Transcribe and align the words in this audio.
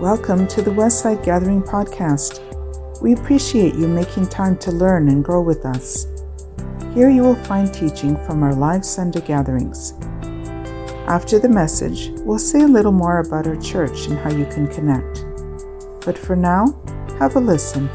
Welcome 0.00 0.48
to 0.48 0.62
the 0.62 0.70
Westside 0.70 1.22
Gathering 1.22 1.62
Podcast. 1.62 2.40
We 3.02 3.12
appreciate 3.12 3.74
you 3.74 3.86
making 3.86 4.28
time 4.28 4.56
to 4.56 4.70
learn 4.70 5.10
and 5.10 5.22
grow 5.22 5.42
with 5.42 5.66
us. 5.66 6.06
Here 6.94 7.10
you 7.10 7.20
will 7.20 7.34
find 7.44 7.70
teaching 7.70 8.16
from 8.24 8.42
our 8.42 8.54
live 8.54 8.82
Sunday 8.82 9.20
gatherings. 9.20 9.92
After 11.06 11.38
the 11.38 11.50
message, 11.50 12.12
we'll 12.20 12.38
say 12.38 12.62
a 12.62 12.66
little 12.66 12.92
more 12.92 13.18
about 13.18 13.46
our 13.46 13.56
church 13.56 14.06
and 14.06 14.18
how 14.18 14.30
you 14.30 14.46
can 14.46 14.68
connect. 14.68 15.26
But 16.02 16.16
for 16.16 16.34
now, 16.34 16.82
have 17.18 17.36
a 17.36 17.40
listen. 17.40 17.90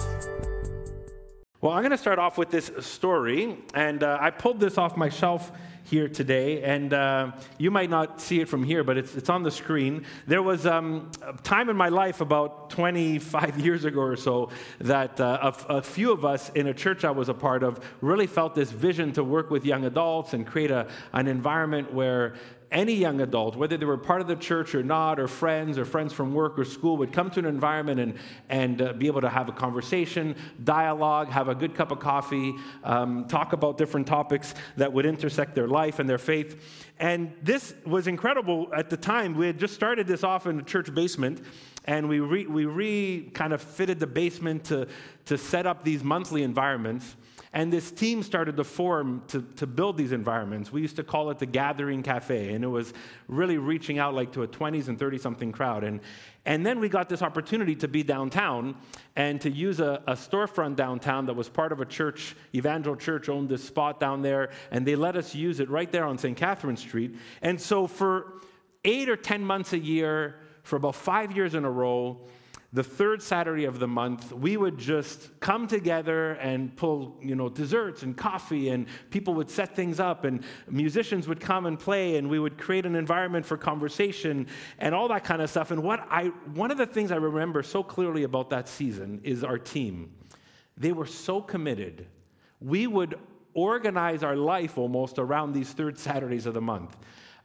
Well, 1.66 1.73
I'm 1.73 1.82
going 1.82 1.89
to 1.89 1.97
start 1.97 2.20
off 2.20 2.38
with 2.38 2.52
this 2.52 2.70
story, 2.82 3.57
and 3.73 4.04
uh, 4.04 4.20
I 4.21 4.29
pulled 4.29 4.59
this 4.59 4.77
off 4.77 4.95
my 4.95 5.09
shelf 5.09 5.52
here 5.84 6.07
today, 6.07 6.61
and 6.61 6.93
uh, 6.93 7.32
you 7.57 7.71
might 7.71 7.89
not 7.89 8.21
see 8.21 8.39
it 8.39 8.47
from 8.47 8.64
here, 8.64 8.84
but 8.84 8.97
it's, 8.97 9.15
it's 9.15 9.32
on 9.32 9.41
the 9.41 9.50
screen. 9.50 10.05
There 10.28 10.43
was 10.43 10.68
um, 10.68 11.09
a 11.23 11.33
time 11.42 11.70
in 11.70 11.75
my 11.75 11.89
life 11.89 12.21
about 12.21 12.70
25 12.70 13.59
years 13.65 13.83
ago 13.83 14.01
or 14.01 14.15
so 14.15 14.51
that 14.78 15.20
uh, 15.20 15.54
a, 15.68 15.78
a, 15.78 15.82
few 15.82 16.11
of 16.11 16.23
us 16.23 16.51
in 16.54 16.68
a 16.68 16.73
church 16.73 17.04
I 17.04 17.09
was 17.09 17.29
a 17.29 17.33
part 17.33 17.64
of 17.64 17.79
really 18.00 18.28
felt 18.28 18.54
this 18.54 18.70
vision 18.70 19.11
to 19.14 19.23
work 19.23 19.50
with 19.50 19.65
young 19.65 19.86
adults 19.86 20.36
and 20.36 20.45
create 20.45 20.70
a, 20.70 20.87
an 21.14 21.28
environment 21.28 21.92
where 21.92 22.36
any 22.75 22.93
young 22.93 23.21
adult, 23.21 23.56
whether 23.56 23.78
they 23.78 23.86
were 23.86 23.97
part 23.97 24.21
of 24.21 24.28
the 24.28 24.36
church 24.36 24.75
or 24.75 24.84
not, 24.84 25.20
or 25.20 25.28
friends 25.28 25.78
or 25.78 25.86
friends 25.86 26.11
from 26.14 26.34
work 26.34 26.60
or 26.60 26.65
school, 26.65 26.98
would 26.98 27.14
come 27.14 27.32
to 27.32 27.39
an 27.39 27.46
environment 27.46 28.00
and, 28.00 28.14
and 28.50 28.82
uh, 28.82 28.93
be 28.93 29.07
able 29.07 29.21
to 29.21 29.29
have 29.29 29.48
a 29.48 29.54
conversation, 29.54 30.36
dialogue, 30.64 31.29
have 31.29 31.48
a 31.48 31.56
good 31.56 31.74
cup 31.74 31.92
of 31.92 32.00
coffee, 32.00 32.53
um, 32.84 33.25
talk 33.28 33.53
about 33.53 33.78
different 33.78 34.06
topics 34.06 34.53
that 34.75 34.92
would 34.92 35.06
intersect 35.06 35.56
their 35.56 35.67
life 35.67 36.00
and 36.00 36.09
their 36.09 36.17
faith. 36.17 36.84
And 37.00 37.34
this 37.42 37.73
was 37.86 38.08
incredible 38.08 38.70
at 38.76 38.89
the 38.89 38.98
time. 38.98 39.36
We 39.36 39.48
had 39.48 39.58
just 39.58 39.73
started 39.73 40.06
this 40.06 40.23
off 40.23 40.45
in 40.45 40.58
the 40.58 40.64
church 40.64 40.94
basement 40.94 41.42
and 41.86 42.09
we 42.09 42.20
re, 42.20 42.46
we 42.46 42.66
re 42.66 43.30
kind 43.34 43.53
of 43.53 43.62
fitted 43.62 44.00
the 44.00 44.08
basement 44.08 44.66
to, 44.66 44.88
to 45.26 45.38
set 45.38 45.66
up 45.66 45.84
these 45.84 46.03
monthly 46.03 46.44
environments. 46.44 47.16
And 47.56 47.72
this 47.72 47.89
team 47.89 48.22
started 48.22 48.58
to 48.58 48.66
form 48.66 49.23
to, 49.30 49.42
to 49.56 49.66
build 49.66 49.95
these 49.95 50.11
environments. 50.11 50.73
We 50.73 50.81
used 50.81 50.98
to 50.98 51.06
call 51.06 51.31
it 51.31 51.39
the 51.39 51.45
Gathering 51.45 52.03
Cafe, 52.03 52.53
and 52.53 52.66
it 52.66 52.67
was 52.67 52.94
really 53.30 53.58
reaching 53.58 53.97
out 53.97 54.14
like 54.14 54.34
to 54.34 54.44
a 54.44 54.47
20s 54.47 54.89
and 54.89 55.00
30 55.00 55.17
something 55.17 55.53
crowd. 55.53 55.86
And, 55.86 56.02
and 56.45 56.66
then 56.66 56.81
we 56.81 56.89
got 56.89 57.08
this 57.08 57.22
opportunity 57.22 57.73
to 57.78 57.88
be 57.88 58.03
downtown 58.03 58.75
and 59.16 59.39
to 59.39 59.50
use 59.50 59.80
a, 59.80 60.03
a 60.06 60.16
storefront 60.16 60.75
downtown 60.75 61.28
that 61.28 61.34
was 61.34 61.47
part 61.47 61.72
of 61.72 61.80
a 61.80 61.86
church. 61.86 62.36
Evangel 62.53 62.97
Church 62.97 63.30
owned 63.30 63.47
this 63.47 63.64
spot 63.64 64.02
down 64.02 64.22
there, 64.22 64.50
and 64.69 64.86
they 64.86 64.97
let 64.97 65.16
us 65.16 65.34
use 65.34 65.62
it 65.62 65.69
right 65.69 65.90
there 65.94 66.03
on 66.03 66.17
St. 66.17 66.36
Catherine 66.36 66.75
Street. 66.75 67.16
And 67.42 67.59
so 67.59 67.88
for 67.88 68.34
eight 68.84 69.08
or 69.08 69.16
10 69.16 69.42
months 69.42 69.72
a 69.72 69.80
year, 69.80 70.36
for 70.64 70.75
about 70.75 70.95
five 70.95 71.34
years 71.34 71.56
in 71.56 71.64
a 71.64 71.72
row, 71.72 72.19
the 72.76 72.84
third 72.84 73.23
Saturday 73.23 73.64
of 73.64 73.80
the 73.80 73.88
month, 73.88 74.34
we 74.34 74.58
would 74.58 74.78
just 74.78 75.40
come 75.40 75.66
together 75.66 76.34
and 76.34 76.76
pull, 76.76 77.18
you 77.22 77.34
know, 77.34 77.48
desserts 77.48 78.04
and 78.04 78.18
coffee, 78.18 78.68
and 78.68 78.88
people 79.12 79.34
would 79.34 79.50
set 79.50 79.73
things 79.78 79.98
up, 79.98 80.26
and 80.26 80.44
musicians 80.70 81.26
would 81.26 81.40
come 81.40 81.68
and 81.68 81.80
play, 81.80 82.18
and 82.18 82.30
we 82.30 82.38
would 82.38 82.58
create 82.58 82.86
an 82.86 82.94
environment 82.94 83.46
for 83.46 83.56
conversation 83.56 84.46
and 84.78 84.94
all 84.94 85.08
that 85.08 85.23
kind 85.23 85.42
of 85.42 85.50
stuff. 85.50 85.72
And 85.72 85.84
what 85.84 86.06
I, 86.09 86.26
one 86.53 86.70
of 86.70 86.78
the 86.78 86.86
things 86.86 87.14
I 87.14 87.16
remember 87.16 87.64
so 87.64 87.81
clearly 87.81 88.23
about 88.23 88.50
that 88.50 88.68
season 88.68 89.22
is 89.23 89.42
our 89.42 89.58
team. 89.58 90.12
They 90.76 90.92
were 90.92 91.06
so 91.06 91.42
committed. 91.42 92.08
We 92.59 92.88
would 92.88 93.18
organize 93.53 94.22
our 94.22 94.36
life 94.36 94.78
almost 94.78 95.18
around 95.18 95.53
these 95.53 95.72
third 95.72 95.98
Saturdays 95.98 96.46
of 96.46 96.53
the 96.53 96.62
month. 96.62 96.98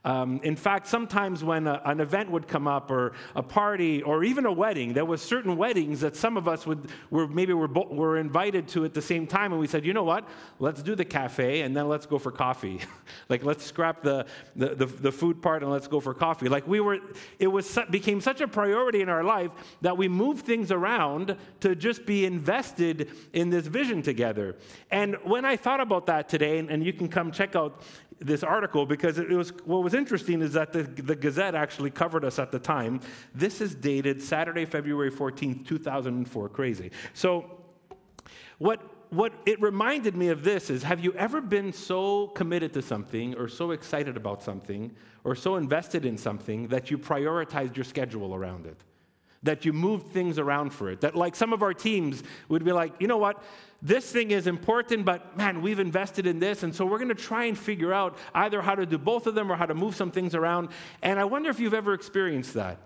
Um, 0.02 0.40
in 0.42 0.56
fact, 0.56 0.86
sometimes 0.86 1.44
when 1.44 1.66
a, 1.66 1.82
an 1.84 2.00
event 2.00 2.30
would 2.30 2.48
come 2.48 2.66
up, 2.66 2.90
or 2.90 3.12
a 3.36 3.42
party, 3.42 4.02
or 4.02 4.24
even 4.24 4.46
a 4.46 4.52
wedding, 4.52 4.94
there 4.94 5.04
was 5.04 5.20
certain 5.20 5.58
weddings 5.58 6.00
that 6.00 6.16
some 6.16 6.38
of 6.38 6.48
us 6.48 6.66
would 6.66 6.90
were 7.10 7.28
maybe 7.28 7.52
were, 7.52 7.68
were 7.68 8.16
invited 8.16 8.66
to 8.68 8.86
at 8.86 8.94
the 8.94 9.02
same 9.02 9.26
time, 9.26 9.52
and 9.52 9.60
we 9.60 9.66
said, 9.66 9.84
you 9.84 9.92
know 9.92 10.04
what? 10.04 10.26
Let's 10.58 10.82
do 10.82 10.94
the 10.94 11.04
cafe, 11.04 11.60
and 11.60 11.76
then 11.76 11.88
let's 11.88 12.06
go 12.06 12.18
for 12.18 12.30
coffee. 12.32 12.80
like 13.28 13.44
let's 13.44 13.64
scrap 13.64 14.02
the, 14.02 14.24
the, 14.56 14.74
the 14.74 14.86
the 14.86 15.12
food 15.12 15.42
part 15.42 15.62
and 15.62 15.70
let's 15.70 15.86
go 15.86 16.00
for 16.00 16.14
coffee. 16.14 16.48
Like 16.48 16.66
we 16.66 16.80
were, 16.80 16.98
it 17.38 17.48
was 17.48 17.78
became 17.90 18.22
such 18.22 18.40
a 18.40 18.48
priority 18.48 19.02
in 19.02 19.10
our 19.10 19.24
life 19.24 19.50
that 19.82 19.96
we 19.98 20.08
moved 20.08 20.46
things 20.46 20.72
around 20.72 21.36
to 21.60 21.74
just 21.74 22.06
be 22.06 22.24
invested 22.24 23.10
in 23.34 23.50
this 23.50 23.66
vision 23.66 24.00
together. 24.00 24.56
And 24.90 25.16
when 25.24 25.44
I 25.44 25.56
thought 25.56 25.80
about 25.80 26.06
that 26.06 26.28
today, 26.28 26.58
and, 26.58 26.70
and 26.70 26.84
you 26.84 26.94
can 26.94 27.08
come 27.08 27.32
check 27.32 27.54
out 27.54 27.82
this 28.20 28.42
article 28.42 28.84
because 28.84 29.18
it 29.18 29.30
was 29.30 29.50
what 29.64 29.82
was 29.82 29.94
interesting 29.94 30.42
is 30.42 30.52
that 30.52 30.72
the, 30.72 30.82
the 30.82 31.16
Gazette 31.16 31.54
actually 31.54 31.90
covered 31.90 32.24
us 32.24 32.38
at 32.38 32.52
the 32.52 32.58
time. 32.58 33.00
This 33.34 33.60
is 33.60 33.74
dated 33.74 34.22
Saturday, 34.22 34.66
February 34.66 35.10
14th, 35.10 35.66
2004. 35.66 36.48
Crazy. 36.50 36.90
So, 37.14 37.50
what 38.58 38.82
what 39.08 39.32
it 39.44 39.60
reminded 39.60 40.16
me 40.16 40.28
of 40.28 40.44
this 40.44 40.70
is 40.70 40.82
have 40.82 41.02
you 41.02 41.12
ever 41.14 41.40
been 41.40 41.72
so 41.72 42.28
committed 42.28 42.72
to 42.74 42.82
something 42.82 43.34
or 43.36 43.48
so 43.48 43.72
excited 43.72 44.16
about 44.16 44.42
something 44.42 44.94
or 45.24 45.34
so 45.34 45.56
invested 45.56 46.04
in 46.04 46.16
something 46.16 46.68
that 46.68 46.90
you 46.90 46.98
prioritized 46.98 47.76
your 47.76 47.84
schedule 47.84 48.34
around 48.34 48.66
it? 48.66 48.84
That 49.42 49.64
you 49.64 49.72
moved 49.72 50.08
things 50.08 50.38
around 50.38 50.70
for 50.70 50.90
it? 50.90 51.00
That, 51.00 51.16
like 51.16 51.34
some 51.34 51.52
of 51.52 51.62
our 51.62 51.72
teams 51.72 52.22
would 52.48 52.64
be 52.64 52.72
like, 52.72 52.92
you 53.00 53.06
know 53.06 53.16
what? 53.16 53.42
this 53.82 54.10
thing 54.10 54.30
is 54.30 54.46
important, 54.46 55.04
but 55.04 55.36
man, 55.36 55.62
we've 55.62 55.80
invested 55.80 56.26
in 56.26 56.38
this. 56.38 56.62
And 56.62 56.74
so 56.74 56.84
we're 56.84 56.98
going 56.98 57.08
to 57.08 57.14
try 57.14 57.46
and 57.46 57.56
figure 57.56 57.92
out 57.92 58.18
either 58.34 58.60
how 58.60 58.74
to 58.74 58.84
do 58.84 58.98
both 58.98 59.26
of 59.26 59.34
them 59.34 59.50
or 59.50 59.56
how 59.56 59.66
to 59.66 59.74
move 59.74 59.96
some 59.96 60.10
things 60.10 60.34
around. 60.34 60.68
And 61.02 61.18
I 61.18 61.24
wonder 61.24 61.48
if 61.48 61.58
you've 61.58 61.74
ever 61.74 61.94
experienced 61.94 62.54
that. 62.54 62.78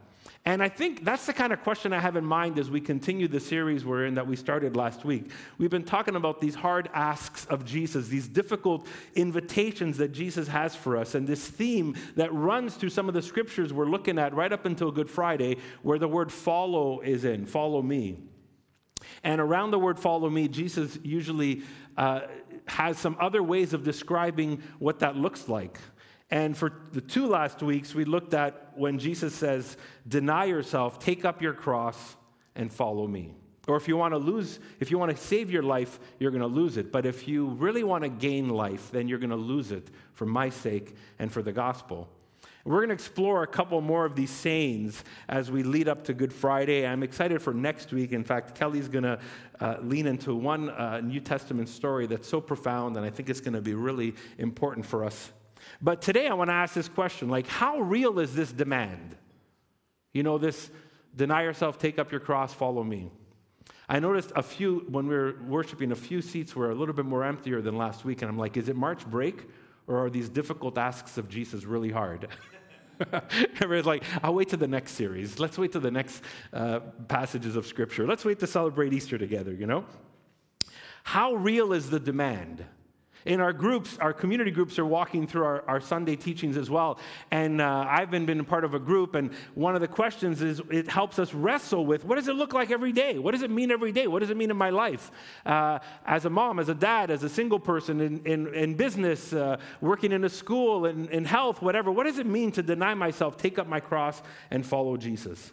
And 0.46 0.62
I 0.62 0.68
think 0.68 1.04
that's 1.04 1.24
the 1.24 1.32
kind 1.32 1.54
of 1.54 1.62
question 1.62 1.94
I 1.94 2.00
have 2.00 2.16
in 2.16 2.24
mind 2.24 2.58
as 2.58 2.70
we 2.70 2.78
continue 2.78 3.28
the 3.28 3.40
series 3.40 3.82
we're 3.82 4.04
in 4.04 4.14
that 4.16 4.26
we 4.26 4.36
started 4.36 4.76
last 4.76 5.02
week. 5.02 5.30
We've 5.56 5.70
been 5.70 5.84
talking 5.84 6.16
about 6.16 6.38
these 6.38 6.54
hard 6.54 6.90
asks 6.92 7.46
of 7.46 7.64
Jesus, 7.64 8.08
these 8.08 8.28
difficult 8.28 8.86
invitations 9.14 9.96
that 9.96 10.12
Jesus 10.12 10.46
has 10.48 10.76
for 10.76 10.98
us, 10.98 11.14
and 11.14 11.26
this 11.26 11.48
theme 11.48 11.96
that 12.16 12.30
runs 12.34 12.74
through 12.74 12.90
some 12.90 13.08
of 13.08 13.14
the 13.14 13.22
scriptures 13.22 13.72
we're 13.72 13.86
looking 13.86 14.18
at 14.18 14.34
right 14.34 14.52
up 14.52 14.66
until 14.66 14.90
Good 14.90 15.08
Friday, 15.08 15.56
where 15.82 15.98
the 15.98 16.08
word 16.08 16.30
follow 16.30 17.00
is 17.00 17.24
in 17.24 17.46
follow 17.46 17.80
me. 17.80 18.18
And 19.22 19.40
around 19.40 19.70
the 19.70 19.78
word 19.78 19.98
follow 19.98 20.28
me, 20.28 20.48
Jesus 20.48 20.98
usually 21.02 21.62
uh, 21.96 22.20
has 22.66 22.98
some 22.98 23.16
other 23.18 23.42
ways 23.42 23.72
of 23.72 23.82
describing 23.82 24.62
what 24.78 24.98
that 24.98 25.16
looks 25.16 25.48
like. 25.48 25.78
And 26.30 26.56
for 26.56 26.72
the 26.92 27.00
two 27.00 27.26
last 27.26 27.62
weeks, 27.62 27.94
we 27.94 28.04
looked 28.04 28.34
at 28.34 28.63
when 28.76 28.98
Jesus 28.98 29.34
says, 29.34 29.76
Deny 30.06 30.44
yourself, 30.44 30.98
take 30.98 31.24
up 31.24 31.42
your 31.42 31.54
cross, 31.54 32.16
and 32.54 32.72
follow 32.72 33.06
me. 33.06 33.34
Or 33.66 33.76
if 33.76 33.88
you 33.88 33.96
want 33.96 34.12
to 34.12 34.18
lose, 34.18 34.58
if 34.78 34.90
you 34.90 34.98
want 34.98 35.16
to 35.16 35.16
save 35.16 35.50
your 35.50 35.62
life, 35.62 35.98
you're 36.18 36.30
going 36.30 36.42
to 36.42 36.46
lose 36.46 36.76
it. 36.76 36.92
But 36.92 37.06
if 37.06 37.26
you 37.26 37.46
really 37.46 37.82
want 37.82 38.04
to 38.04 38.10
gain 38.10 38.50
life, 38.50 38.90
then 38.90 39.08
you're 39.08 39.18
going 39.18 39.30
to 39.30 39.36
lose 39.36 39.72
it 39.72 39.88
for 40.12 40.26
my 40.26 40.50
sake 40.50 40.94
and 41.18 41.32
for 41.32 41.42
the 41.42 41.52
gospel. 41.52 42.08
We're 42.66 42.78
going 42.78 42.88
to 42.88 42.94
explore 42.94 43.42
a 43.42 43.46
couple 43.46 43.78
more 43.82 44.06
of 44.06 44.14
these 44.14 44.30
sayings 44.30 45.04
as 45.28 45.50
we 45.50 45.62
lead 45.62 45.86
up 45.86 46.04
to 46.04 46.14
Good 46.14 46.32
Friday. 46.32 46.86
I'm 46.86 47.02
excited 47.02 47.42
for 47.42 47.52
next 47.52 47.92
week. 47.92 48.12
In 48.12 48.24
fact, 48.24 48.54
Kelly's 48.54 48.88
going 48.88 49.04
to 49.04 49.18
uh, 49.60 49.76
lean 49.82 50.06
into 50.06 50.34
one 50.34 50.70
uh, 50.70 51.00
New 51.00 51.20
Testament 51.20 51.68
story 51.68 52.06
that's 52.06 52.26
so 52.26 52.40
profound, 52.40 52.96
and 52.96 53.04
I 53.04 53.10
think 53.10 53.28
it's 53.28 53.40
going 53.40 53.52
to 53.52 53.60
be 53.60 53.74
really 53.74 54.14
important 54.38 54.86
for 54.86 55.04
us. 55.04 55.30
But 55.84 56.00
today 56.00 56.28
I 56.28 56.32
want 56.32 56.48
to 56.48 56.54
ask 56.54 56.72
this 56.72 56.88
question 56.88 57.28
like, 57.28 57.46
how 57.46 57.78
real 57.78 58.18
is 58.18 58.34
this 58.34 58.50
demand? 58.50 59.18
You 60.14 60.22
know, 60.22 60.38
this 60.38 60.70
deny 61.14 61.42
yourself, 61.42 61.78
take 61.78 61.98
up 61.98 62.10
your 62.10 62.22
cross, 62.22 62.54
follow 62.54 62.82
me. 62.82 63.10
I 63.86 64.00
noticed 64.00 64.32
a 64.34 64.42
few, 64.42 64.86
when 64.88 65.06
we 65.06 65.14
were 65.14 65.34
worshiping, 65.46 65.92
a 65.92 65.94
few 65.94 66.22
seats 66.22 66.56
were 66.56 66.70
a 66.70 66.74
little 66.74 66.94
bit 66.94 67.04
more 67.04 67.22
emptier 67.22 67.60
than 67.60 67.76
last 67.76 68.02
week, 68.02 68.22
and 68.22 68.30
I'm 68.30 68.38
like, 68.38 68.56
is 68.56 68.70
it 68.70 68.76
March 68.76 69.06
break? 69.06 69.46
Or 69.86 70.06
are 70.06 70.08
these 70.08 70.30
difficult 70.30 70.78
asks 70.78 71.18
of 71.18 71.28
Jesus 71.28 71.64
really 71.64 71.90
hard? 71.90 72.28
Everybody's 73.60 73.84
like, 73.84 74.04
I'll 74.22 74.32
wait 74.32 74.48
to 74.50 74.56
the 74.56 74.66
next 74.66 74.92
series. 74.92 75.38
Let's 75.38 75.58
wait 75.58 75.72
to 75.72 75.80
the 75.80 75.90
next 75.90 76.22
uh, 76.54 76.80
passages 77.08 77.56
of 77.56 77.66
Scripture. 77.66 78.06
Let's 78.06 78.24
wait 78.24 78.38
to 78.38 78.46
celebrate 78.46 78.94
Easter 78.94 79.18
together, 79.18 79.52
you 79.52 79.66
know? 79.66 79.84
How 81.02 81.34
real 81.34 81.74
is 81.74 81.90
the 81.90 82.00
demand? 82.00 82.64
In 83.24 83.40
our 83.40 83.54
groups, 83.54 83.96
our 83.98 84.12
community 84.12 84.50
groups 84.50 84.78
are 84.78 84.84
walking 84.84 85.26
through 85.26 85.44
our, 85.44 85.64
our 85.66 85.80
Sunday 85.80 86.14
teachings 86.14 86.58
as 86.58 86.68
well. 86.68 86.98
And 87.30 87.60
uh, 87.60 87.86
I've 87.88 88.10
been, 88.10 88.26
been 88.26 88.44
part 88.44 88.64
of 88.64 88.74
a 88.74 88.78
group, 88.78 89.14
and 89.14 89.32
one 89.54 89.74
of 89.74 89.80
the 89.80 89.88
questions 89.88 90.42
is 90.42 90.60
it 90.70 90.88
helps 90.88 91.18
us 91.18 91.32
wrestle 91.32 91.86
with 91.86 92.04
what 92.04 92.16
does 92.16 92.28
it 92.28 92.36
look 92.36 92.52
like 92.52 92.70
every 92.70 92.92
day? 92.92 93.18
What 93.18 93.32
does 93.32 93.42
it 93.42 93.50
mean 93.50 93.70
every 93.70 93.92
day? 93.92 94.06
What 94.08 94.18
does 94.18 94.28
it 94.28 94.36
mean 94.36 94.50
in 94.50 94.58
my 94.58 94.68
life? 94.68 95.10
Uh, 95.46 95.78
as 96.04 96.26
a 96.26 96.30
mom, 96.30 96.58
as 96.58 96.68
a 96.68 96.74
dad, 96.74 97.10
as 97.10 97.22
a 97.22 97.28
single 97.30 97.58
person, 97.58 98.00
in, 98.00 98.22
in, 98.26 98.54
in 98.54 98.74
business, 98.74 99.32
uh, 99.32 99.56
working 99.80 100.12
in 100.12 100.24
a 100.24 100.28
school, 100.28 100.84
in, 100.84 101.08
in 101.08 101.24
health, 101.24 101.62
whatever, 101.62 101.90
what 101.90 102.04
does 102.04 102.18
it 102.18 102.26
mean 102.26 102.52
to 102.52 102.62
deny 102.62 102.92
myself, 102.92 103.38
take 103.38 103.58
up 103.58 103.66
my 103.66 103.80
cross, 103.80 104.20
and 104.50 104.66
follow 104.66 104.98
Jesus? 104.98 105.52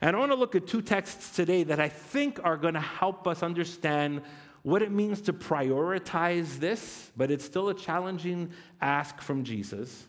And 0.00 0.14
I 0.14 0.18
want 0.18 0.32
to 0.32 0.36
look 0.36 0.54
at 0.54 0.66
two 0.66 0.82
texts 0.82 1.34
today 1.34 1.62
that 1.64 1.80
I 1.80 1.88
think 1.88 2.40
are 2.44 2.56
going 2.56 2.74
to 2.74 2.80
help 2.80 3.26
us 3.26 3.42
understand 3.42 4.22
what 4.66 4.82
it 4.82 4.90
means 4.90 5.20
to 5.20 5.32
prioritize 5.32 6.58
this, 6.58 7.12
but 7.16 7.30
it's 7.30 7.44
still 7.44 7.68
a 7.68 7.74
challenging 7.74 8.50
ask 8.80 9.20
from 9.20 9.44
Jesus, 9.44 10.08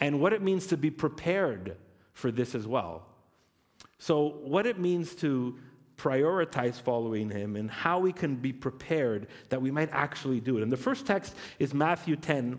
and 0.00 0.20
what 0.20 0.32
it 0.32 0.42
means 0.42 0.66
to 0.66 0.76
be 0.76 0.90
prepared 0.90 1.76
for 2.12 2.32
this 2.32 2.56
as 2.56 2.66
well. 2.66 3.06
So, 3.98 4.40
what 4.42 4.66
it 4.66 4.80
means 4.80 5.14
to 5.16 5.56
prioritize 5.96 6.74
following 6.74 7.30
him 7.30 7.54
and 7.54 7.70
how 7.70 8.00
we 8.00 8.12
can 8.12 8.34
be 8.34 8.52
prepared 8.52 9.28
that 9.50 9.62
we 9.62 9.70
might 9.70 9.90
actually 9.92 10.40
do 10.40 10.58
it. 10.58 10.64
And 10.64 10.72
the 10.72 10.76
first 10.76 11.06
text 11.06 11.36
is 11.60 11.72
Matthew 11.72 12.16
10, 12.16 12.58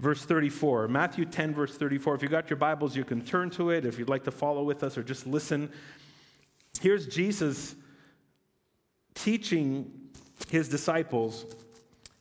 verse 0.00 0.24
34. 0.24 0.88
Matthew 0.88 1.24
10, 1.24 1.54
verse 1.54 1.76
34. 1.76 2.16
If 2.16 2.22
you 2.22 2.28
got 2.28 2.50
your 2.50 2.56
Bibles, 2.56 2.96
you 2.96 3.04
can 3.04 3.24
turn 3.24 3.48
to 3.50 3.70
it. 3.70 3.84
If 3.86 3.96
you'd 3.96 4.08
like 4.08 4.24
to 4.24 4.32
follow 4.32 4.64
with 4.64 4.82
us 4.82 4.98
or 4.98 5.04
just 5.04 5.28
listen, 5.28 5.70
here's 6.80 7.06
Jesus 7.06 7.76
teaching 9.14 9.99
his 10.48 10.68
disciples. 10.68 11.46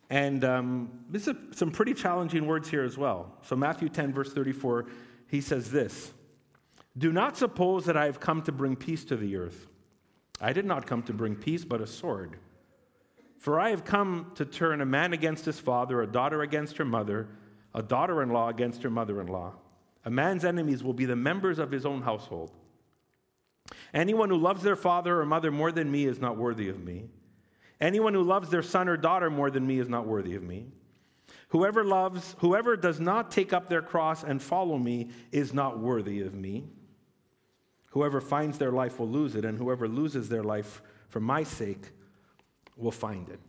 And 0.09 0.43
um, 0.43 0.89
this 1.09 1.27
is 1.27 1.35
some 1.51 1.71
pretty 1.71 1.93
challenging 1.93 2.47
words 2.47 2.69
here 2.69 2.83
as 2.83 2.97
well. 2.97 3.31
So, 3.43 3.55
Matthew 3.55 3.89
10, 3.89 4.13
verse 4.13 4.33
34, 4.33 4.87
he 5.27 5.41
says 5.41 5.71
this 5.71 6.13
Do 6.97 7.11
not 7.11 7.37
suppose 7.37 7.85
that 7.85 7.95
I 7.95 8.05
have 8.05 8.19
come 8.19 8.41
to 8.43 8.51
bring 8.51 8.75
peace 8.75 9.03
to 9.05 9.15
the 9.15 9.35
earth. 9.35 9.67
I 10.41 10.53
did 10.53 10.65
not 10.65 10.87
come 10.87 11.03
to 11.03 11.13
bring 11.13 11.35
peace, 11.35 11.65
but 11.65 11.81
a 11.81 11.87
sword. 11.87 12.37
For 13.37 13.59
I 13.59 13.69
have 13.69 13.85
come 13.85 14.31
to 14.35 14.45
turn 14.45 14.81
a 14.81 14.85
man 14.85 15.13
against 15.13 15.45
his 15.45 15.59
father, 15.59 16.01
a 16.01 16.07
daughter 16.07 16.41
against 16.41 16.77
her 16.77 16.85
mother, 16.85 17.27
a 17.73 17.81
daughter 17.81 18.21
in 18.21 18.29
law 18.29 18.49
against 18.49 18.83
her 18.83 18.89
mother 18.89 19.21
in 19.21 19.27
law. 19.27 19.53
A 20.05 20.09
man's 20.09 20.43
enemies 20.43 20.83
will 20.83 20.93
be 20.93 21.05
the 21.05 21.15
members 21.15 21.59
of 21.59 21.71
his 21.71 21.85
own 21.85 22.01
household. 22.01 22.51
Anyone 23.93 24.29
who 24.29 24.37
loves 24.37 24.63
their 24.63 24.75
father 24.75 25.21
or 25.21 25.25
mother 25.25 25.51
more 25.51 25.71
than 25.71 25.91
me 25.91 26.05
is 26.05 26.19
not 26.19 26.37
worthy 26.37 26.69
of 26.69 26.83
me. 26.83 27.05
Anyone 27.81 28.13
who 28.13 28.23
loves 28.23 28.49
their 28.49 28.61
son 28.61 28.89
or 28.89 28.97
daughter 28.97 29.29
more 29.29 29.49
than 29.49 29.65
me 29.65 29.79
is 29.79 29.87
not 29.87 30.05
worthy 30.05 30.35
of 30.35 30.43
me. 30.43 30.67
Whoever 31.49 31.83
loves, 31.83 32.35
whoever 32.39 32.75
does 32.75 32.99
not 32.99 33.31
take 33.31 33.53
up 33.53 33.67
their 33.67 33.81
cross 33.81 34.23
and 34.23 34.41
follow 34.41 34.77
me 34.77 35.09
is 35.31 35.53
not 35.53 35.79
worthy 35.79 36.21
of 36.21 36.33
me. 36.33 36.65
Whoever 37.91 38.21
finds 38.21 38.57
their 38.57 38.71
life 38.71 38.99
will 38.99 39.09
lose 39.09 39.35
it, 39.35 39.45
and 39.45 39.57
whoever 39.57 39.87
loses 39.87 40.29
their 40.29 40.43
life 40.43 40.81
for 41.07 41.19
my 41.19 41.43
sake 41.43 41.89
will 42.75 42.91
find 42.91 43.29
it. 43.29 43.39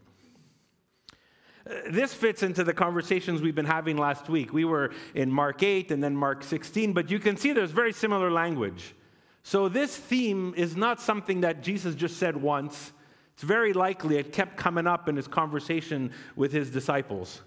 This 1.90 2.14
fits 2.14 2.42
into 2.42 2.64
the 2.64 2.72
conversations 2.72 3.42
we've 3.42 3.54
been 3.54 3.66
having 3.66 3.98
last 3.98 4.30
week. 4.30 4.52
We 4.52 4.64
were 4.64 4.92
in 5.14 5.30
Mark 5.30 5.62
8 5.62 5.90
and 5.90 6.02
then 6.02 6.16
Mark 6.16 6.42
16, 6.42 6.94
but 6.94 7.10
you 7.10 7.18
can 7.18 7.36
see 7.36 7.52
there's 7.52 7.70
very 7.70 7.92
similar 7.92 8.30
language. 8.30 8.94
So, 9.42 9.68
this 9.68 9.94
theme 9.94 10.54
is 10.56 10.74
not 10.74 11.00
something 11.00 11.42
that 11.42 11.62
Jesus 11.62 11.94
just 11.94 12.16
said 12.16 12.36
once. 12.36 12.92
It's 13.40 13.46
very 13.46 13.72
likely 13.72 14.18
it 14.18 14.34
kept 14.34 14.58
coming 14.58 14.86
up 14.86 15.08
in 15.08 15.16
his 15.16 15.26
conversation 15.26 16.10
with 16.36 16.52
his 16.52 16.68
disciples. 16.68 17.40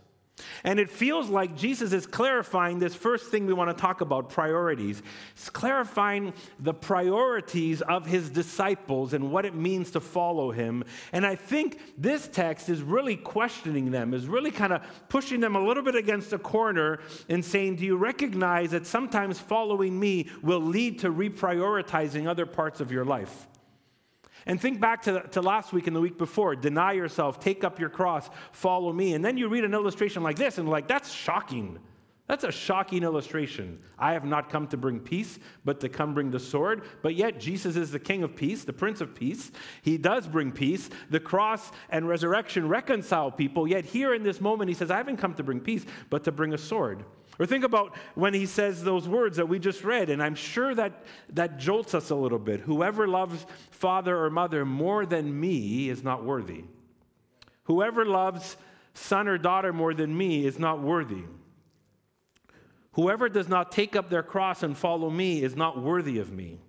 And 0.64 0.80
it 0.80 0.90
feels 0.90 1.30
like 1.30 1.56
Jesus 1.56 1.94
is 1.94 2.08
clarifying 2.08 2.80
this 2.80 2.96
first 2.96 3.28
thing 3.30 3.46
we 3.46 3.54
want 3.54 3.70
to 3.70 3.80
talk 3.80 4.02
about 4.02 4.32
priorities. 4.32 5.04
It's 5.34 5.52
clarifying 5.52 6.34
the 6.58 6.74
priorities 6.74 7.84
of 7.84 8.08
his 8.08 8.32
disciples 8.32 9.14
and 9.14 9.32
what 9.32 9.46
it 9.46 9.54
means 9.54 9.92
to 9.92 10.00
follow 10.00 10.50
him. 10.50 10.84
And 11.12 11.28
I 11.28 11.36
think 11.36 11.80
this 11.96 12.28
text 12.28 12.70
is 12.70 12.82
really 12.82 13.16
questioning 13.16 13.92
them, 13.92 14.16
is 14.16 14.26
really 14.26 14.50
kind 14.50 14.74
of 14.74 14.82
pushing 15.10 15.42
them 15.42 15.56
a 15.56 15.64
little 15.64 15.84
bit 15.84 15.94
against 15.94 16.34
a 16.34 16.40
corner 16.40 17.02
and 17.30 17.46
saying, 17.46 17.76
Do 17.76 17.86
you 17.86 17.98
recognize 17.98 18.72
that 18.72 18.88
sometimes 18.88 19.38
following 19.38 20.00
me 20.00 20.32
will 20.42 20.60
lead 20.60 20.98
to 21.02 21.12
reprioritizing 21.12 22.28
other 22.28 22.48
parts 22.48 22.82
of 22.82 22.92
your 22.92 23.06
life? 23.06 23.48
And 24.46 24.60
think 24.60 24.80
back 24.80 25.04
to, 25.04 25.22
to 25.32 25.42
last 25.42 25.74
week 25.74 25.88
and 25.88 25.96
the 25.96 26.02
week 26.02 26.18
before 26.18 26.56
deny 26.56 26.94
yourself, 26.94 27.40
take 27.40 27.64
up 27.64 27.80
your 27.80 27.90
cross, 27.90 28.30
follow 28.52 28.92
me. 28.92 29.14
And 29.14 29.24
then 29.24 29.38
you 29.38 29.48
read 29.48 29.64
an 29.64 29.74
illustration 29.74 30.24
like 30.24 30.38
this 30.38 30.58
and, 30.58 30.68
like, 30.70 30.88
that's 30.88 31.12
shocking. 31.12 31.80
That's 32.28 32.46
a 32.46 32.52
shocking 32.54 33.04
illustration. 33.04 33.80
I 34.00 34.14
have 34.14 34.24
not 34.24 34.50
come 34.50 34.68
to 34.68 34.78
bring 34.78 35.02
peace, 35.02 35.40
but 35.66 35.82
to 35.82 35.90
come 35.90 36.14
bring 36.14 36.32
the 36.32 36.40
sword. 36.40 36.84
But 37.02 37.16
yet, 37.16 37.38
Jesus 37.38 37.76
is 37.76 37.92
the 37.92 38.00
King 38.00 38.24
of 38.24 38.34
peace, 38.34 38.64
the 38.64 38.72
Prince 38.72 39.02
of 39.02 39.14
peace. 39.14 39.52
He 39.82 39.98
does 39.98 40.26
bring 40.26 40.54
peace. 40.54 40.90
The 41.10 41.20
cross 41.20 41.72
and 41.90 42.08
resurrection 42.08 42.70
reconcile 42.70 43.30
people. 43.30 43.68
Yet, 43.68 43.84
here 43.84 44.14
in 44.14 44.24
this 44.24 44.40
moment, 44.40 44.70
he 44.70 44.74
says, 44.74 44.90
I 44.90 44.98
haven't 44.98 45.18
come 45.18 45.34
to 45.34 45.44
bring 45.44 45.60
peace, 45.60 45.86
but 46.10 46.24
to 46.24 46.32
bring 46.32 46.54
a 46.54 46.58
sword. 46.58 47.04
Or 47.40 47.46
think 47.46 47.64
about 47.64 47.96
when 48.14 48.34
he 48.34 48.46
says 48.46 48.84
those 48.84 49.08
words 49.08 49.38
that 49.38 49.50
we 49.50 49.58
just 49.58 49.84
read, 49.84 50.10
and 50.10 50.22
I'm 50.22 50.36
sure 50.36 50.76
that 50.76 51.04
that 51.30 51.58
jolts 51.58 51.96
us 51.96 52.12
a 52.12 52.16
little 52.16 52.38
bit. 52.38 52.60
Whoever 52.60 53.08
loves 53.08 53.46
father 53.72 54.18
or 54.18 54.30
mother 54.30 54.66
more 54.66 55.06
than 55.06 55.40
me 55.40 55.90
is 55.90 56.04
not 56.04 56.24
worthy. 56.24 56.66
Whoever 57.64 58.06
loves 58.06 58.56
son 58.94 59.28
or 59.28 59.38
daughter 59.38 59.74
more 59.74 59.94
than 59.94 60.16
me 60.16 60.46
is 60.46 60.60
not 60.60 60.82
worthy. 60.82 61.24
Whoever 62.94 63.30
does 63.30 63.50
not 63.50 63.72
take 63.72 63.96
up 63.96 64.10
their 64.10 64.22
cross 64.22 64.62
and 64.62 64.78
follow 64.78 65.10
me 65.10 65.42
is 65.42 65.56
not 65.56 65.82
worthy 65.82 66.20
of 66.20 66.32
me. 66.32 66.60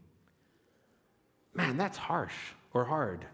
Man, 1.52 1.76
that's 1.76 1.98
harsh 1.98 2.34
or 2.72 2.86
hard. 2.86 3.26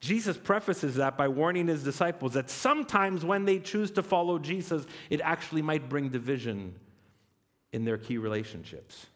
Jesus 0.00 0.36
prefaces 0.36 0.94
that 0.96 1.16
by 1.16 1.28
warning 1.28 1.66
his 1.66 1.82
disciples 1.82 2.34
that 2.34 2.50
sometimes 2.50 3.24
when 3.24 3.44
they 3.44 3.58
choose 3.58 3.90
to 3.92 4.02
follow 4.02 4.38
Jesus, 4.38 4.86
it 5.10 5.20
actually 5.22 5.62
might 5.62 5.88
bring 5.88 6.08
division 6.08 6.74
in 7.72 7.84
their 7.84 7.98
key 7.98 8.16
relationships. 8.18 9.06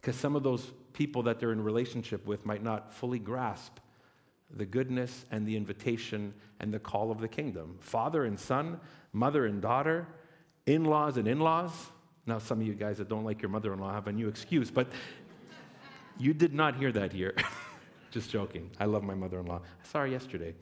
Because 0.00 0.16
some 0.16 0.36
of 0.36 0.42
those 0.42 0.70
people 0.92 1.22
that 1.22 1.40
they're 1.40 1.52
in 1.52 1.64
relationship 1.64 2.26
with 2.26 2.44
might 2.44 2.62
not 2.62 2.92
fully 2.92 3.18
grasp 3.18 3.78
the 4.50 4.66
goodness 4.66 5.24
and 5.30 5.46
the 5.46 5.56
invitation 5.56 6.34
and 6.60 6.72
the 6.72 6.78
call 6.78 7.10
of 7.10 7.20
the 7.20 7.28
kingdom. 7.28 7.78
Father 7.80 8.24
and 8.24 8.38
son, 8.38 8.78
mother 9.12 9.46
and 9.46 9.62
daughter, 9.62 10.06
in 10.66 10.84
laws 10.84 11.16
and 11.16 11.26
in 11.26 11.40
laws. 11.40 11.72
Now, 12.26 12.38
some 12.38 12.60
of 12.60 12.66
you 12.66 12.74
guys 12.74 12.98
that 12.98 13.08
don't 13.08 13.24
like 13.24 13.42
your 13.42 13.48
mother 13.48 13.72
in 13.72 13.78
law 13.78 13.92
have 13.92 14.06
a 14.06 14.12
new 14.12 14.28
excuse, 14.28 14.70
but 14.70 14.88
you 16.18 16.34
did 16.34 16.54
not 16.54 16.76
hear 16.76 16.92
that 16.92 17.12
here. 17.12 17.34
Just 18.14 18.30
joking. 18.30 18.70
I 18.78 18.84
love 18.84 19.02
my 19.02 19.16
mother 19.16 19.40
in 19.40 19.46
law. 19.46 19.60
I 19.64 19.88
saw 19.88 19.98
her 20.02 20.06
yesterday. 20.06 20.54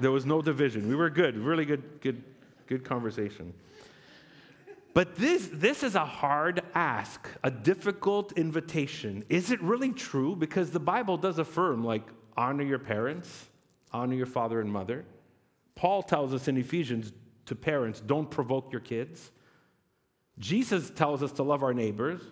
There 0.00 0.10
was 0.10 0.26
no 0.26 0.42
division. 0.42 0.88
We 0.88 0.96
were 0.96 1.10
good, 1.10 1.38
really 1.38 1.64
good, 1.64 2.00
good, 2.00 2.24
good 2.66 2.82
conversation. 2.82 3.54
But 4.94 5.14
this, 5.14 5.48
this 5.52 5.84
is 5.84 5.94
a 5.94 6.04
hard 6.04 6.60
ask, 6.74 7.28
a 7.44 7.52
difficult 7.52 8.32
invitation. 8.32 9.24
Is 9.28 9.52
it 9.52 9.62
really 9.62 9.92
true? 9.92 10.34
Because 10.34 10.72
the 10.72 10.80
Bible 10.80 11.16
does 11.16 11.38
affirm, 11.38 11.84
like, 11.84 12.02
honor 12.36 12.64
your 12.64 12.80
parents, 12.80 13.46
honor 13.92 14.16
your 14.16 14.26
father 14.26 14.60
and 14.60 14.72
mother. 14.72 15.04
Paul 15.76 16.02
tells 16.02 16.34
us 16.34 16.48
in 16.48 16.56
Ephesians 16.56 17.12
to 17.44 17.54
parents, 17.54 18.00
don't 18.00 18.28
provoke 18.28 18.72
your 18.72 18.80
kids. 18.80 19.30
Jesus 20.40 20.90
tells 20.90 21.22
us 21.22 21.30
to 21.32 21.44
love 21.44 21.62
our 21.62 21.72
neighbors. 21.72 22.22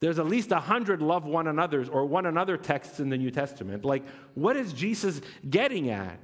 There's 0.00 0.18
at 0.18 0.26
least 0.26 0.52
a 0.52 0.60
hundred 0.60 1.02
love 1.02 1.24
one 1.24 1.48
another's 1.48 1.88
or 1.88 2.06
one 2.06 2.26
another 2.26 2.56
texts 2.56 3.00
in 3.00 3.08
the 3.08 3.18
New 3.18 3.30
Testament. 3.30 3.84
Like, 3.84 4.04
what 4.34 4.56
is 4.56 4.72
Jesus 4.72 5.20
getting 5.48 5.90
at? 5.90 6.18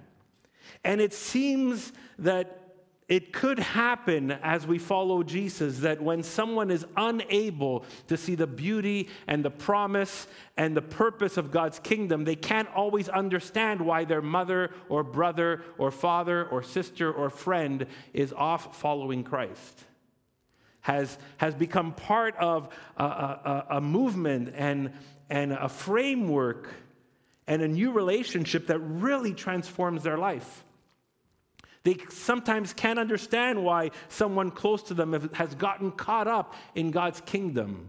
And 0.85 1.01
it 1.01 1.13
seems 1.13 1.93
that 2.19 2.61
it 3.07 3.35
could 3.35 3.59
happen 3.59 4.31
as 4.31 4.67
we 4.67 4.79
follow 4.79 5.23
Jesus 5.23 5.81
that 5.81 6.01
when 6.01 6.23
someone 6.23 6.71
is 6.71 6.87
unable 6.97 7.85
to 8.09 8.17
see 8.17 8.35
the 8.35 8.47
beauty 8.47 9.09
and 9.27 9.45
the 9.45 9.51
promise 9.51 10.27
and 10.57 10.75
the 10.75 10.83
purpose 10.83 11.37
of 11.37 11.51
God's 11.51 11.79
kingdom, 11.79 12.25
they 12.25 12.37
can't 12.37 12.69
always 12.75 13.11
understand 13.11 13.81
why 13.83 14.05
their 14.05 14.23
mother 14.23 14.71
or 14.89 15.03
brother 15.03 15.63
or 15.77 15.91
father 15.91 16.47
or 16.47 16.63
sister 16.63 17.13
or 17.13 17.29
friend 17.29 17.87
is 18.15 18.33
off 18.33 18.81
following 18.81 19.23
Christ 19.23 19.85
has, 20.85 21.17
has 21.39 21.55
become 21.55 21.93
part 21.93 22.37
of 22.37 22.69
a, 22.99 23.05
a, 23.05 23.67
a 23.71 23.81
movement 23.81 24.53
and, 24.55 24.93
and 25.31 25.53
a 25.53 25.69
framework 25.69 26.69
and 27.47 27.63
a 27.63 27.69
new 27.69 27.91
relationship 27.91 28.67
that 28.67 28.79
really 28.81 29.33
transforms 29.33 30.03
their 30.03 30.19
life. 30.19 30.63
They 31.85 31.97
sometimes 32.11 32.75
can't 32.75 32.99
understand 32.99 33.65
why 33.65 33.93
someone 34.09 34.51
close 34.51 34.83
to 34.85 34.95
them 34.95 35.31
has 35.33 35.55
gotten 35.55 35.91
caught 35.91 36.29
up 36.29 36.55
in 36.75 36.91
God's 36.91 37.23
kingdom. 37.23 37.89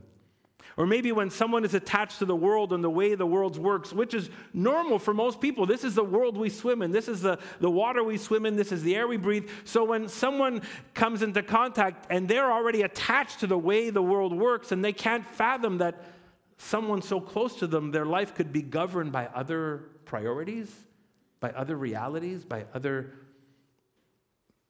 Or 0.78 0.86
maybe 0.86 1.14
when 1.14 1.30
someone 1.30 1.64
is 1.64 1.74
attached 1.74 2.20
to 2.20 2.26
the 2.26 2.36
world 2.36 2.74
and 2.74 2.84
the 2.84 2.90
way 2.90 3.16
the 3.16 3.26
world 3.26 3.58
works, 3.58 3.94
which 3.94 4.14
is 4.14 4.30
normal 4.54 5.00
for 5.00 5.14
most 5.14 5.40
people. 5.40 5.66
This 5.66 5.86
is 5.86 5.96
the 5.96 6.04
world 6.04 6.36
we 6.36 6.50
swim 6.50 6.82
in. 6.82 6.92
This 6.92 7.08
is 7.08 7.22
the, 7.22 7.40
the 7.62 7.72
water 7.72 8.04
we 8.04 8.18
swim 8.18 8.46
in. 8.46 8.58
This 8.58 8.74
is 8.74 8.84
the 8.84 8.94
air 8.94 9.08
we 9.08 9.16
breathe. 9.16 9.50
So 9.64 9.86
when 9.86 10.10
someone 10.10 10.62
comes 10.94 11.22
into 11.22 11.42
contact 11.44 12.08
and 12.10 12.28
they're 12.28 12.52
already 12.52 12.82
attached 12.82 13.40
to 13.40 13.48
the 13.48 13.58
way 13.58 13.90
the 13.90 14.02
world 14.02 14.38
works 14.38 14.74
and 14.74 14.84
they 14.84 14.92
can't 14.92 15.26
fathom 15.26 15.78
that 15.78 16.04
someone 16.58 17.02
so 17.02 17.22
close 17.22 17.56
to 17.60 17.68
them, 17.68 17.92
their 17.92 18.06
life 18.06 18.36
could 18.36 18.52
be 18.52 18.62
governed 18.62 19.14
by 19.14 19.28
other 19.28 19.86
priorities, 20.04 20.74
by 21.40 21.52
other 21.52 21.78
realities, 21.78 22.44
by 22.44 22.66
other 22.74 23.14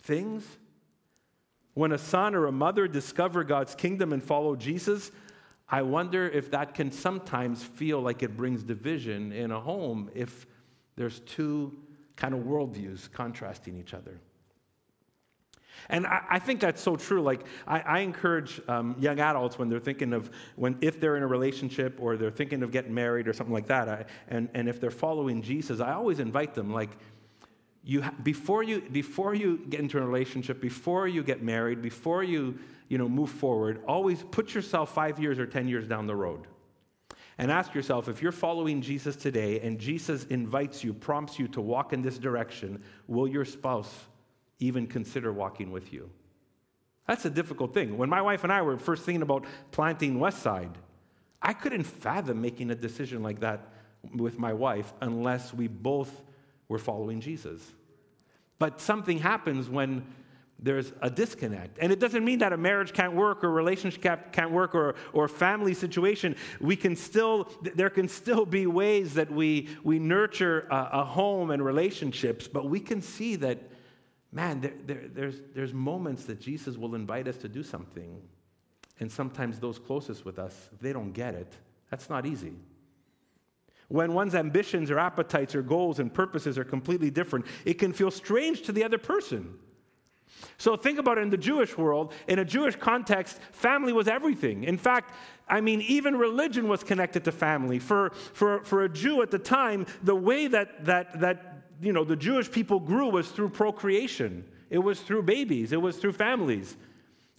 things. 0.04 0.46
When 1.74 1.92
a 1.92 1.98
son 1.98 2.36
or 2.36 2.46
a 2.46 2.52
mother 2.52 2.88
discover 2.88 3.44
God's 3.44 3.74
kingdom 3.74 4.14
and 4.14 4.24
follow 4.24 4.56
Jesus, 4.56 5.12
I 5.68 5.82
wonder 5.82 6.28
if 6.28 6.52
that 6.52 6.76
can 6.76 6.92
sometimes 6.92 7.64
feel 7.64 8.02
like 8.02 8.22
it 8.22 8.38
brings 8.38 8.64
division 8.64 9.32
in 9.32 9.52
a 9.52 9.60
home 9.60 10.12
if 10.14 10.46
there's 10.96 11.22
two 11.22 11.76
kind 12.16 12.34
of 12.34 12.42
worldviews 12.42 13.12
contrasting 13.12 13.78
each 13.78 13.94
other. 13.94 14.20
And 15.90 16.08
I, 16.08 16.22
I, 16.32 16.40
think 16.40 16.62
that's 16.62 16.82
so 16.82 16.96
true. 16.96 17.22
Like, 17.22 17.46
I, 17.68 17.80
I 17.82 18.00
encourage 18.00 18.62
um, 18.68 18.96
young 19.00 19.20
adults 19.20 19.60
when 19.60 19.70
they're 19.70 19.80
thinking 19.80 20.14
of, 20.14 20.32
when, 20.56 20.78
if 20.82 21.00
they're 21.00 21.16
in 21.16 21.24
a 21.24 21.28
relationship 21.28 21.98
or 22.02 22.18
they're 22.18 22.32
thinking 22.32 22.64
of 22.64 22.72
getting 22.72 22.94
married 22.94 23.28
or 23.28 23.34
something 23.34 23.54
like 23.54 23.68
that, 23.68 23.90
I, 23.90 24.06
and, 24.28 24.50
and 24.54 24.68
if 24.68 24.80
they're 24.80 24.90
following 24.90 25.42
Jesus, 25.42 25.80
I 25.80 25.94
always 25.94 26.20
invite 26.20 26.56
them, 26.56 26.74
like, 26.74 26.92
you, 27.84 28.04
before, 28.24 28.64
you, 28.64 28.82
before 28.92 29.36
you 29.36 29.64
get 29.70 29.80
into 29.80 30.00
a 30.00 30.06
relationship, 30.06 30.60
before 30.60 31.08
you 31.08 31.22
get 31.22 31.44
married, 31.44 31.84
before 31.84 32.24
you, 32.24 32.58
you 32.88 32.98
know, 32.98 33.10
move 33.10 33.30
forward, 33.30 33.82
always 33.88 34.24
put 34.24 34.54
yourself 34.54 34.94
five 34.94 35.20
years 35.20 35.40
or 35.40 35.46
10 35.46 35.68
years 35.68 35.88
down 35.88 36.08
the 36.08 36.16
road. 36.16 36.48
And 37.38 37.52
ask 37.52 37.74
yourself 37.74 38.08
if 38.08 38.22
you're 38.22 38.32
following 38.32 38.82
Jesus 38.82 39.16
today 39.16 39.60
and 39.60 39.80
Jesus 39.80 40.24
invites 40.26 40.84
you, 40.84 40.94
prompts 40.94 41.38
you 41.38 41.48
to 41.50 41.62
walk 41.62 41.92
in 41.92 42.02
this 42.02 42.18
direction, 42.18 42.82
will 43.08 43.28
your 43.28 43.46
spouse 43.46 43.94
even 44.60 44.88
consider 44.88 45.34
walking 45.34 45.72
with 45.72 45.92
you? 45.92 46.10
That's 47.08 47.26
a 47.26 47.30
difficult 47.30 47.74
thing. 47.74 47.98
When 47.98 48.10
my 48.10 48.22
wife 48.22 48.44
and 48.44 48.54
I 48.54 48.62
were 48.62 48.78
first 48.78 49.04
thinking 49.04 49.22
about 49.22 49.46
planting 49.72 50.18
Westside, 50.18 50.74
I 51.42 51.54
couldn't 51.54 51.84
fathom 51.84 52.42
making 52.42 52.72
a 52.72 52.76
decision 52.76 53.22
like 53.22 53.42
that 53.42 53.72
with 54.14 54.40
my 54.40 54.54
wife 54.54 54.94
unless 55.02 55.54
we 55.54 55.68
both 55.68 56.24
were 56.68 56.80
following 56.80 57.20
Jesus. 57.20 57.62
But 58.58 58.80
something 58.80 59.20
happens 59.20 59.70
when 59.70 60.06
there's 60.58 60.94
a 61.02 61.10
disconnect. 61.10 61.78
And 61.80 61.92
it 61.92 62.00
doesn't 62.00 62.24
mean 62.24 62.40
that 62.40 62.54
a 62.54 62.58
marriage 62.58 62.94
can't 62.94 63.14
work 63.14 63.44
or 63.44 63.48
a 63.48 63.52
relationship 63.52 64.32
can't 64.32 64.52
work 64.52 64.74
or, 64.74 64.96
or 65.14 65.28
family 65.28 65.74
situation. 65.74 66.36
We 66.62 66.76
can 66.76 66.96
still, 66.96 67.50
there 67.62 67.90
can 67.90 68.08
still 68.08 68.46
be 68.46 68.66
ways 68.66 69.16
that 69.16 69.30
we, 69.30 69.70
we 69.84 70.00
nurture 70.00 70.68
a, 70.72 70.90
a 70.94 71.04
home 71.04 71.52
and 71.52 71.64
relationships, 71.64 72.48
but 72.48 72.70
we 72.70 72.80
can 72.80 73.02
see 73.02 73.36
that 73.38 73.60
man, 74.32 74.62
there, 74.62 74.74
there, 74.86 75.02
there's, 75.14 75.36
there's 75.56 75.74
moments 75.74 76.26
that 76.26 76.40
Jesus 76.40 76.78
will 76.78 76.94
invite 76.94 77.28
us 77.28 77.38
to 77.38 77.48
do 77.48 77.64
something. 77.64 78.22
And 79.00 79.12
sometimes 79.12 79.60
those 79.60 79.80
closest 79.80 80.26
with 80.26 80.40
us, 80.40 80.70
if 80.74 80.80
they 80.80 80.94
don't 80.94 81.12
get 81.12 81.36
it, 81.36 81.52
that's 81.90 82.10
not 82.10 82.26
easy. 82.26 82.54
When 83.88 84.14
one's 84.14 84.36
ambitions 84.36 84.90
or 84.90 85.00
appetites 85.00 85.54
or 85.54 85.62
goals 85.62 86.00
and 86.00 86.14
purposes 86.14 86.58
are 86.58 86.64
completely 86.64 87.12
different, 87.12 87.46
it 87.66 87.76
can 87.76 87.94
feel 87.94 88.12
strange 88.12 88.64
to 88.64 88.72
the 88.72 88.84
other 88.84 88.98
person. 88.98 89.58
So 90.58 90.76
think 90.76 91.00
about 91.00 91.18
it 91.18 91.22
in 91.22 91.30
the 91.30 91.38
Jewish 91.38 91.78
world. 91.78 92.14
In 92.28 92.40
a 92.40 92.46
Jewish 92.46 92.76
context, 92.76 93.40
family 93.52 93.94
was 93.94 94.08
everything. 94.08 94.64
In 94.64 94.78
fact, 94.78 95.14
I 95.48 95.62
mean, 95.62 95.82
even 95.82 96.18
religion 96.18 96.68
was 96.68 96.84
connected 96.84 97.24
to 97.26 97.32
family. 97.32 97.80
For, 97.80 98.12
for, 98.34 98.64
for 98.64 98.84
a 98.84 98.90
Jew 98.90 99.22
at 99.22 99.32
the 99.32 99.40
time, 99.40 99.86
the 100.04 100.16
way 100.16 100.48
that, 100.48 100.86
that, 100.86 101.20
that 101.20 101.64
you 101.82 101.94
know, 101.94 102.04
the 102.04 102.16
Jewish 102.16 102.50
people 102.50 102.80
grew 102.80 103.10
was 103.10 103.30
through 103.30 103.50
procreation. 103.50 104.46
It 104.70 104.80
was 104.80 105.02
through 105.02 105.24
babies. 105.24 105.72
It 105.72 105.82
was 105.82 105.98
through 105.98 106.14
families. 106.14 106.78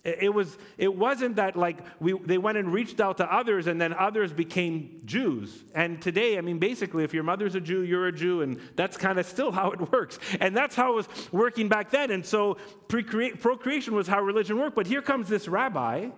It, 0.06 0.32
was, 0.32 0.56
it 0.78 0.94
wasn't 0.94 1.36
that 1.36 1.56
like 1.56 1.78
we, 2.00 2.12
they 2.12 2.38
went 2.38 2.58
and 2.58 2.72
reached 2.72 3.00
out 3.00 3.16
to 3.16 3.32
others 3.32 3.66
and 3.66 3.80
then 3.80 3.92
others 3.92 4.32
became 4.32 5.02
Jews. 5.04 5.64
And 5.75 6.00
today, 6.00 6.38
I 6.38 6.40
mean, 6.40 6.58
basically, 6.58 7.04
if 7.04 7.12
your 7.12 7.25
mother's 7.25 7.54
a 7.54 7.60
Jew, 7.60 7.82
you're 7.82 8.06
a 8.06 8.12
Jew, 8.12 8.42
and 8.42 8.60
that's 8.76 8.96
kind 8.96 9.18
of 9.18 9.26
still 9.26 9.50
how 9.52 9.70
it 9.72 9.92
works. 9.92 10.18
And 10.40 10.56
that's 10.56 10.75
how 10.75 10.92
it 10.92 10.96
was 10.96 11.08
working 11.32 11.68
back 11.68 11.90
then. 11.90 12.10
And 12.10 12.25
so 12.25 12.56
procreation 12.88 13.94
was 13.94 14.06
how 14.06 14.20
religion 14.22 14.58
worked. 14.58 14.76
But 14.76 14.86
here 14.86 15.02
comes 15.02 15.28
this 15.28 15.48
rabbi, 15.48 16.10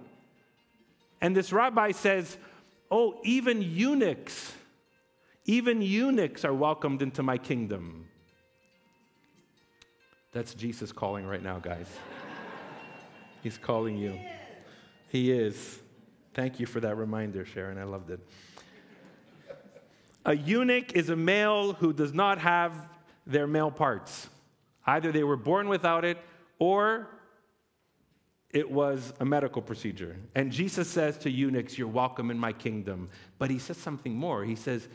and 1.21 1.35
this 1.35 1.53
rabbi 1.53 1.93
says, 1.93 2.37
Oh, 2.91 3.21
even 3.23 3.61
eunuchs 3.61 4.53
even 5.49 5.81
eunuchs 5.81 6.45
are 6.45 6.53
welcomed 6.53 7.01
into 7.01 7.23
my 7.23 7.39
kingdom. 7.39 8.07
That's 10.31 10.53
Jesus 10.53 10.93
calling 10.93 11.25
right 11.25 11.43
now, 11.43 11.59
guys. 11.59 11.89
He's 13.43 13.59
calling 13.59 13.97
you. 13.97 14.19
He 15.09 15.33
is. 15.33 15.81
Thank 16.35 16.61
you 16.61 16.67
for 16.67 16.81
that 16.81 16.97
reminder, 16.97 17.45
Sharon. 17.45 17.79
I 17.79 17.85
loved 17.85 18.11
it. 18.11 18.21
A 20.25 20.37
eunuch 20.37 20.93
is 20.93 21.09
a 21.09 21.17
male 21.17 21.73
who 21.73 21.93
does 21.93 22.13
not 22.13 22.39
have 22.39 22.75
their 23.27 23.47
male 23.47 23.71
parts. 23.71 24.29
Either 24.87 25.13
they 25.13 25.25
were 25.25 25.37
born 25.37 25.69
without 25.69 26.05
it 26.05 26.19
or 26.59 27.09
it 28.51 28.71
was 28.71 29.13
a 29.21 29.25
medical 29.25 29.63
procedure. 29.63 30.17
And 30.35 30.51
Jesus 30.51 30.89
says 30.89 31.19
to 31.19 31.31
eunuchs, 31.31 31.79
You're 31.79 31.89
welcome 31.89 32.31
in 32.31 32.39
my 32.39 32.53
kingdom. 32.53 33.09
But 33.39 33.51
he 33.51 33.59
says 33.59 33.77
something 33.77 34.15
more. 34.15 34.45
He 34.45 34.57
says, 34.57 34.89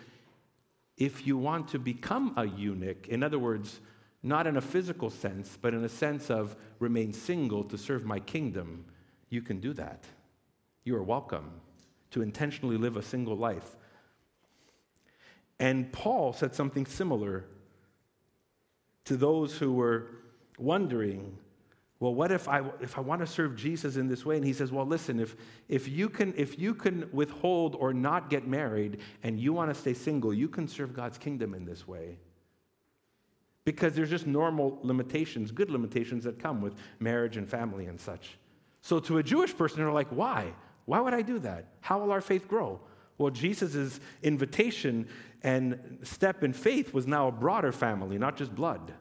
if 0.97 1.25
you 1.25 1.37
want 1.37 1.69
to 1.69 1.79
become 1.79 2.33
a 2.37 2.45
eunuch, 2.45 3.07
in 3.07 3.23
other 3.23 3.39
words, 3.39 3.79
not 4.23 4.47
in 4.47 4.55
a 4.57 4.61
physical 4.61 5.09
sense, 5.09 5.57
but 5.61 5.73
in 5.73 5.83
a 5.83 5.89
sense 5.89 6.31
of 6.31 6.55
remain 6.79 7.11
single 7.11 7.63
to 7.65 7.77
serve 7.77 8.05
my 8.05 8.19
kingdom, 8.19 8.85
you 9.29 9.41
can 9.41 9.59
do 9.59 9.73
that. 9.73 10.05
You 10.85 10.95
are 10.95 11.03
welcome 11.03 11.51
to 12.11 12.21
intentionally 12.21 12.77
live 12.77 12.95
a 12.95 13.01
single 13.01 13.35
life. 13.35 13.75
And 15.59 15.91
Paul 15.91 16.33
said 16.33 16.55
something 16.55 16.85
similar 16.85 17.45
to 19.05 19.17
those 19.17 19.57
who 19.57 19.73
were 19.73 20.07
wondering 20.57 21.37
well, 22.03 22.13
what 22.13 22.33
if 22.33 22.49
I, 22.49 22.61
if 22.81 22.97
I 22.97 23.01
want 23.01 23.21
to 23.21 23.27
serve 23.27 23.55
Jesus 23.55 23.95
in 23.95 24.09
this 24.09 24.25
way? 24.25 24.35
And 24.35 24.45
he 24.45 24.51
says, 24.51 24.73
well, 24.73 24.85
listen, 24.85 25.21
if, 25.21 25.37
if, 25.69 25.87
you 25.87 26.09
can, 26.09 26.33
if 26.35 26.59
you 26.59 26.75
can 26.75 27.07
withhold 27.13 27.77
or 27.79 27.93
not 27.93 28.29
get 28.29 28.45
married 28.45 28.97
and 29.23 29.39
you 29.39 29.53
want 29.53 29.73
to 29.73 29.79
stay 29.79 29.93
single, 29.93 30.33
you 30.33 30.49
can 30.49 30.67
serve 30.67 30.93
God's 30.93 31.17
kingdom 31.17 31.53
in 31.53 31.63
this 31.63 31.87
way. 31.87 32.17
Because 33.65 33.93
there's 33.93 34.09
just 34.09 34.27
normal 34.27 34.79
limitations, 34.83 35.51
good 35.51 35.69
limitations 35.69 36.25
that 36.25 36.39
come 36.39 36.61
with 36.61 36.75
marriage 36.99 37.37
and 37.37 37.47
family 37.47 37.85
and 37.85 37.99
such. 37.99 38.37
So 38.81 38.99
to 39.01 39.17
a 39.19 39.23
Jewish 39.23 39.55
person, 39.55 39.79
they're 39.79 39.91
like, 39.91 40.09
why? 40.09 40.53
Why 40.85 40.99
would 40.99 41.13
I 41.13 41.21
do 41.21 41.39
that? 41.39 41.67
How 41.79 41.99
will 41.99 42.11
our 42.11 42.21
faith 42.21 42.47
grow? 42.47 42.81
Well, 43.17 43.29
Jesus' 43.29 43.99
invitation 44.21 45.07
and 45.43 45.99
step 46.03 46.43
in 46.43 46.51
faith 46.51 46.93
was 46.93 47.07
now 47.07 47.27
a 47.27 47.31
broader 47.31 47.71
family, 47.71 48.17
not 48.17 48.35
just 48.35 48.53
blood. 48.53 48.93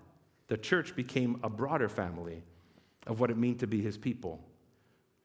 The 0.49 0.57
church 0.57 0.95
became 0.95 1.41
a 1.43 1.49
broader 1.49 1.89
family 1.89 2.43
of 3.07 3.21
what 3.21 3.31
it 3.31 3.37
means 3.37 3.61
to 3.61 3.67
be 3.67 3.81
his 3.81 3.97
people. 3.97 4.41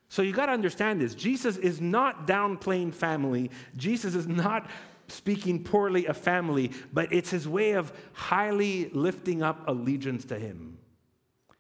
So 0.10 0.22
you 0.22 0.32
got 0.32 0.46
to 0.46 0.54
understand 0.54 1.02
this. 1.02 1.14
Jesus 1.14 1.58
is 1.58 1.82
not 1.82 2.26
downplaying 2.28 2.94
family. 2.94 3.52
Jesus 3.76 4.16
is 4.16 4.28
not 4.28 4.70
speaking 5.08 5.64
poorly 5.64 6.06
of 6.08 6.18
family, 6.18 6.72
but 6.92 7.12
it's 7.14 7.30
his 7.30 7.48
way 7.48 7.72
of 7.72 7.92
highly 8.14 8.90
lifting 8.90 9.42
up 9.42 9.68
allegiance 9.68 10.26
to 10.26 10.38
him. 10.38 10.78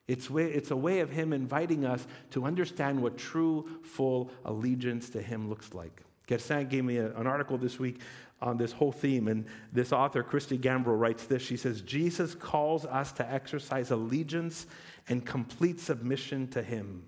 It's, 0.07 0.29
way, 0.29 0.45
it's 0.45 0.71
a 0.71 0.75
way 0.75 1.01
of 1.01 1.09
him 1.09 1.33
inviting 1.33 1.85
us 1.85 2.07
to 2.31 2.45
understand 2.45 3.01
what 3.01 3.17
true, 3.17 3.67
full 3.83 4.31
allegiance 4.45 5.09
to 5.11 5.21
him 5.21 5.49
looks 5.49 5.73
like. 5.73 6.03
Gersan 6.27 6.69
gave 6.69 6.85
me 6.85 6.97
a, 6.97 7.13
an 7.17 7.27
article 7.27 7.57
this 7.57 7.79
week 7.79 7.99
on 8.41 8.57
this 8.57 8.71
whole 8.71 8.91
theme, 8.91 9.27
and 9.27 9.45
this 9.73 9.91
author, 9.91 10.21
Christy 10.21 10.57
Gambrell, 10.57 10.99
writes 10.99 11.25
this. 11.25 11.41
She 11.41 11.57
says, 11.57 11.81
Jesus 11.81 12.35
calls 12.35 12.85
us 12.85 13.11
to 13.13 13.29
exercise 13.29 13.91
allegiance 13.91 14.67
and 15.09 15.25
complete 15.25 15.79
submission 15.79 16.47
to 16.49 16.61
Him. 16.61 17.03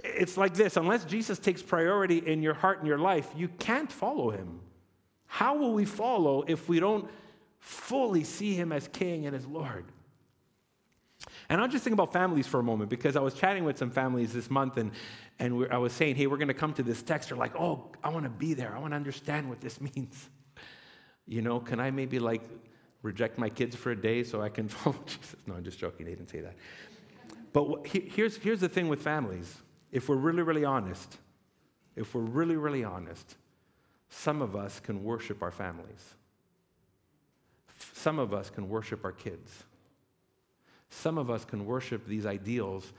It's 0.00 0.36
like 0.36 0.54
this 0.54 0.76
unless 0.76 1.04
Jesus 1.04 1.38
takes 1.38 1.62
priority 1.62 2.18
in 2.18 2.42
your 2.42 2.54
heart 2.54 2.78
and 2.78 2.86
your 2.86 2.98
life, 2.98 3.32
you 3.36 3.48
can't 3.48 3.90
follow 3.90 4.30
Him. 4.30 4.60
How 5.26 5.56
will 5.56 5.72
we 5.72 5.84
follow 5.84 6.44
if 6.46 6.68
we 6.68 6.80
don't 6.80 7.08
fully 7.58 8.24
see 8.24 8.54
Him 8.54 8.72
as 8.72 8.88
King 8.88 9.26
and 9.26 9.34
as 9.34 9.46
Lord? 9.46 9.84
And 11.48 11.60
I'll 11.60 11.68
just 11.68 11.84
think 11.84 11.94
about 11.94 12.12
families 12.12 12.46
for 12.46 12.60
a 12.60 12.62
moment 12.62 12.90
because 12.90 13.16
I 13.16 13.20
was 13.20 13.34
chatting 13.34 13.64
with 13.64 13.78
some 13.78 13.90
families 13.90 14.32
this 14.32 14.50
month 14.50 14.76
and, 14.76 14.90
and 15.38 15.66
I 15.70 15.78
was 15.78 15.92
saying, 15.92 16.16
hey, 16.16 16.26
we're 16.26 16.38
going 16.38 16.48
to 16.48 16.54
come 16.54 16.72
to 16.74 16.82
this 16.82 17.02
text. 17.02 17.28
They're 17.28 17.38
like, 17.38 17.54
oh, 17.56 17.90
I 18.02 18.08
want 18.08 18.24
to 18.24 18.30
be 18.30 18.54
there. 18.54 18.74
I 18.74 18.78
want 18.78 18.92
to 18.92 18.96
understand 18.96 19.48
what 19.48 19.60
this 19.60 19.80
means. 19.96 20.28
You 21.26 21.42
know, 21.42 21.60
can 21.60 21.80
I 21.80 21.90
maybe 21.90 22.18
like 22.18 22.42
reject 23.02 23.38
my 23.38 23.48
kids 23.48 23.76
for 23.76 23.92
a 23.92 23.96
day 23.96 24.22
so 24.24 24.42
I 24.42 24.48
can 24.48 24.68
follow 24.76 24.96
Jesus. 25.06 25.36
No, 25.46 25.54
I'm 25.54 25.64
just 25.64 25.78
joking. 25.78 26.06
He 26.06 26.14
didn't 26.14 26.30
say 26.30 26.40
that. 26.40 26.54
But 27.52 27.86
here's, 27.86 28.36
here's 28.36 28.60
the 28.60 28.68
thing 28.68 28.88
with 28.88 29.00
families. 29.00 29.56
If 29.90 30.08
we're 30.08 30.16
really, 30.16 30.42
really 30.42 30.64
honest, 30.64 31.16
if 31.94 32.14
we're 32.14 32.20
really, 32.20 32.56
really 32.56 32.84
honest, 32.84 33.36
some 34.08 34.42
of 34.42 34.56
us 34.56 34.80
can 34.80 35.04
worship 35.04 35.42
our 35.42 35.50
families. 35.50 36.14
Some 37.92 38.18
of 38.18 38.32
us 38.32 38.50
can 38.50 38.68
worship 38.68 39.04
our 39.04 39.12
kids. 39.12 39.64
Some 40.90 41.18
of 41.18 41.30
us 41.30 41.44
can 41.44 41.66
worship 41.66 42.06
these 42.06 42.26
ideals 42.26 42.92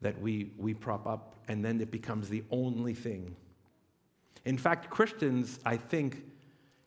that 0.00 0.20
we, 0.20 0.52
we 0.58 0.74
prop 0.74 1.06
up, 1.06 1.34
and 1.48 1.64
then 1.64 1.80
it 1.80 1.90
becomes 1.90 2.28
the 2.28 2.42
only 2.50 2.94
thing. 2.94 3.36
In 4.44 4.56
fact, 4.56 4.90
Christians, 4.90 5.58
I 5.64 5.76
think, 5.76 6.24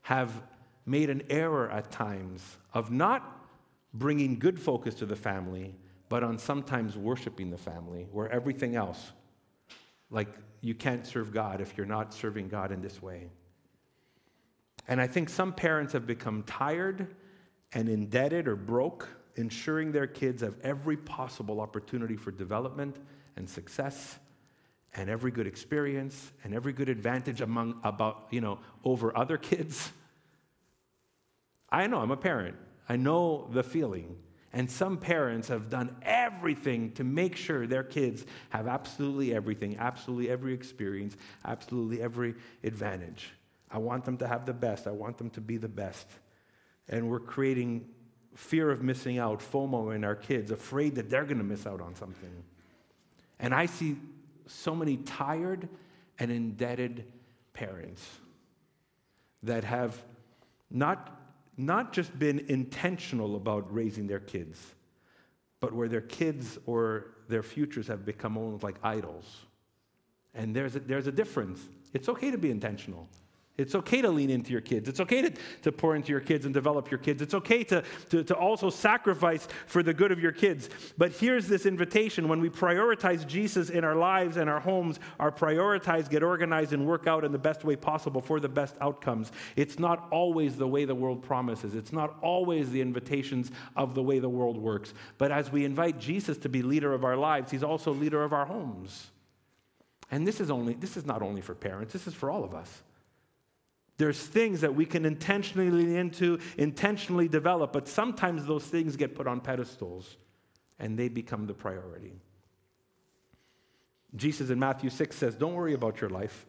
have 0.01 0.41
made 0.85 1.09
an 1.09 1.23
error 1.29 1.69
at 1.69 1.91
times 1.91 2.57
of 2.73 2.91
not 2.91 3.47
bringing 3.93 4.39
good 4.39 4.59
focus 4.59 4.95
to 4.95 5.05
the 5.05 5.15
family, 5.15 5.75
but 6.09 6.23
on 6.23 6.37
sometimes 6.37 6.97
worshiping 6.97 7.49
the 7.49 7.57
family, 7.57 8.07
where 8.11 8.29
everything 8.29 8.75
else, 8.75 9.11
like 10.09 10.27
you 10.61 10.73
can't 10.73 11.05
serve 11.05 11.31
God 11.31 11.61
if 11.61 11.77
you're 11.77 11.85
not 11.85 12.13
serving 12.13 12.49
God 12.49 12.71
in 12.71 12.81
this 12.81 13.01
way. 13.01 13.29
And 14.87 14.99
I 14.99 15.07
think 15.07 15.29
some 15.29 15.53
parents 15.53 15.93
have 15.93 16.05
become 16.05 16.43
tired 16.43 17.07
and 17.73 17.89
indebted 17.89 18.47
or 18.47 18.55
broke 18.55 19.07
ensuring 19.35 19.91
their 19.91 20.07
kids 20.07 20.41
have 20.41 20.55
every 20.61 20.97
possible 20.97 21.59
opportunity 21.59 22.15
for 22.15 22.31
development 22.31 22.97
and 23.35 23.49
success 23.49 24.19
and 24.95 25.09
every 25.09 25.31
good 25.31 25.47
experience 25.47 26.31
and 26.43 26.53
every 26.53 26.73
good 26.73 26.89
advantage 26.89 27.41
among 27.41 27.79
about 27.83 28.27
you 28.29 28.41
know 28.41 28.59
over 28.83 29.15
other 29.17 29.37
kids. 29.37 29.91
I 31.69 31.87
know 31.87 31.99
i'm 31.99 32.11
a 32.11 32.17
parent. 32.17 32.55
I 32.87 32.97
know 32.97 33.47
the 33.51 33.63
feeling. 33.63 34.17
And 34.55 34.69
some 34.69 34.97
parents 34.97 35.47
have 35.47 35.71
done 35.71 35.95
everything 36.03 36.91
to 36.91 37.03
make 37.03 37.35
sure 37.35 37.65
their 37.65 37.83
kids 37.83 38.23
have 38.49 38.67
absolutely 38.67 39.33
everything 39.33 39.77
absolutely 39.79 40.29
every 40.29 40.53
experience 40.53 41.17
absolutely 41.43 42.03
every 42.03 42.35
advantage 42.63 43.31
i 43.73 43.77
want 43.77 44.05
them 44.05 44.17
to 44.17 44.27
have 44.27 44.45
the 44.45 44.53
best 44.53 44.87
i 44.87 44.91
want 44.91 45.17
them 45.17 45.29
to 45.29 45.41
be 45.41 45.57
the 45.57 45.67
best 45.67 46.07
and 46.87 47.09
we're 47.09 47.19
creating 47.19 47.85
fear 48.35 48.71
of 48.71 48.81
missing 48.81 49.17
out 49.17 49.39
fomo 49.39 49.93
in 49.93 50.03
our 50.03 50.15
kids 50.15 50.51
afraid 50.51 50.95
that 50.95 51.09
they're 51.09 51.25
going 51.25 51.37
to 51.37 51.43
miss 51.43 51.67
out 51.67 51.81
on 51.81 51.93
something 51.95 52.43
and 53.39 53.53
i 53.53 53.65
see 53.65 53.97
so 54.47 54.75
many 54.75 54.97
tired 54.97 55.67
and 56.19 56.31
indebted 56.31 57.05
parents 57.53 58.07
that 59.43 59.63
have 59.63 60.01
not, 60.69 61.19
not 61.57 61.93
just 61.93 62.17
been 62.17 62.39
intentional 62.47 63.35
about 63.35 63.71
raising 63.73 64.07
their 64.07 64.19
kids, 64.19 64.59
but 65.59 65.73
where 65.73 65.87
their 65.87 66.01
kids 66.01 66.57
or 66.65 67.11
their 67.27 67.43
futures 67.43 67.87
have 67.87 68.05
become 68.05 68.37
almost 68.37 68.63
like 68.63 68.75
idols. 68.83 69.25
And 70.33 70.55
there's 70.55 70.75
a, 70.75 70.79
there's 70.79 71.07
a 71.07 71.11
difference. 71.11 71.61
It's 71.93 72.09
okay 72.09 72.31
to 72.31 72.37
be 72.37 72.49
intentional. 72.49 73.07
It's 73.55 73.75
okay 73.75 74.01
to 74.01 74.09
lean 74.09 74.31
into 74.31 74.51
your 74.51 74.61
kids. 74.61 74.89
It's 74.89 74.99
okay 74.99 75.21
to, 75.21 75.31
to 75.61 75.71
pour 75.71 75.95
into 75.95 76.11
your 76.11 76.21
kids 76.21 76.45
and 76.45 76.53
develop 76.53 76.89
your 76.89 76.97
kids. 76.97 77.21
It's 77.21 77.35
okay 77.35 77.63
to, 77.65 77.83
to, 78.09 78.23
to 78.23 78.35
also 78.35 78.71
sacrifice 78.71 79.47
for 79.67 79.83
the 79.83 79.93
good 79.93 80.11
of 80.11 80.19
your 80.19 80.31
kids. 80.31 80.71
But 80.97 81.11
here's 81.11 81.47
this 81.47 81.67
invitation 81.67 82.27
when 82.27 82.41
we 82.41 82.49
prioritize 82.49 83.27
Jesus 83.27 83.69
in 83.69 83.83
our 83.83 83.93
lives 83.93 84.37
and 84.37 84.49
our 84.49 84.59
homes, 84.59 84.99
our 85.19 85.31
prioritize, 85.31 86.09
get 86.09 86.23
organized, 86.23 86.73
and 86.73 86.87
work 86.87 87.05
out 87.05 87.23
in 87.23 87.31
the 87.31 87.37
best 87.37 87.63
way 87.63 87.75
possible 87.75 88.21
for 88.21 88.39
the 88.39 88.49
best 88.49 88.75
outcomes. 88.81 89.31
It's 89.55 89.77
not 89.77 90.07
always 90.09 90.57
the 90.57 90.67
way 90.67 90.85
the 90.85 90.95
world 90.95 91.21
promises, 91.21 91.75
it's 91.75 91.93
not 91.93 92.17
always 92.23 92.71
the 92.71 92.81
invitations 92.81 93.51
of 93.75 93.93
the 93.93 94.01
way 94.01 94.17
the 94.17 94.29
world 94.29 94.57
works. 94.57 94.95
But 95.19 95.31
as 95.31 95.51
we 95.51 95.63
invite 95.63 95.99
Jesus 95.99 96.39
to 96.39 96.49
be 96.49 96.63
leader 96.63 96.91
of 96.91 97.05
our 97.05 97.17
lives, 97.17 97.51
he's 97.51 97.63
also 97.63 97.93
leader 97.93 98.23
of 98.23 98.33
our 98.33 98.45
homes. 98.45 99.11
And 100.09 100.27
this 100.27 100.39
is, 100.39 100.49
only, 100.49 100.73
this 100.73 100.97
is 100.97 101.05
not 101.05 101.21
only 101.21 101.41
for 101.41 101.53
parents, 101.53 101.93
this 101.93 102.07
is 102.07 102.15
for 102.15 102.31
all 102.31 102.43
of 102.43 102.55
us. 102.55 102.81
There's 104.03 104.19
things 104.19 104.59
that 104.59 104.75
we 104.75 104.85
can 104.85 105.05
intentionally 105.05 105.71
lean 105.71 105.95
into, 105.95 106.37
intentionally 106.57 107.29
develop, 107.29 107.71
but 107.71 107.87
sometimes 107.87 108.45
those 108.45 108.65
things 108.65 108.97
get 108.97 109.15
put 109.15 109.27
on 109.27 109.39
pedestals 109.39 110.17
and 110.77 110.99
they 110.99 111.07
become 111.07 111.47
the 111.47 111.53
priority. 111.53 112.11
Jesus 114.13 114.49
in 114.49 114.59
Matthew 114.59 114.89
6 114.89 115.15
says, 115.15 115.35
Don't 115.35 115.53
worry 115.53 115.73
about 115.73 116.01
your 116.01 116.09
life. 116.09 116.45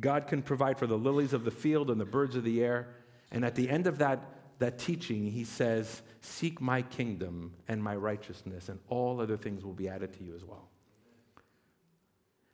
God 0.00 0.26
can 0.26 0.40
provide 0.40 0.78
for 0.78 0.86
the 0.86 0.96
lilies 0.96 1.34
of 1.34 1.44
the 1.44 1.50
field 1.50 1.90
and 1.90 2.00
the 2.00 2.06
birds 2.06 2.34
of 2.34 2.44
the 2.44 2.64
air. 2.64 2.88
And 3.30 3.44
at 3.44 3.54
the 3.54 3.68
end 3.68 3.86
of 3.86 3.98
that, 3.98 4.24
that 4.60 4.78
teaching, 4.78 5.30
he 5.30 5.44
says, 5.44 6.00
Seek 6.22 6.62
my 6.62 6.80
kingdom 6.80 7.52
and 7.68 7.84
my 7.84 7.94
righteousness, 7.94 8.70
and 8.70 8.78
all 8.88 9.20
other 9.20 9.36
things 9.36 9.62
will 9.62 9.74
be 9.74 9.90
added 9.90 10.14
to 10.14 10.24
you 10.24 10.34
as 10.34 10.46
well. 10.46 10.66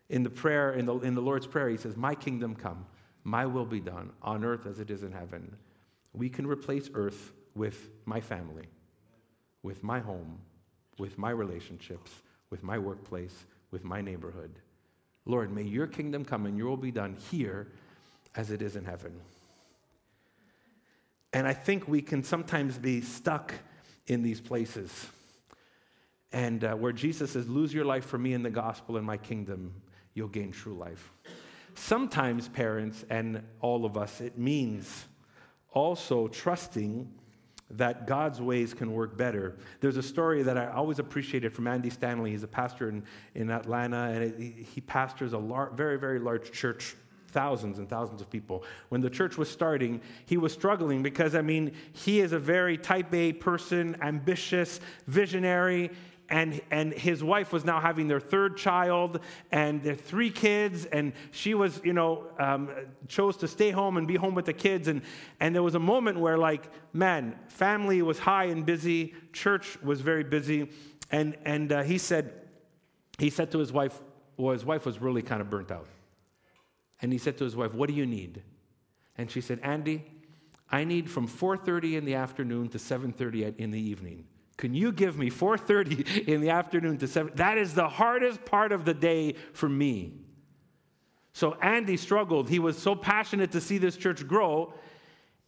In 0.09 0.25
the 0.25 0.31
prayer, 0.31 0.73
in 0.73 0.85
the, 0.85 0.99
in 0.99 1.15
the 1.15 1.23
Lord's 1.23 1.47
Prayer, 1.47 1.69
he 1.69 1.77
says, 1.77 1.97
My 1.97 2.17
kingdom 2.17 2.57
come. 2.57 2.87
My 3.25 3.47
will 3.47 3.67
be 3.67 3.81
done 3.81 4.13
on 4.23 4.45
earth 4.45 4.67
as 4.67 4.79
it 4.81 4.91
is 4.91 5.03
in 5.03 5.13
heaven. 5.13 5.57
We 6.13 6.29
can 6.29 6.47
replace 6.47 6.91
earth 6.95 7.33
with 7.55 7.91
my 8.05 8.21
family, 8.21 8.67
with 9.63 9.83
my 9.83 10.01
home, 10.01 10.39
with 10.99 11.19
my 11.19 11.31
relationships, 11.31 12.11
with 12.51 12.63
my 12.63 12.79
workplace, 12.79 13.45
with 13.71 13.85
my 13.85 14.01
neighborhood. 14.01 14.55
Lord, 15.27 15.53
may 15.53 15.63
your 15.63 15.87
kingdom 15.87 16.25
come 16.25 16.47
and 16.47 16.57
your 16.57 16.69
will 16.69 16.77
be 16.77 16.91
done 16.91 17.17
here 17.31 17.69
as 18.35 18.51
it 18.51 18.63
is 18.63 18.77
in 18.77 18.85
heaven. 18.85 19.13
And 21.33 21.47
I 21.47 21.53
think 21.53 21.87
we 21.87 22.03
can 22.03 22.25
sometimes 22.25 22.79
be 22.79 23.01
stuck 23.01 23.55
in 24.07 24.23
these 24.23 24.41
places. 24.41 25.07
And 26.33 26.65
uh, 26.65 26.75
where 26.75 26.93
Jesus 26.93 27.33
says, 27.33 27.49
Lose 27.49 27.73
your 27.73 27.85
life 27.85 28.05
for 28.05 28.19
me 28.19 28.33
in 28.33 28.43
the 28.43 28.51
gospel 28.51 28.97
and 28.97 29.07
my 29.07 29.17
kingdom, 29.17 29.75
you'll 30.15 30.29
gain 30.29 30.53
true 30.53 30.75
life. 30.75 31.13
Sometimes, 31.75 32.49
parents 32.49 33.05
and 33.11 33.43
all 33.61 33.85
of 33.85 33.97
us, 33.97 34.21
it 34.21 34.39
means 34.39 35.07
also 35.73 36.29
trusting 36.29 37.09
that 37.71 38.07
God's 38.07 38.41
ways 38.41 38.75
can 38.75 38.93
work 38.93 39.17
better. 39.17 39.57
There's 39.81 39.97
a 39.97 40.03
story 40.03 40.43
that 40.43 40.59
I 40.59 40.67
always 40.67 40.99
appreciated 40.99 41.53
from 41.53 41.69
Andy 41.69 41.91
Stanley. 41.91 42.33
He's 42.33 42.43
a 42.43 42.49
pastor 42.49 42.89
in, 42.89 43.05
in 43.35 43.51
Atlanta, 43.51 44.11
and 44.13 44.25
it, 44.25 44.67
he 44.67 44.81
pastors 44.81 45.33
a 45.33 45.39
lar- 45.39 45.71
very, 45.71 45.97
very 45.99 46.19
large 46.19 46.51
church, 46.51 46.97
thousands 47.29 47.79
and 47.79 47.89
thousands 47.89 48.21
of 48.21 48.29
people. 48.29 48.65
When 48.89 49.01
the 49.01 49.11
church 49.11 49.39
was 49.39 49.49
starting, 49.49 50.01
he 50.27 50.37
was 50.37 50.53
struggling 50.53 51.03
because, 51.05 51.37
I 51.37 51.43
mean, 51.43 51.73
he 51.93 52.21
is 52.21 52.33
a 52.33 52.41
very 52.41 52.77
type 52.77 53.15
A 53.15 53.33
person, 53.35 53.97
ambitious, 54.03 54.81
visionary 55.07 55.93
and, 56.31 56.61
and 56.71 56.93
his 56.93 57.25
wife 57.25 57.53
was 57.53 57.65
now 57.65 57.81
having 57.81 58.07
their 58.07 58.21
third 58.21 58.57
child 58.57 59.21
and 59.51 59.83
their 59.83 59.97
three 59.97 60.31
kids 60.31 60.85
and 60.87 61.13
she 61.33 61.55
was 61.55 61.81
you 61.85 61.93
know 61.93 62.29
um, 62.39 62.71
chose 63.09 63.37
to 63.39 63.49
stay 63.49 63.73
home 63.73 63.97
and 63.97 64.07
be 64.07 64.15
home 64.15 64.35
with 64.35 64.47
the 64.47 64.53
kids. 64.53 64.87
And, 64.87 65.03
and 65.41 65.55
there 65.55 65.63
was 65.63 65.75
a 65.75 65.81
moment 65.81 66.21
where 66.21 66.39
like 66.39 66.71
man 66.93 67.37
family 67.49 68.01
was 68.01 68.21
high 68.21 68.45
and 68.45 68.65
busy 68.65 69.15
church 69.33 69.81
was 69.83 70.01
very 70.01 70.25
busy. 70.25 70.71
And, 71.11 71.37
and 71.45 71.73
uh, 71.73 71.83
he 71.83 71.99
said 71.99 72.33
he 73.19 73.29
said 73.29 73.51
to 73.51 73.59
his 73.59 73.73
wife 73.73 74.01
well 74.37 74.53
his 74.53 74.65
wife 74.65 74.87
was 74.87 75.01
really 75.01 75.23
kind 75.23 75.41
of 75.41 75.51
burnt 75.51 75.73
out. 75.73 75.89
And 77.03 77.13
he 77.13 77.19
said 77.19 77.39
to 77.39 77.45
his 77.45 77.57
wife 77.57 77.75
what 77.75 77.89
do 77.89 77.95
you 77.95 78.07
need? 78.07 78.43
And 79.19 79.31
she 79.31 79.41
said 79.41 79.59
andy 79.63 80.05
i 80.71 80.85
need 80.85 81.11
from 81.11 81.27
4.30 81.29 81.99
in 81.99 82.05
the 82.05 82.15
afternoon 82.15 82.69
to 82.69 82.79
7.30 82.79 83.57
in 83.59 83.71
the 83.71 83.81
evening 83.81 84.25
can 84.61 84.75
you 84.75 84.93
give 84.93 85.17
me 85.17 85.31
4:30 85.31 86.29
in 86.29 86.43
the 86.43 86.51
afternoon 86.51 86.99
to 86.99 87.09
7? 87.09 87.33
That 87.37 87.57
is 87.57 87.73
the 87.75 87.89
hardest 87.89 88.45
part 88.45 88.73
of 88.73 88.85
the 88.85 88.93
day 88.93 89.35
for 89.55 89.71
me. 89.71 90.13
So 91.33 91.55
Andy 91.63 91.97
struggled. 91.97 92.51
He 92.51 92.59
was 92.59 92.77
so 92.77 92.95
passionate 92.95 93.53
to 93.53 93.61
see 93.61 93.79
this 93.79 93.97
church 93.97 94.29
grow 94.29 94.75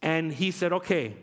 and 0.01 0.33
he 0.33 0.49
said, 0.49 0.73
"Okay, 0.73 1.15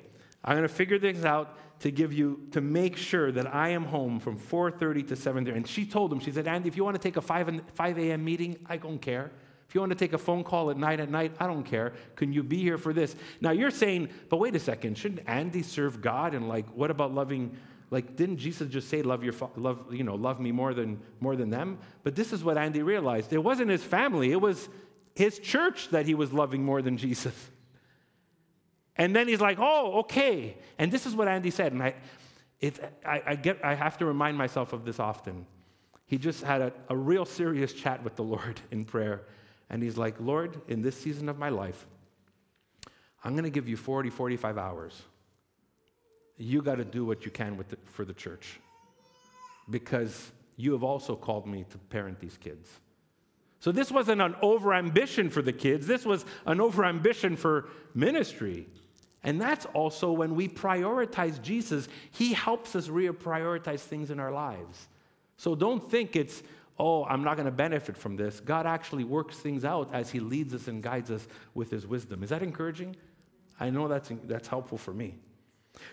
I'm 0.44 0.57
going 0.57 0.68
to 0.68 0.72
figure 0.72 1.00
things 1.00 1.24
out 1.24 1.59
to 1.81 1.90
give 1.90 2.12
you 2.12 2.46
to 2.53 2.61
make 2.61 2.96
sure 2.96 3.33
that 3.33 3.53
I 3.53 3.70
am 3.70 3.85
home 3.87 4.20
from 4.20 4.38
4:30 4.38 5.03
to 5.09 5.16
7:30." 5.16 5.57
And 5.57 5.66
she 5.66 5.85
told 5.85 6.12
him, 6.12 6.20
she 6.20 6.31
said, 6.31 6.46
"Andy, 6.46 6.68
if 6.68 6.76
you 6.76 6.85
want 6.85 6.94
to 6.94 7.03
take 7.03 7.16
a 7.16 7.20
5 7.20 7.61
5 7.74 7.98
a.m. 7.98 8.24
meeting, 8.24 8.57
I 8.66 8.76
don't 8.76 9.03
care. 9.03 9.33
If 9.68 9.74
you 9.74 9.81
want 9.81 9.90
to 9.90 9.98
take 9.98 10.12
a 10.12 10.18
phone 10.18 10.44
call 10.44 10.70
at 10.70 10.76
night 10.76 11.00
at 11.00 11.11
night, 11.11 11.33
I 11.40 11.48
don't 11.48 11.64
care. 11.64 11.92
Can 12.14 12.33
you 12.33 12.44
be 12.44 12.59
here 12.59 12.79
for 12.79 12.92
this?" 12.92 13.16
Now 13.40 13.50
you're 13.50 13.72
saying, 13.72 14.11
"But 14.29 14.37
wait 14.37 14.55
a 14.55 14.61
second, 14.61 14.96
shouldn't 14.96 15.22
Andy 15.26 15.62
serve 15.62 16.00
God 16.00 16.35
and 16.35 16.48
like 16.48 16.68
what 16.68 16.92
about 16.92 17.12
loving 17.12 17.57
like, 17.90 18.14
didn't 18.14 18.37
Jesus 18.37 18.68
just 18.68 18.88
say, 18.88 19.03
love, 19.03 19.24
your 19.24 19.35
love, 19.57 19.92
you 19.92 20.05
know, 20.05 20.14
love 20.14 20.38
me 20.38 20.53
more 20.53 20.74
than, 20.74 21.00
more 21.18 21.35
than 21.35 21.50
them? 21.50 21.79
But 22.05 22.14
this 22.14 22.33
is 22.33 22.44
what 22.44 22.57
Andy 22.57 22.83
realized. 22.83 23.33
It 23.33 23.42
wasn't 23.42 23.70
his 23.70 23.83
family, 23.83 24.31
it 24.31 24.40
was 24.40 24.68
his 25.14 25.38
church 25.38 25.88
that 25.90 26.07
he 26.07 26.14
was 26.14 26.33
loving 26.33 26.64
more 26.64 26.83
than 26.83 26.96
Jesus. 26.96 27.35
And 28.96 29.16
then 29.16 29.29
he's 29.29 29.40
like, 29.40 29.59
oh, 29.59 30.00
okay. 30.00 30.57
And 30.79 30.92
this 30.92 31.07
is 31.07 31.14
what 31.16 31.26
Andy 31.26 31.50
said. 31.50 31.72
And 31.72 31.83
I, 31.83 31.94
it, 32.61 32.79
I, 33.05 33.22
I, 33.26 33.35
get, 33.35 33.64
I 33.64 33.74
have 33.74 33.96
to 33.98 34.07
remind 34.07 34.37
myself 34.37 34.72
of 34.72 34.85
this 34.85 35.00
often. 35.00 35.46
He 36.05 36.18
just 36.18 36.42
had 36.42 36.61
a, 36.61 36.72
a 36.88 36.96
real 36.96 37.24
serious 37.24 37.72
chat 37.72 38.05
with 38.05 38.16
the 38.16 38.22
Lord 38.22 38.61
in 38.70 38.85
prayer. 38.85 39.22
And 39.70 39.83
he's 39.83 39.96
like, 39.96 40.20
Lord, 40.20 40.61
in 40.68 40.83
this 40.83 41.00
season 41.00 41.29
of 41.29 41.38
my 41.38 41.48
life, 41.48 41.87
I'm 43.24 43.33
going 43.33 43.44
to 43.44 43.50
give 43.50 43.68
you 43.68 43.76
40, 43.76 44.11
45 44.11 44.59
hours 44.59 45.03
you 46.40 46.62
got 46.62 46.76
to 46.76 46.85
do 46.85 47.05
what 47.05 47.24
you 47.24 47.31
can 47.31 47.57
the, 47.68 47.76
for 47.85 48.05
the 48.05 48.14
church 48.14 48.61
because 49.68 50.33
you 50.57 50.72
have 50.72 50.83
also 50.83 51.14
called 51.14 51.46
me 51.46 51.64
to 51.70 51.79
parent 51.79 52.18
these 52.18 52.37
kids. 52.37 52.68
So 53.61 53.72
this 53.72 53.90
wasn't 53.90 54.22
an 54.22 54.35
overambition 54.42 55.31
for 55.31 55.42
the 55.42 55.53
kids, 55.53 55.87
this 55.87 56.07
was 56.07 56.24
an 56.46 56.59
overambition 56.59 57.37
for 57.37 57.68
ministry. 57.94 58.66
And 59.22 59.38
that's 59.38 59.66
also 59.66 60.12
when 60.12 60.35
we 60.35 60.48
prioritize 60.48 61.42
Jesus, 61.42 61.88
he 62.11 62.33
helps 62.33 62.74
us 62.74 62.88
reprioritize 62.88 63.81
things 63.81 64.11
in 64.11 64.18
our 64.18 64.33
lives. 64.33 64.88
So 65.37 65.55
don't 65.55 65.90
think 65.90 66.16
it's, 66.16 66.42
oh, 66.79 67.05
I'm 67.05 67.22
not 67.22 67.37
going 67.37 67.44
to 67.44 67.53
benefit 67.53 67.98
from 67.98 68.16
this. 68.16 68.40
God 68.40 68.64
actually 68.66 69.05
works 69.05 69.37
things 69.37 69.62
out 69.62 69.90
as 69.92 70.11
he 70.11 70.20
leads 70.20 70.55
us 70.55 70.68
and 70.68 70.83
guides 70.83 71.11
us 71.11 71.29
with 71.53 71.70
his 71.70 71.87
wisdom. 71.87 72.22
Is 72.22 72.31
that 72.31 72.42
encouraging? 72.42 72.96
I 73.59 73.68
know 73.68 73.88
that's, 73.88 74.11
that's 74.24 74.48
helpful 74.48 74.79
for 74.79 74.94
me. 74.94 75.16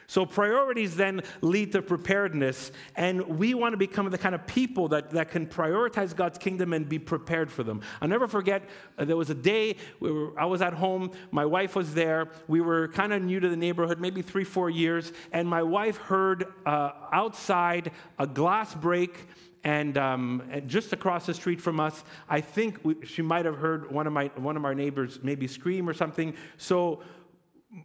So, 0.07 0.25
priorities 0.25 0.95
then 0.95 1.21
lead 1.41 1.71
to 1.73 1.81
preparedness, 1.81 2.71
and 2.95 3.21
we 3.39 3.53
want 3.53 3.73
to 3.73 3.77
become 3.77 4.09
the 4.09 4.17
kind 4.17 4.35
of 4.35 4.45
people 4.47 4.87
that, 4.89 5.11
that 5.11 5.31
can 5.31 5.47
prioritize 5.47 6.15
God's 6.15 6.37
kingdom 6.37 6.73
and 6.73 6.87
be 6.87 6.99
prepared 6.99 7.51
for 7.51 7.63
them. 7.63 7.81
I'll 8.01 8.07
never 8.07 8.27
forget, 8.27 8.63
uh, 8.97 9.05
there 9.05 9.17
was 9.17 9.29
a 9.29 9.35
day 9.35 9.75
we 9.99 10.11
were, 10.11 10.39
I 10.39 10.45
was 10.45 10.61
at 10.61 10.73
home, 10.73 11.11
my 11.31 11.45
wife 11.45 11.75
was 11.75 11.93
there, 11.93 12.29
we 12.47 12.61
were 12.61 12.87
kind 12.89 13.13
of 13.13 13.21
new 13.21 13.39
to 13.39 13.49
the 13.49 13.57
neighborhood, 13.57 13.99
maybe 13.99 14.21
three, 14.21 14.43
four 14.43 14.69
years, 14.69 15.11
and 15.31 15.47
my 15.47 15.63
wife 15.63 15.97
heard 15.97 16.45
uh, 16.65 16.91
outside 17.11 17.91
a 18.19 18.27
glass 18.27 18.73
break. 18.73 19.27
And, 19.63 19.97
um, 19.97 20.43
and, 20.49 20.69
just 20.69 20.93
across 20.93 21.25
the 21.25 21.33
street 21.33 21.59
from 21.59 21.79
us, 21.79 22.03
I 22.29 22.39
think 22.39 22.79
we, 22.83 22.95
she 23.05 23.21
might 23.21 23.43
have 23.43 23.57
heard 23.57 23.91
one 23.91 24.07
of, 24.07 24.13
my, 24.13 24.27
one 24.35 24.55
of 24.55 24.63
our 24.63 24.73
neighbors 24.73 25.19
maybe 25.23 25.45
scream 25.45 25.89
or 25.89 25.93
something. 25.93 26.35
So 26.57 27.01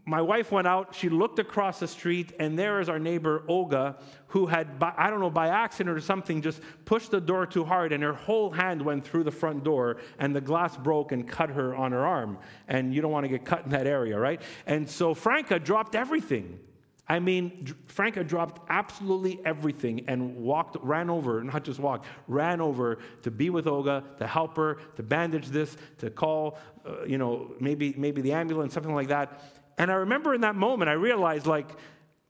my 0.04 0.22
wife 0.22 0.52
went 0.52 0.66
out, 0.66 0.94
she 0.94 1.08
looked 1.08 1.40
across 1.40 1.80
the 1.80 1.88
street, 1.88 2.32
and 2.38 2.56
there 2.56 2.80
is 2.80 2.88
our 2.88 3.00
neighbor 3.00 3.42
Olga, 3.48 3.96
who 4.28 4.46
had, 4.46 4.78
by, 4.78 4.92
I 4.96 5.10
don't 5.10 5.20
know, 5.20 5.30
by 5.30 5.48
accident 5.48 5.96
or 5.96 6.00
something, 6.00 6.40
just 6.40 6.60
pushed 6.84 7.10
the 7.10 7.20
door 7.20 7.46
too 7.46 7.64
hard, 7.64 7.92
and 7.92 8.02
her 8.02 8.12
whole 8.12 8.50
hand 8.50 8.80
went 8.80 9.04
through 9.04 9.24
the 9.24 9.32
front 9.32 9.64
door, 9.64 9.96
and 10.18 10.36
the 10.36 10.40
glass 10.40 10.76
broke 10.76 11.10
and 11.10 11.26
cut 11.26 11.50
her 11.50 11.74
on 11.74 11.90
her 11.90 12.06
arm. 12.06 12.38
And 12.68 12.94
you 12.94 13.02
don't 13.02 13.10
want 13.10 13.24
to 13.24 13.28
get 13.28 13.44
cut 13.44 13.64
in 13.64 13.70
that 13.70 13.88
area, 13.88 14.18
right? 14.18 14.40
And 14.66 14.88
so 14.88 15.14
Franca 15.14 15.58
dropped 15.58 15.96
everything. 15.96 16.60
I 17.08 17.18
mean, 17.18 17.74
Franca 17.86 18.22
dropped 18.22 18.64
absolutely 18.70 19.40
everything 19.44 20.04
and 20.06 20.36
walked, 20.36 20.76
ran 20.82 21.10
over, 21.10 21.42
not 21.42 21.64
just 21.64 21.80
walked, 21.80 22.06
ran 22.28 22.60
over 22.60 22.98
to 23.22 23.30
be 23.30 23.50
with 23.50 23.66
Olga, 23.66 24.04
to 24.18 24.26
help 24.26 24.56
her, 24.56 24.78
to 24.96 25.02
bandage 25.02 25.48
this, 25.48 25.76
to 25.98 26.08
call, 26.10 26.58
uh, 26.86 27.04
you 27.04 27.18
know, 27.18 27.52
maybe, 27.58 27.92
maybe 27.98 28.22
the 28.22 28.32
ambulance, 28.32 28.72
something 28.72 28.94
like 28.94 29.08
that. 29.08 29.42
And 29.78 29.90
I 29.90 29.94
remember 29.94 30.34
in 30.34 30.42
that 30.42 30.54
moment, 30.54 30.88
I 30.88 30.94
realized 30.94 31.46
like 31.46 31.68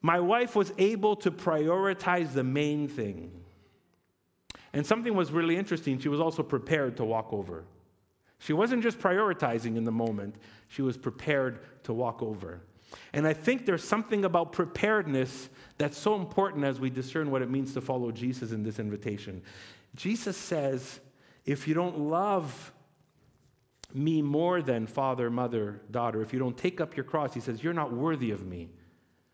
my 0.01 0.21
wife 0.21 0.57
was 0.57 0.73
able 0.79 1.17
to 1.17 1.31
prioritize 1.31 2.33
the 2.33 2.45
main 2.45 2.89
thing. 2.89 3.31
And 4.73 4.87
something 4.87 5.15
was 5.15 5.31
really 5.31 5.57
interesting. 5.57 5.99
She 5.99 6.09
was 6.09 6.21
also 6.21 6.43
prepared 6.43 6.97
to 6.97 7.05
walk 7.05 7.33
over. 7.33 7.65
She 8.39 8.53
wasn't 8.53 8.83
just 8.83 8.99
prioritizing 8.99 9.77
in 9.77 9.85
the 9.85 9.93
moment, 9.93 10.35
she 10.69 10.83
was 10.83 10.97
prepared 10.97 11.61
to 11.85 11.93
walk 11.93 12.23
over. 12.23 12.61
And 13.13 13.27
I 13.27 13.33
think 13.33 13.67
there's 13.67 13.85
something 13.85 14.25
about 14.25 14.53
preparedness 14.53 15.49
that's 15.79 15.97
so 15.97 16.17
important 16.17 16.65
as 16.65 16.81
we 16.81 16.91
discern 16.91 17.31
what 17.31 17.43
it 17.43 17.51
means 17.51 17.73
to 17.75 17.81
follow 17.81 18.11
Jesus 18.11 18.53
in 18.53 18.63
this 18.63 18.79
invitation. 18.79 19.43
Jesus 19.95 20.37
says, 20.37 21.01
if 21.45 21.69
you 21.69 21.75
don't 21.75 21.99
love 21.99 22.73
me 23.95 24.23
more 24.23 24.63
than 24.63 24.87
father, 24.87 25.31
mother, 25.31 25.83
daughter. 25.91 26.23
If 26.23 26.33
you 26.33 26.39
don't 26.39 26.57
take 26.57 26.81
up 26.81 26.97
your 26.97 27.05
cross, 27.05 27.35
he 27.35 27.41
says, 27.41 27.63
you're 27.63 27.73
not 27.73 27.93
worthy 27.93 28.31
of 28.31 28.47
me. 28.47 28.71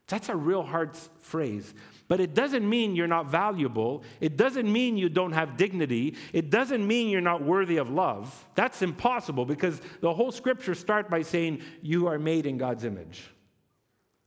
That's 0.09 0.31
a 0.31 0.37
real 0.37 0.62
hard 0.62 0.97
phrase. 1.21 1.75
But 2.09 2.21
it 2.21 2.35
doesn't 2.35 2.68
mean 2.68 2.97
you're 2.97 3.07
not 3.07 3.27
valuable. 3.27 4.03
It 4.21 4.38
doesn't 4.38 4.71
mean 4.71 4.97
you 4.97 5.11
don't 5.11 5.33
have 5.33 5.59
dignity. 5.59 6.16
It 6.33 6.49
doesn't 6.49 6.87
mean 6.87 7.11
you're 7.11 7.21
not 7.21 7.42
worthy 7.42 7.77
of 7.77 7.90
love. 7.90 8.47
That's 8.55 8.81
impossible 8.81 9.44
because 9.44 9.81
the 10.01 10.12
whole 10.14 10.33
scripture 10.33 10.75
starts 10.75 11.11
by 11.11 11.23
saying 11.23 11.61
you 11.83 12.07
are 12.07 12.18
made 12.18 12.47
in 12.47 12.57
God's 12.57 12.85
image. 12.85 13.25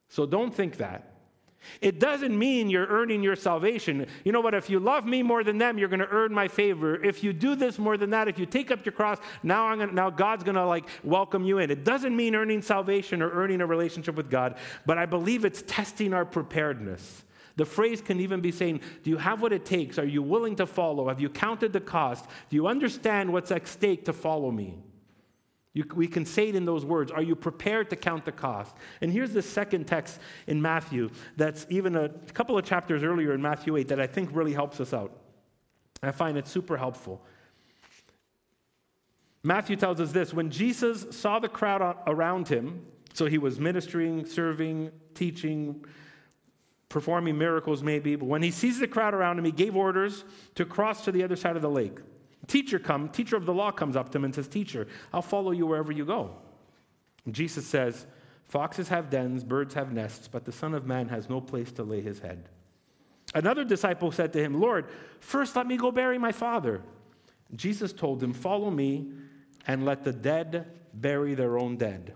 So 0.09 0.27
don't 0.27 0.53
think 0.53 0.77
that. 0.77 1.10
It 1.79 1.99
doesn't 1.99 2.37
mean 2.37 2.69
you're 2.69 2.87
earning 2.87 3.23
your 3.23 3.35
salvation. 3.35 4.07
You 4.23 4.31
know 4.31 4.41
what? 4.41 4.53
If 4.53 4.69
you 4.69 4.79
love 4.79 5.05
me 5.05 5.23
more 5.23 5.43
than 5.43 5.57
them, 5.57 5.77
you're 5.77 5.89
going 5.89 5.99
to 5.99 6.07
earn 6.09 6.33
my 6.33 6.47
favor. 6.47 7.03
If 7.03 7.23
you 7.23 7.33
do 7.33 7.55
this 7.55 7.77
more 7.77 7.97
than 7.97 8.09
that, 8.11 8.27
if 8.27 8.39
you 8.39 8.45
take 8.45 8.71
up 8.71 8.85
your 8.85 8.93
cross, 8.93 9.17
now 9.43 9.65
I'm 9.65 9.79
gonna, 9.79 9.91
now 9.91 10.09
God's 10.09 10.43
going 10.43 10.55
to 10.55 10.65
like 10.65 10.85
welcome 11.03 11.45
you 11.45 11.59
in. 11.59 11.71
It 11.71 11.83
doesn't 11.83 12.15
mean 12.15 12.35
earning 12.35 12.61
salvation 12.61 13.21
or 13.21 13.31
earning 13.31 13.61
a 13.61 13.65
relationship 13.65 14.15
with 14.15 14.29
God, 14.29 14.57
but 14.85 14.97
I 14.97 15.05
believe 15.05 15.45
it's 15.45 15.63
testing 15.67 16.13
our 16.13 16.25
preparedness. 16.25 17.23
The 17.57 17.65
phrase 17.65 18.01
can 18.01 18.19
even 18.19 18.41
be 18.41 18.51
saying, 18.51 18.81
Do 19.03 19.09
you 19.09 19.17
have 19.17 19.41
what 19.41 19.53
it 19.53 19.65
takes? 19.65 19.99
Are 19.99 20.05
you 20.05 20.23
willing 20.23 20.55
to 20.55 20.65
follow? 20.65 21.09
Have 21.09 21.19
you 21.19 21.29
counted 21.29 21.73
the 21.73 21.81
cost? 21.81 22.25
Do 22.49 22.55
you 22.55 22.67
understand 22.67 23.31
what's 23.31 23.51
at 23.51 23.67
stake 23.67 24.05
to 24.05 24.13
follow 24.13 24.51
me? 24.51 24.79
You, 25.73 25.85
we 25.95 26.07
can 26.07 26.25
say 26.25 26.49
it 26.49 26.55
in 26.55 26.65
those 26.65 26.83
words. 26.83 27.11
Are 27.11 27.21
you 27.21 27.35
prepared 27.35 27.89
to 27.91 27.95
count 27.95 28.25
the 28.25 28.31
cost? 28.31 28.75
And 28.99 29.11
here's 29.11 29.31
the 29.31 29.41
second 29.41 29.85
text 29.87 30.19
in 30.47 30.61
Matthew 30.61 31.09
that's 31.37 31.65
even 31.69 31.95
a 31.95 32.09
couple 32.33 32.57
of 32.57 32.65
chapters 32.65 33.03
earlier 33.03 33.33
in 33.33 33.41
Matthew 33.41 33.77
8 33.77 33.87
that 33.87 33.99
I 33.99 34.07
think 34.07 34.29
really 34.33 34.53
helps 34.53 34.81
us 34.81 34.93
out. 34.93 35.15
I 36.03 36.11
find 36.11 36.37
it 36.37 36.47
super 36.47 36.77
helpful. 36.77 37.21
Matthew 39.43 39.75
tells 39.75 39.99
us 39.99 40.11
this 40.11 40.33
when 40.33 40.49
Jesus 40.49 41.05
saw 41.17 41.39
the 41.39 41.49
crowd 41.49 41.97
around 42.05 42.47
him, 42.47 42.85
so 43.13 43.25
he 43.25 43.37
was 43.37 43.59
ministering, 43.59 44.25
serving, 44.25 44.91
teaching, 45.15 45.83
performing 46.89 47.37
miracles 47.37 47.81
maybe, 47.81 48.15
but 48.15 48.25
when 48.25 48.43
he 48.43 48.51
sees 48.51 48.79
the 48.79 48.87
crowd 48.87 49.13
around 49.13 49.39
him, 49.39 49.45
he 49.45 49.51
gave 49.51 49.75
orders 49.75 50.25
to 50.55 50.65
cross 50.65 51.05
to 51.05 51.11
the 51.11 51.23
other 51.23 51.35
side 51.35 51.55
of 51.55 51.61
the 51.61 51.69
lake. 51.69 51.99
Teacher 52.47 52.79
come, 52.79 53.09
teacher 53.09 53.35
of 53.35 53.45
the 53.45 53.53
law 53.53 53.71
comes 53.71 53.95
up 53.95 54.09
to 54.11 54.17
him 54.17 54.25
and 54.25 54.33
says, 54.33 54.47
Teacher, 54.47 54.87
I'll 55.13 55.21
follow 55.21 55.51
you 55.51 55.67
wherever 55.67 55.91
you 55.91 56.05
go. 56.05 56.31
And 57.25 57.35
Jesus 57.35 57.65
says, 57.65 58.05
Foxes 58.45 58.89
have 58.89 59.09
dens, 59.09 59.43
birds 59.43 59.73
have 59.75 59.93
nests, 59.93 60.27
but 60.27 60.45
the 60.45 60.51
Son 60.51 60.73
of 60.73 60.85
Man 60.85 61.07
has 61.09 61.29
no 61.29 61.39
place 61.39 61.71
to 61.73 61.83
lay 61.83 62.01
his 62.01 62.19
head. 62.19 62.49
Another 63.33 63.63
disciple 63.63 64.11
said 64.11 64.33
to 64.33 64.43
him, 64.43 64.59
Lord, 64.59 64.87
first 65.19 65.55
let 65.55 65.67
me 65.67 65.77
go 65.77 65.91
bury 65.91 66.17
my 66.17 66.31
father. 66.31 66.81
Jesus 67.55 67.93
told 67.93 68.21
him, 68.21 68.33
Follow 68.33 68.69
me 68.69 69.11
and 69.67 69.85
let 69.85 70.03
the 70.03 70.11
dead 70.11 70.67
bury 70.93 71.35
their 71.35 71.57
own 71.57 71.77
dead. 71.77 72.13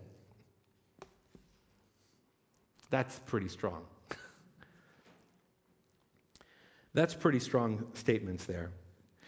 That's 2.90 3.20
pretty 3.20 3.50
strong. 3.50 3.84
That's 6.94 7.14
pretty 7.14 7.40
strong 7.40 7.86
statements 7.94 8.46
there. 8.46 8.72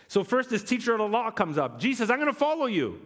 So, 0.07 0.23
first, 0.23 0.49
this 0.49 0.63
teacher 0.63 0.93
of 0.93 0.99
the 0.99 1.07
law 1.07 1.31
comes 1.31 1.57
up. 1.57 1.79
Jesus, 1.79 2.09
I'm 2.09 2.17
going 2.17 2.31
to 2.31 2.39
follow 2.39 2.65
you. 2.65 3.01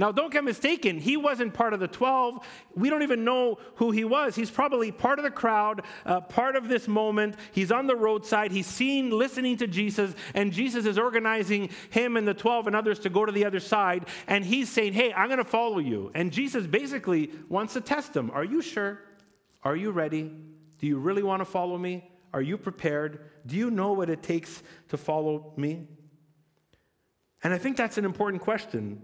Now, 0.00 0.12
don't 0.12 0.32
get 0.32 0.44
mistaken, 0.44 0.98
he 0.98 1.18
wasn't 1.18 1.52
part 1.52 1.74
of 1.74 1.80
the 1.80 1.86
12. 1.86 2.38
We 2.74 2.88
don't 2.88 3.02
even 3.02 3.22
know 3.22 3.58
who 3.74 3.90
he 3.90 4.04
was. 4.04 4.34
He's 4.34 4.50
probably 4.50 4.90
part 4.90 5.18
of 5.18 5.24
the 5.24 5.30
crowd, 5.30 5.82
uh, 6.06 6.22
part 6.22 6.56
of 6.56 6.68
this 6.68 6.88
moment. 6.88 7.34
He's 7.52 7.70
on 7.70 7.86
the 7.86 7.94
roadside. 7.94 8.50
He's 8.50 8.66
seen, 8.66 9.10
listening 9.10 9.58
to 9.58 9.66
Jesus, 9.66 10.14
and 10.32 10.52
Jesus 10.52 10.86
is 10.86 10.96
organizing 10.96 11.68
him 11.90 12.16
and 12.16 12.26
the 12.26 12.32
12 12.32 12.68
and 12.68 12.76
others 12.76 12.98
to 13.00 13.10
go 13.10 13.26
to 13.26 13.32
the 13.32 13.44
other 13.44 13.60
side. 13.60 14.06
And 14.26 14.42
he's 14.42 14.70
saying, 14.70 14.94
Hey, 14.94 15.12
I'm 15.12 15.28
going 15.28 15.36
to 15.36 15.44
follow 15.44 15.80
you. 15.80 16.10
And 16.14 16.32
Jesus 16.32 16.66
basically 16.66 17.30
wants 17.50 17.74
to 17.74 17.82
test 17.82 18.16
him. 18.16 18.30
Are 18.30 18.44
you 18.44 18.62
sure? 18.62 19.00
Are 19.62 19.76
you 19.76 19.90
ready? 19.90 20.32
Do 20.78 20.86
you 20.86 20.98
really 20.98 21.22
want 21.22 21.40
to 21.40 21.44
follow 21.44 21.76
me? 21.76 22.10
Are 22.32 22.40
you 22.40 22.56
prepared? 22.56 23.28
Do 23.44 23.54
you 23.56 23.70
know 23.70 23.92
what 23.92 24.08
it 24.08 24.22
takes 24.22 24.62
to 24.88 24.96
follow 24.96 25.52
me? 25.58 25.88
And 27.42 27.54
I 27.54 27.58
think 27.58 27.76
that's 27.76 27.98
an 27.98 28.04
important 28.04 28.42
question 28.42 29.00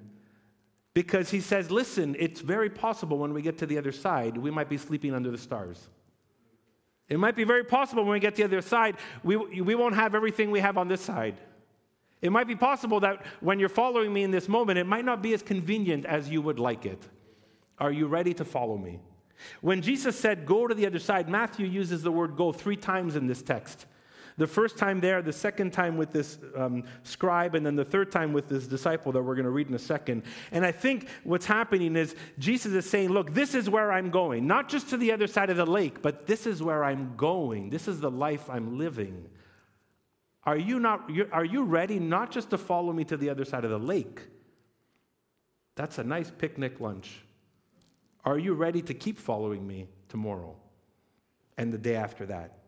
because 0.95 1.31
he 1.31 1.41
says, 1.41 1.71
listen, 1.71 2.17
it's 2.19 2.41
very 2.41 2.71
possible 2.71 3.19
when 3.19 3.35
we 3.35 3.43
get 3.43 3.59
to 3.59 3.67
the 3.67 3.79
other 3.79 3.93
side, 3.93 4.37
we 4.37 4.51
might 4.51 4.69
be 4.69 4.79
sleeping 4.79 5.15
under 5.15 5.31
the 5.31 5.39
stars. 5.39 5.89
It 7.09 7.19
might 7.19 7.37
be 7.37 7.45
very 7.45 7.65
possible 7.65 8.03
when 8.03 8.13
we 8.13 8.21
get 8.21 8.35
to 8.37 8.43
the 8.43 8.57
other 8.57 8.63
side, 8.63 8.97
we, 9.23 9.37
we 9.37 9.75
won't 9.75 9.95
have 9.95 10.15
everything 10.15 10.51
we 10.51 10.61
have 10.61 10.77
on 10.77 10.89
this 10.89 11.01
side. 11.01 11.37
It 12.23 12.33
might 12.33 12.49
be 12.49 12.57
possible 12.57 13.01
that 13.01 13.25
when 13.41 13.61
you're 13.61 13.69
following 13.69 14.13
me 14.13 14.23
in 14.23 14.31
this 14.31 14.49
moment, 14.49 14.79
it 14.79 14.87
might 14.87 15.05
not 15.05 15.23
be 15.23 15.35
as 15.35 15.43
convenient 15.43 16.07
as 16.07 16.29
you 16.29 16.43
would 16.43 16.59
like 16.59 16.87
it. 16.87 17.03
Are 17.79 17.93
you 17.93 18.07
ready 18.07 18.33
to 18.35 18.45
follow 18.45 18.79
me? 18.79 19.01
When 19.61 19.83
Jesus 19.83 20.19
said, 20.19 20.47
Go 20.47 20.67
to 20.67 20.75
the 20.75 20.87
other 20.87 20.99
side, 20.99 21.29
Matthew 21.29 21.67
uses 21.67 22.03
the 22.03 22.11
word 22.11 22.37
go 22.37 22.53
three 22.53 22.77
times 22.77 23.17
in 23.17 23.27
this 23.27 23.43
text. 23.43 23.87
The 24.39 24.47
first 24.47 24.77
time 24.77 25.01
there, 25.01 25.23
the 25.23 25.33
second 25.33 25.73
time 25.73 25.97
with 25.97 26.13
this 26.13 26.39
um, 26.55 26.85
scribe, 27.05 27.55
and 27.55 27.65
then 27.65 27.75
the 27.75 27.85
third 27.85 28.13
time 28.13 28.35
with 28.35 28.49
this 28.49 28.67
disciple 28.67 29.11
that 29.13 29.23
we're 29.23 29.35
going 29.35 29.47
to 29.47 29.51
read 29.51 29.69
in 29.69 29.75
a 29.75 29.79
second. 29.79 30.25
And 30.53 30.65
I 30.65 30.73
think 30.73 31.09
what's 31.25 31.47
happening 31.47 31.97
is 31.97 32.15
Jesus 32.39 32.73
is 32.73 32.89
saying, 32.89 33.09
Look, 33.09 33.33
this 33.33 33.55
is 33.55 33.71
where 33.71 33.91
I'm 33.93 34.11
going. 34.11 34.47
Not 34.47 34.69
just 34.69 34.91
to 34.91 34.99
the 34.99 35.11
other 35.13 35.27
side 35.27 35.49
of 35.49 35.57
the 35.57 35.65
lake, 35.65 36.03
but 36.03 36.27
this 36.27 36.47
is 36.47 36.63
where 36.63 36.85
I'm 36.85 37.17
going. 37.17 37.71
This 37.71 37.89
is 37.89 38.01
the 38.01 38.11
life 38.11 38.51
I'm 38.51 38.77
living. 38.77 39.31
Are 40.45 40.59
you, 40.59 40.79
not, 40.79 41.11
are 41.33 41.45
you 41.45 41.65
ready 41.65 41.99
not 41.99 42.31
just 42.31 42.51
to 42.51 42.59
follow 42.59 42.93
me 42.93 43.05
to 43.05 43.17
the 43.17 43.31
other 43.31 43.45
side 43.45 43.65
of 43.65 43.71
the 43.71 43.79
lake? 43.79 44.21
That's 45.77 45.99
a 45.99 46.05
nice 46.05 46.31
picnic 46.31 46.79
lunch. 46.79 47.23
Are 48.25 48.39
you 48.39 48.55
ready 48.55 48.83
to 48.83 48.95
keep 48.95 49.19
following 49.19 49.67
me 49.67 49.89
tomorrow 50.09 50.57
and 51.57 51.73
the 51.73 51.79
day 51.79 51.97
after 51.97 52.27
that? 52.27 52.59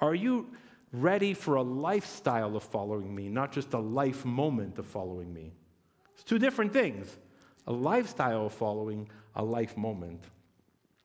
Are 0.00 0.14
you 0.14 0.50
ready 0.92 1.32
for 1.34 1.56
a 1.56 1.62
lifestyle 1.62 2.54
of 2.56 2.62
following 2.62 3.14
me, 3.14 3.28
not 3.28 3.52
just 3.52 3.72
a 3.72 3.78
life 3.78 4.24
moment 4.24 4.78
of 4.78 4.86
following 4.86 5.32
me. 5.32 5.52
It's 6.14 6.24
two 6.24 6.38
different 6.38 6.72
things 6.72 7.16
a 7.66 7.72
lifestyle 7.72 8.46
of 8.46 8.52
following, 8.52 9.08
a 9.36 9.44
life 9.44 9.76
moment. 9.76 10.24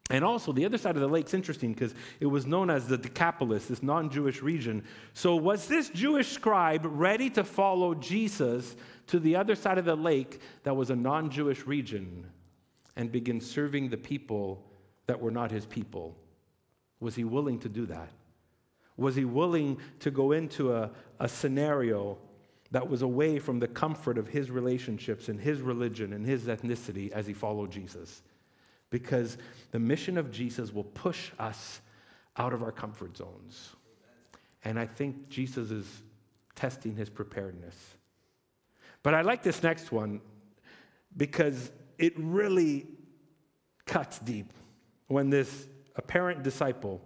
And 0.09 0.23
also, 0.23 0.53
the 0.53 0.65
other 0.65 0.77
side 0.77 0.95
of 0.95 1.01
the 1.01 1.07
lake's 1.07 1.33
interesting 1.33 1.73
because 1.73 1.93
it 2.21 2.25
was 2.25 2.47
known 2.47 2.69
as 2.69 2.87
the 2.87 2.97
Decapolis, 2.97 3.65
this 3.65 3.83
non 3.83 4.09
Jewish 4.09 4.41
region. 4.41 4.85
So, 5.13 5.35
was 5.35 5.67
this 5.67 5.89
Jewish 5.89 6.29
scribe 6.29 6.81
ready 6.85 7.29
to 7.31 7.43
follow 7.43 7.93
Jesus 7.93 8.75
to 9.07 9.19
the 9.19 9.35
other 9.35 9.53
side 9.53 9.77
of 9.77 9.85
the 9.85 9.97
lake 9.97 10.39
that 10.63 10.75
was 10.75 10.91
a 10.91 10.95
non 10.95 11.29
Jewish 11.29 11.65
region 11.67 12.25
and 12.95 13.11
begin 13.11 13.41
serving 13.41 13.89
the 13.89 13.97
people 13.97 14.63
that 15.07 15.19
were 15.19 15.31
not 15.31 15.51
his 15.51 15.65
people? 15.65 16.15
Was 17.01 17.15
he 17.15 17.25
willing 17.25 17.59
to 17.59 17.69
do 17.69 17.85
that? 17.87 18.09
Was 18.97 19.15
he 19.15 19.25
willing 19.25 19.77
to 19.99 20.11
go 20.11 20.31
into 20.31 20.73
a, 20.73 20.91
a 21.19 21.29
scenario 21.29 22.17
that 22.71 22.89
was 22.89 23.01
away 23.01 23.39
from 23.39 23.59
the 23.59 23.67
comfort 23.67 24.17
of 24.17 24.27
his 24.27 24.51
relationships 24.51 25.29
and 25.29 25.39
his 25.39 25.61
religion 25.61 26.13
and 26.13 26.25
his 26.25 26.43
ethnicity 26.43 27.11
as 27.11 27.27
he 27.27 27.33
followed 27.33 27.71
Jesus? 27.71 28.23
Because 28.89 29.37
the 29.71 29.79
mission 29.79 30.17
of 30.17 30.31
Jesus 30.31 30.73
will 30.73 30.83
push 30.83 31.31
us 31.39 31.81
out 32.37 32.53
of 32.53 32.63
our 32.63 32.71
comfort 32.71 33.15
zones. 33.15 33.75
And 34.63 34.79
I 34.79 34.85
think 34.85 35.29
Jesus 35.29 35.71
is 35.71 35.85
testing 36.55 36.95
his 36.95 37.09
preparedness. 37.09 37.75
But 39.03 39.13
I 39.13 39.21
like 39.21 39.43
this 39.43 39.63
next 39.63 39.91
one 39.91 40.21
because 41.15 41.71
it 41.97 42.13
really 42.17 42.87
cuts 43.85 44.19
deep 44.19 44.51
when 45.07 45.29
this 45.29 45.67
apparent 45.95 46.43
disciple, 46.43 47.01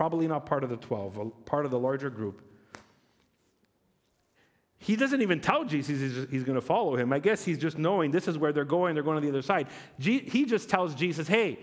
probably 0.00 0.26
not 0.26 0.46
part 0.46 0.64
of 0.64 0.70
the 0.70 0.78
12, 0.78 1.44
part 1.44 1.66
of 1.66 1.70
the 1.70 1.78
larger 1.78 2.08
group, 2.08 2.40
he 4.78 4.96
doesn't 4.96 5.20
even 5.20 5.42
tell 5.42 5.62
Jesus 5.62 6.30
he's, 6.30 6.42
going 6.42 6.54
to 6.54 6.62
follow 6.62 6.96
him. 6.96 7.12
I 7.12 7.18
guess 7.18 7.44
he's 7.44 7.58
just 7.58 7.76
knowing 7.76 8.10
this 8.10 8.26
is 8.26 8.38
where 8.38 8.50
they're 8.50 8.64
going, 8.64 8.94
they're 8.94 9.04
going 9.04 9.16
to 9.16 9.20
the 9.20 9.28
other 9.28 9.42
side. 9.42 9.66
he 9.98 10.46
just 10.46 10.70
tells 10.70 10.94
Jesus, 10.94 11.28
Hey, 11.28 11.58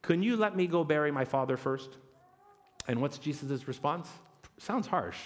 can 0.00 0.22
you 0.22 0.36
let 0.36 0.54
me 0.54 0.68
go 0.68 0.84
bury 0.84 1.10
my 1.10 1.24
father 1.24 1.56
first? 1.56 1.90
And 2.86 3.02
what's 3.02 3.18
Jesus' 3.18 3.66
response? 3.66 4.08
Sounds 4.58 4.86
harsh. 4.86 5.18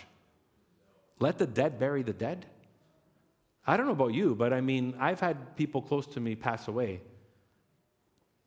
Let 1.20 1.36
the 1.36 1.46
dead 1.46 1.78
bury 1.78 2.02
the 2.02 2.14
dead? 2.14 2.46
I 3.66 3.76
don't 3.76 3.84
know 3.84 3.92
about 3.92 4.14
you, 4.14 4.34
but 4.34 4.54
I 4.54 4.62
mean, 4.62 4.94
I've 4.98 5.20
had 5.20 5.58
people 5.58 5.82
close 5.82 6.06
to 6.06 6.20
me 6.20 6.36
pass 6.36 6.68
away. 6.68 7.02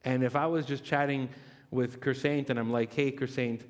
And 0.03 0.23
if 0.23 0.35
I 0.35 0.47
was 0.47 0.65
just 0.65 0.83
chatting 0.83 1.29
with 1.69 1.99
Kersaint 1.99 2.49
and 2.49 2.57
I'm 2.57 2.71
like, 2.71 2.91
hey, 2.91 3.11
Kersaint, 3.11 3.61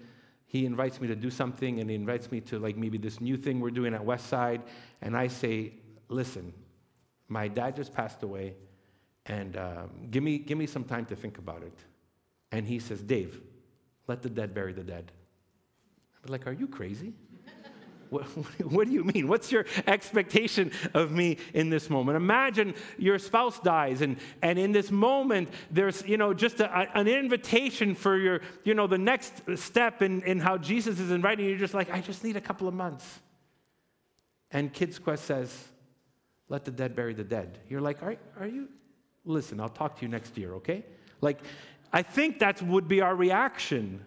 he 0.49 0.65
invites 0.65 0.99
me 0.99 1.07
to 1.07 1.15
do 1.15 1.29
something 1.29 1.79
and 1.79 1.87
he 1.91 1.95
invites 1.95 2.31
me 2.31 2.41
to 2.41 2.57
like 2.57 2.75
maybe 2.75 2.97
this 2.97 3.21
new 3.21 3.37
thing 3.37 3.59
we're 3.59 3.69
doing 3.69 3.93
at 3.93 4.01
Westside, 4.01 4.61
and 4.99 5.15
I 5.15 5.27
say, 5.27 5.73
listen, 6.07 6.51
my 7.27 7.47
dad 7.47 7.75
just 7.75 7.93
passed 7.93 8.23
away, 8.23 8.55
and 9.27 9.55
um, 9.57 10.07
give, 10.09 10.23
me, 10.23 10.39
give 10.39 10.57
me 10.57 10.65
some 10.65 10.83
time 10.83 11.05
to 11.05 11.15
think 11.15 11.37
about 11.37 11.61
it. 11.61 11.77
And 12.51 12.65
he 12.65 12.79
says, 12.79 13.03
Dave, 13.03 13.39
let 14.07 14.23
the 14.23 14.29
dead 14.29 14.55
bury 14.55 14.73
the 14.73 14.83
dead. 14.83 15.11
I'm 16.25 16.31
like, 16.31 16.47
are 16.47 16.51
you 16.51 16.67
crazy? 16.67 17.13
What, 18.09 18.23
what, 18.65 18.87
do 18.87 18.93
you 18.93 19.03
mean? 19.03 19.27
What's 19.27 19.51
your 19.51 19.65
expectation 19.87 20.71
of 20.93 21.11
me 21.11 21.37
in 21.53 21.69
this 21.69 21.89
moment? 21.89 22.17
Imagine 22.17 22.73
your 22.97 23.19
spouse 23.19 23.59
dies, 23.59 24.01
and, 24.01 24.17
and 24.41 24.57
in 24.57 24.71
this 24.71 24.91
moment, 24.91 25.49
there's, 25.71 26.05
you 26.05 26.17
know, 26.17 26.33
just 26.33 26.59
a, 26.59 26.97
an 26.97 27.07
invitation 27.07 27.95
for 27.95 28.17
your, 28.17 28.41
you 28.63 28.73
know, 28.73 28.87
the 28.87 28.97
next 28.97 29.33
step 29.55 30.01
in, 30.01 30.21
in 30.23 30.39
how 30.39 30.57
Jesus 30.57 30.99
is 30.99 31.11
inviting 31.11 31.45
you. 31.45 31.51
You're 31.51 31.59
just 31.59 31.73
like, 31.73 31.91
I 31.91 32.01
just 32.01 32.23
need 32.23 32.35
a 32.35 32.41
couple 32.41 32.67
of 32.67 32.73
months. 32.73 33.19
And 34.51 34.73
Kids 34.73 34.97
Quest 34.97 35.25
says, 35.25 35.67
let 36.47 36.65
the 36.65 36.71
dead 36.71 36.95
bury 36.95 37.13
the 37.13 37.23
dead. 37.23 37.59
You're 37.69 37.81
like, 37.81 38.01
are, 38.01 38.15
are 38.39 38.47
you? 38.47 38.67
Listen, 39.23 39.59
I'll 39.59 39.69
talk 39.69 39.97
to 39.97 40.01
you 40.01 40.07
next 40.07 40.35
year, 40.37 40.55
okay? 40.55 40.83
Like, 41.21 41.39
I 41.93 42.01
think 42.01 42.39
that 42.39 42.61
would 42.63 42.87
be 42.87 43.01
our 43.01 43.15
reaction 43.15 44.03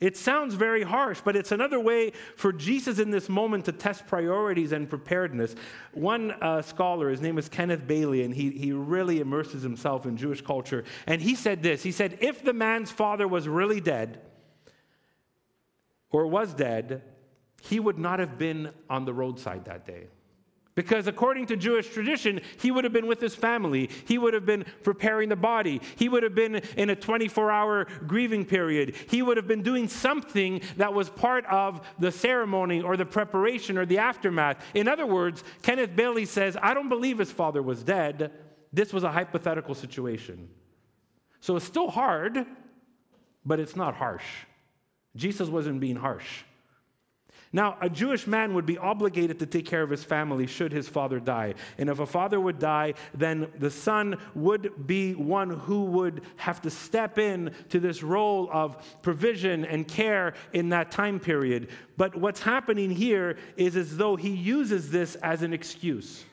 it 0.00 0.16
sounds 0.16 0.54
very 0.54 0.82
harsh, 0.82 1.20
but 1.22 1.36
it's 1.36 1.52
another 1.52 1.78
way 1.78 2.12
for 2.34 2.52
Jesus 2.52 2.98
in 2.98 3.10
this 3.10 3.28
moment 3.28 3.66
to 3.66 3.72
test 3.72 4.06
priorities 4.06 4.72
and 4.72 4.88
preparedness. 4.88 5.54
One 5.92 6.30
uh, 6.30 6.62
scholar, 6.62 7.10
his 7.10 7.20
name 7.20 7.36
is 7.36 7.50
Kenneth 7.50 7.86
Bailey, 7.86 8.22
and 8.22 8.34
he, 8.34 8.50
he 8.50 8.72
really 8.72 9.20
immerses 9.20 9.62
himself 9.62 10.06
in 10.06 10.16
Jewish 10.16 10.40
culture. 10.40 10.84
And 11.06 11.20
he 11.20 11.34
said 11.34 11.62
this 11.62 11.82
He 11.82 11.92
said, 11.92 12.18
If 12.20 12.42
the 12.42 12.54
man's 12.54 12.90
father 12.90 13.28
was 13.28 13.46
really 13.46 13.80
dead, 13.80 14.22
or 16.10 16.26
was 16.26 16.54
dead, 16.54 17.02
he 17.62 17.78
would 17.78 17.98
not 17.98 18.20
have 18.20 18.38
been 18.38 18.70
on 18.88 19.04
the 19.04 19.12
roadside 19.12 19.66
that 19.66 19.86
day. 19.86 20.06
Because 20.80 21.06
according 21.06 21.44
to 21.48 21.56
Jewish 21.56 21.90
tradition, 21.90 22.40
he 22.58 22.70
would 22.70 22.84
have 22.84 22.92
been 22.92 23.06
with 23.06 23.20
his 23.20 23.34
family. 23.34 23.90
He 24.06 24.16
would 24.16 24.32
have 24.32 24.46
been 24.46 24.64
preparing 24.82 25.28
the 25.28 25.36
body. 25.36 25.82
He 25.96 26.08
would 26.08 26.22
have 26.22 26.34
been 26.34 26.56
in 26.74 26.88
a 26.88 26.96
24 26.96 27.50
hour 27.50 27.86
grieving 28.06 28.46
period. 28.46 28.96
He 29.10 29.20
would 29.20 29.36
have 29.36 29.46
been 29.46 29.62
doing 29.62 29.88
something 29.88 30.62
that 30.78 30.94
was 30.94 31.10
part 31.10 31.44
of 31.44 31.86
the 31.98 32.10
ceremony 32.10 32.80
or 32.80 32.96
the 32.96 33.04
preparation 33.04 33.76
or 33.76 33.84
the 33.84 33.98
aftermath. 33.98 34.64
In 34.72 34.88
other 34.88 35.04
words, 35.04 35.44
Kenneth 35.60 35.94
Bailey 35.94 36.24
says, 36.24 36.56
I 36.62 36.72
don't 36.72 36.88
believe 36.88 37.18
his 37.18 37.30
father 37.30 37.62
was 37.62 37.82
dead. 37.82 38.32
This 38.72 38.90
was 38.90 39.04
a 39.04 39.12
hypothetical 39.12 39.74
situation. 39.74 40.48
So 41.40 41.56
it's 41.56 41.66
still 41.66 41.90
hard, 41.90 42.46
but 43.44 43.60
it's 43.60 43.76
not 43.76 43.96
harsh. 43.96 44.24
Jesus 45.14 45.50
wasn't 45.50 45.78
being 45.78 45.96
harsh. 45.96 46.44
Now, 47.52 47.76
a 47.80 47.90
Jewish 47.90 48.28
man 48.28 48.54
would 48.54 48.66
be 48.66 48.78
obligated 48.78 49.40
to 49.40 49.46
take 49.46 49.66
care 49.66 49.82
of 49.82 49.90
his 49.90 50.04
family 50.04 50.46
should 50.46 50.70
his 50.70 50.88
father 50.88 51.18
die. 51.18 51.54
And 51.78 51.88
if 51.88 51.98
a 51.98 52.06
father 52.06 52.40
would 52.40 52.60
die, 52.60 52.94
then 53.12 53.48
the 53.58 53.72
son 53.72 54.18
would 54.36 54.86
be 54.86 55.14
one 55.14 55.50
who 55.50 55.86
would 55.86 56.22
have 56.36 56.62
to 56.62 56.70
step 56.70 57.18
in 57.18 57.52
to 57.70 57.80
this 57.80 58.04
role 58.04 58.48
of 58.52 59.02
provision 59.02 59.64
and 59.64 59.88
care 59.88 60.34
in 60.52 60.68
that 60.68 60.92
time 60.92 61.18
period. 61.18 61.70
But 61.96 62.14
what's 62.14 62.40
happening 62.40 62.88
here 62.88 63.36
is 63.56 63.74
as 63.74 63.96
though 63.96 64.14
he 64.14 64.30
uses 64.30 64.92
this 64.92 65.16
as 65.16 65.42
an 65.42 65.52
excuse. 65.52 66.24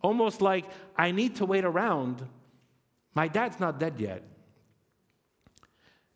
Almost 0.00 0.40
like, 0.40 0.66
I 0.96 1.10
need 1.10 1.36
to 1.36 1.44
wait 1.44 1.64
around. 1.64 2.24
My 3.14 3.26
dad's 3.26 3.58
not 3.58 3.80
dead 3.80 3.98
yet. 3.98 4.22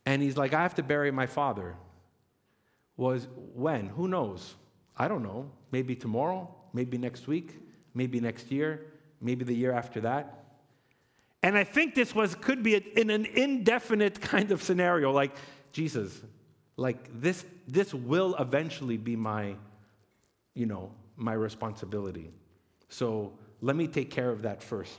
And 0.06 0.22
he's 0.22 0.36
like, 0.36 0.54
I 0.54 0.62
have 0.62 0.76
to 0.76 0.84
bury 0.84 1.10
my 1.10 1.26
father 1.26 1.74
was 3.00 3.26
when? 3.54 3.86
Who 3.88 4.06
knows? 4.06 4.54
I 4.96 5.08
don't 5.08 5.22
know. 5.22 5.50
Maybe 5.72 5.96
tomorrow, 5.96 6.54
maybe 6.74 6.98
next 6.98 7.26
week, 7.26 7.58
maybe 7.94 8.20
next 8.20 8.52
year, 8.52 8.86
maybe 9.20 9.44
the 9.44 9.54
year 9.54 9.72
after 9.72 10.02
that. 10.02 10.44
And 11.42 11.56
I 11.56 11.64
think 11.64 11.94
this 11.94 12.14
was 12.14 12.34
could 12.34 12.62
be 12.62 12.76
in 12.76 13.08
an 13.08 13.24
indefinite 13.24 14.20
kind 14.20 14.52
of 14.52 14.62
scenario 14.62 15.10
like 15.10 15.34
Jesus, 15.72 16.20
like 16.76 17.08
this 17.20 17.46
this 17.66 17.94
will 17.94 18.36
eventually 18.38 18.98
be 18.98 19.16
my 19.16 19.56
you 20.54 20.66
know, 20.66 20.92
my 21.16 21.32
responsibility. 21.32 22.30
So 22.90 23.32
let 23.62 23.76
me 23.76 23.86
take 23.86 24.10
care 24.10 24.30
of 24.30 24.42
that 24.42 24.62
first. 24.62 24.98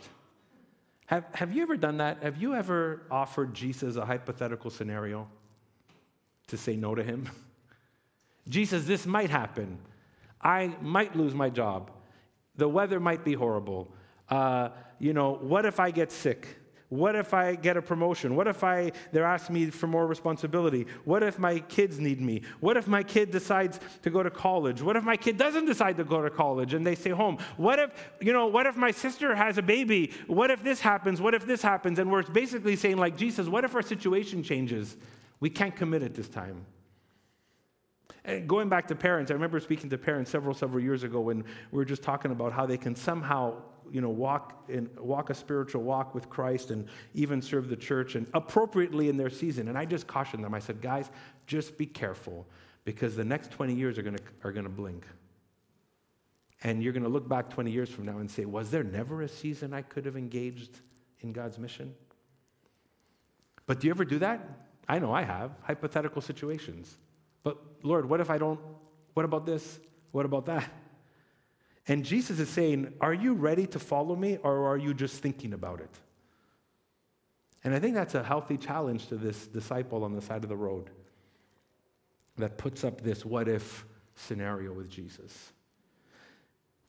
Have, 1.05 1.25
have 1.33 1.53
you 1.53 1.61
ever 1.61 1.77
done 1.77 1.97
that? 1.97 2.23
Have 2.23 2.41
you 2.41 2.55
ever 2.55 3.03
offered 3.11 3.53
Jesus 3.53 3.97
a 3.97 4.05
hypothetical 4.05 4.71
scenario 4.71 5.27
to 6.47 6.57
say 6.57 6.75
no 6.75 6.95
to 6.95 7.03
him? 7.03 7.29
Jesus, 8.47 8.85
this 8.85 9.05
might 9.05 9.29
happen. 9.29 9.79
I 10.41 10.75
might 10.81 11.15
lose 11.15 11.33
my 11.33 11.49
job. 11.49 11.91
The 12.55 12.67
weather 12.67 12.99
might 12.99 13.23
be 13.23 13.33
horrible. 13.33 13.93
Uh, 14.29 14.69
you 14.99 15.13
know, 15.13 15.33
what 15.41 15.65
if 15.65 15.79
I 15.79 15.91
get 15.91 16.11
sick? 16.11 16.47
What 16.91 17.15
if 17.15 17.33
I 17.33 17.55
get 17.55 17.77
a 17.77 17.81
promotion? 17.81 18.35
What 18.35 18.47
if 18.47 18.65
I 18.65 18.91
they're 19.13 19.23
asking 19.23 19.55
me 19.55 19.69
for 19.69 19.87
more 19.87 20.05
responsibility? 20.05 20.87
What 21.05 21.23
if 21.23 21.39
my 21.39 21.59
kids 21.59 21.99
need 21.99 22.19
me? 22.19 22.41
What 22.59 22.75
if 22.75 22.85
my 22.85 23.01
kid 23.01 23.31
decides 23.31 23.79
to 24.01 24.09
go 24.09 24.21
to 24.21 24.29
college? 24.29 24.81
What 24.81 24.97
if 24.97 25.03
my 25.05 25.15
kid 25.15 25.37
doesn't 25.37 25.67
decide 25.67 25.95
to 25.97 26.03
go 26.03 26.21
to 26.21 26.29
college 26.29 26.73
and 26.73 26.85
they 26.85 26.95
stay 26.95 27.11
home? 27.11 27.37
What 27.55 27.79
if, 27.79 27.91
you 28.19 28.33
know, 28.33 28.47
what 28.47 28.65
if 28.65 28.75
my 28.75 28.91
sister 28.91 29.33
has 29.33 29.57
a 29.57 29.61
baby? 29.61 30.11
What 30.27 30.51
if 30.51 30.63
this 30.63 30.81
happens? 30.81 31.21
What 31.21 31.33
if 31.33 31.45
this 31.45 31.61
happens? 31.61 31.97
And 31.97 32.11
we're 32.11 32.23
basically 32.23 32.75
saying 32.75 32.97
like 32.97 33.15
Jesus, 33.15 33.47
what 33.47 33.63
if 33.63 33.73
our 33.73 33.81
situation 33.81 34.43
changes? 34.43 34.97
We 35.39 35.49
can't 35.49 35.73
commit 35.73 36.03
at 36.03 36.13
this 36.13 36.27
time. 36.27 36.65
And 38.23 38.47
going 38.47 38.69
back 38.69 38.87
to 38.87 38.95
parents, 38.95 39.31
I 39.31 39.33
remember 39.33 39.59
speaking 39.59 39.89
to 39.89 39.97
parents 39.97 40.29
several, 40.29 40.53
several 40.53 40.83
years 40.83 41.03
ago 41.03 41.21
when 41.21 41.43
we 41.71 41.77
were 41.77 41.85
just 41.85 42.03
talking 42.03 42.31
about 42.31 42.53
how 42.53 42.65
they 42.65 42.77
can 42.77 42.95
somehow, 42.95 43.55
you 43.91 43.99
know, 43.99 44.09
walk 44.09 44.65
in, 44.69 44.89
walk 44.97 45.31
a 45.31 45.33
spiritual 45.33 45.81
walk 45.81 46.13
with 46.13 46.29
Christ 46.29 46.69
and 46.69 46.87
even 47.15 47.41
serve 47.41 47.67
the 47.67 47.75
church 47.75 48.15
and 48.15 48.27
appropriately 48.33 49.09
in 49.09 49.17
their 49.17 49.29
season. 49.29 49.69
And 49.69 49.77
I 49.77 49.85
just 49.85 50.05
cautioned 50.05 50.43
them. 50.43 50.53
I 50.53 50.59
said, 50.59 50.81
guys, 50.81 51.09
just 51.47 51.77
be 51.77 51.87
careful 51.87 52.45
because 52.85 53.15
the 53.15 53.25
next 53.25 53.51
20 53.51 53.73
years 53.73 53.97
are 53.97 54.03
going 54.03 54.17
to 54.17 54.23
are 54.43 54.51
going 54.51 54.65
to 54.65 54.69
blink. 54.69 55.05
And 56.63 56.83
you're 56.83 56.93
going 56.93 57.03
to 57.03 57.09
look 57.09 57.27
back 57.27 57.49
20 57.49 57.71
years 57.71 57.89
from 57.89 58.05
now 58.05 58.19
and 58.19 58.29
say, 58.29 58.45
was 58.45 58.69
there 58.69 58.83
never 58.83 59.23
a 59.23 59.27
season 59.27 59.73
I 59.73 59.81
could 59.81 60.05
have 60.05 60.15
engaged 60.15 60.79
in 61.21 61.33
God's 61.33 61.57
mission? 61.57 61.95
But 63.65 63.79
do 63.79 63.87
you 63.87 63.91
ever 63.91 64.05
do 64.05 64.19
that? 64.19 64.47
I 64.87 64.99
know 64.99 65.11
I 65.11 65.23
have. 65.23 65.51
Hypothetical 65.63 66.21
situations. 66.21 66.97
But 67.43 67.57
Lord, 67.83 68.07
what 68.07 68.19
if 68.21 68.29
I 68.29 68.37
don't? 68.37 68.59
What 69.13 69.25
about 69.25 69.45
this? 69.45 69.79
What 70.11 70.25
about 70.25 70.45
that? 70.45 70.69
And 71.87 72.05
Jesus 72.05 72.39
is 72.39 72.49
saying, 72.49 72.93
Are 73.01 73.13
you 73.13 73.33
ready 73.33 73.65
to 73.67 73.79
follow 73.79 74.15
me 74.15 74.37
or 74.43 74.67
are 74.67 74.77
you 74.77 74.93
just 74.93 75.21
thinking 75.21 75.53
about 75.53 75.79
it? 75.79 75.89
And 77.63 77.75
I 77.75 77.79
think 77.79 77.95
that's 77.95 78.15
a 78.15 78.23
healthy 78.23 78.57
challenge 78.57 79.07
to 79.07 79.15
this 79.15 79.47
disciple 79.47 80.03
on 80.03 80.13
the 80.15 80.21
side 80.21 80.43
of 80.43 80.49
the 80.49 80.55
road 80.55 80.89
that 82.37 82.57
puts 82.57 82.83
up 82.83 83.01
this 83.01 83.25
what 83.25 83.47
if 83.47 83.85
scenario 84.15 84.73
with 84.73 84.89
Jesus. 84.89 85.51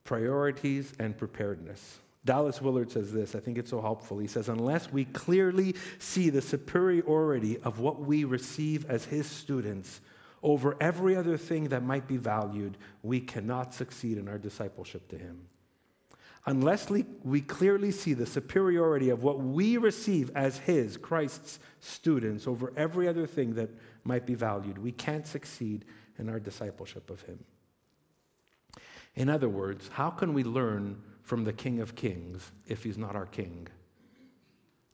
Priorities 0.05 0.93
and 0.99 1.17
preparedness. 1.17 1.99
Dallas 2.25 2.62
Willard 2.62 2.91
says 2.91 3.12
this, 3.12 3.35
I 3.35 3.41
think 3.41 3.59
it's 3.59 3.71
so 3.71 3.81
helpful. 3.81 4.19
He 4.19 4.29
says, 4.29 4.49
Unless 4.49 4.93
we 4.93 5.05
clearly 5.07 5.75
see 5.99 6.31
the 6.31 6.43
superiority 6.43 7.59
of 7.59 7.81
what 7.81 8.01
we 8.01 8.25
receive 8.25 8.88
as 8.88 9.05
his 9.05 9.27
students 9.27 10.01
over 10.42 10.76
every 10.81 11.14
other 11.16 11.37
thing 11.37 11.68
that 11.68 11.85
might 11.85 12.09
be 12.09 12.16
valued, 12.16 12.76
we 13.02 13.20
cannot 13.20 13.74
succeed 13.74 14.18
in 14.18 14.28
our 14.28 14.38
discipleship 14.38 15.09
to 15.09 15.18
him. 15.18 15.46
Unless 16.44 16.90
we 16.90 17.40
clearly 17.40 17.92
see 17.92 18.14
the 18.14 18.26
superiority 18.26 19.11
of 19.11 19.22
what 19.22 19.38
we 19.38 19.76
receive 19.76 20.33
as 20.35 20.59
his, 20.59 20.96
Christ's 20.96 21.61
students, 21.78 22.48
over 22.48 22.72
every 22.76 23.07
other 23.07 23.28
thing 23.28 23.55
that 23.55 23.70
might 24.02 24.26
be 24.26 24.35
valued, 24.35 24.78
we 24.78 24.90
can't 24.90 25.26
succeed 25.26 25.85
in 26.18 26.28
our 26.28 26.40
discipleship 26.40 27.11
of 27.11 27.22
him. 27.22 27.38
In 29.14 29.28
other 29.28 29.48
words, 29.48 29.88
how 29.92 30.11
can 30.11 30.35
we 30.35 30.42
learn 30.42 31.00
from 31.22 31.44
the 31.44 31.52
King 31.52 31.78
of 31.78 31.94
Kings 31.94 32.50
if 32.66 32.83
he's 32.83 32.98
not 32.98 33.14
our 33.14 33.26
king? 33.26 33.68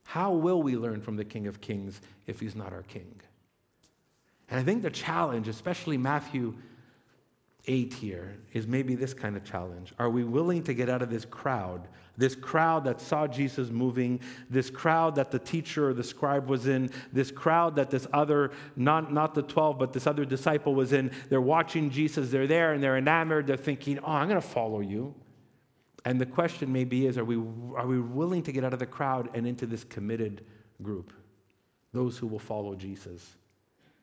How 0.03 0.31
will 0.33 0.61
we 0.61 0.75
learn 0.75 1.01
from 1.01 1.15
the 1.15 1.25
King 1.25 1.47
of 1.47 1.61
Kings 1.61 1.99
if 2.27 2.39
he's 2.39 2.55
not 2.55 2.73
our 2.73 2.83
king? 2.83 3.21
And 4.49 4.59
I 4.59 4.63
think 4.63 4.81
the 4.81 4.89
challenge, 4.89 5.47
especially 5.47 5.97
Matthew 5.97 6.55
8 7.67 7.93
here, 7.93 8.37
is 8.53 8.65
maybe 8.65 8.95
this 8.95 9.13
kind 9.13 9.37
of 9.37 9.43
challenge. 9.43 9.93
Are 9.99 10.09
we 10.09 10.23
willing 10.23 10.63
to 10.63 10.73
get 10.73 10.89
out 10.89 11.01
of 11.01 11.09
this 11.09 11.25
crowd? 11.25 11.87
This 12.17 12.35
crowd 12.35 12.83
that 12.85 12.99
saw 12.99 13.27
Jesus 13.27 13.69
moving, 13.69 14.19
this 14.49 14.69
crowd 14.69 15.15
that 15.15 15.29
the 15.29 15.39
teacher 15.39 15.89
or 15.89 15.93
the 15.93 16.03
scribe 16.03 16.49
was 16.49 16.67
in, 16.67 16.89
this 17.13 17.31
crowd 17.31 17.75
that 17.75 17.91
this 17.91 18.07
other, 18.11 18.51
not, 18.75 19.13
not 19.13 19.35
the 19.35 19.43
12, 19.43 19.77
but 19.77 19.93
this 19.93 20.07
other 20.07 20.25
disciple 20.25 20.73
was 20.73 20.93
in. 20.93 21.11
They're 21.29 21.39
watching 21.39 21.89
Jesus, 21.89 22.31
they're 22.31 22.47
there 22.47 22.73
and 22.73 22.81
they're 22.81 22.97
enamored, 22.97 23.45
they're 23.45 23.55
thinking, 23.55 23.99
oh, 23.99 24.11
I'm 24.11 24.27
going 24.27 24.41
to 24.41 24.47
follow 24.47 24.79
you. 24.79 25.13
And 26.05 26.19
the 26.19 26.25
question 26.25 26.73
maybe 26.73 27.05
is 27.05 27.17
are 27.17 27.25
we, 27.25 27.35
are 27.35 27.87
we 27.87 27.99
willing 27.99 28.41
to 28.43 28.51
get 28.51 28.63
out 28.63 28.73
of 28.73 28.79
the 28.79 28.85
crowd 28.85 29.29
and 29.33 29.45
into 29.45 29.65
this 29.65 29.83
committed 29.83 30.43
group? 30.81 31.13
Those 31.93 32.17
who 32.17 32.27
will 32.27 32.39
follow 32.39 32.75
Jesus. 32.75 33.35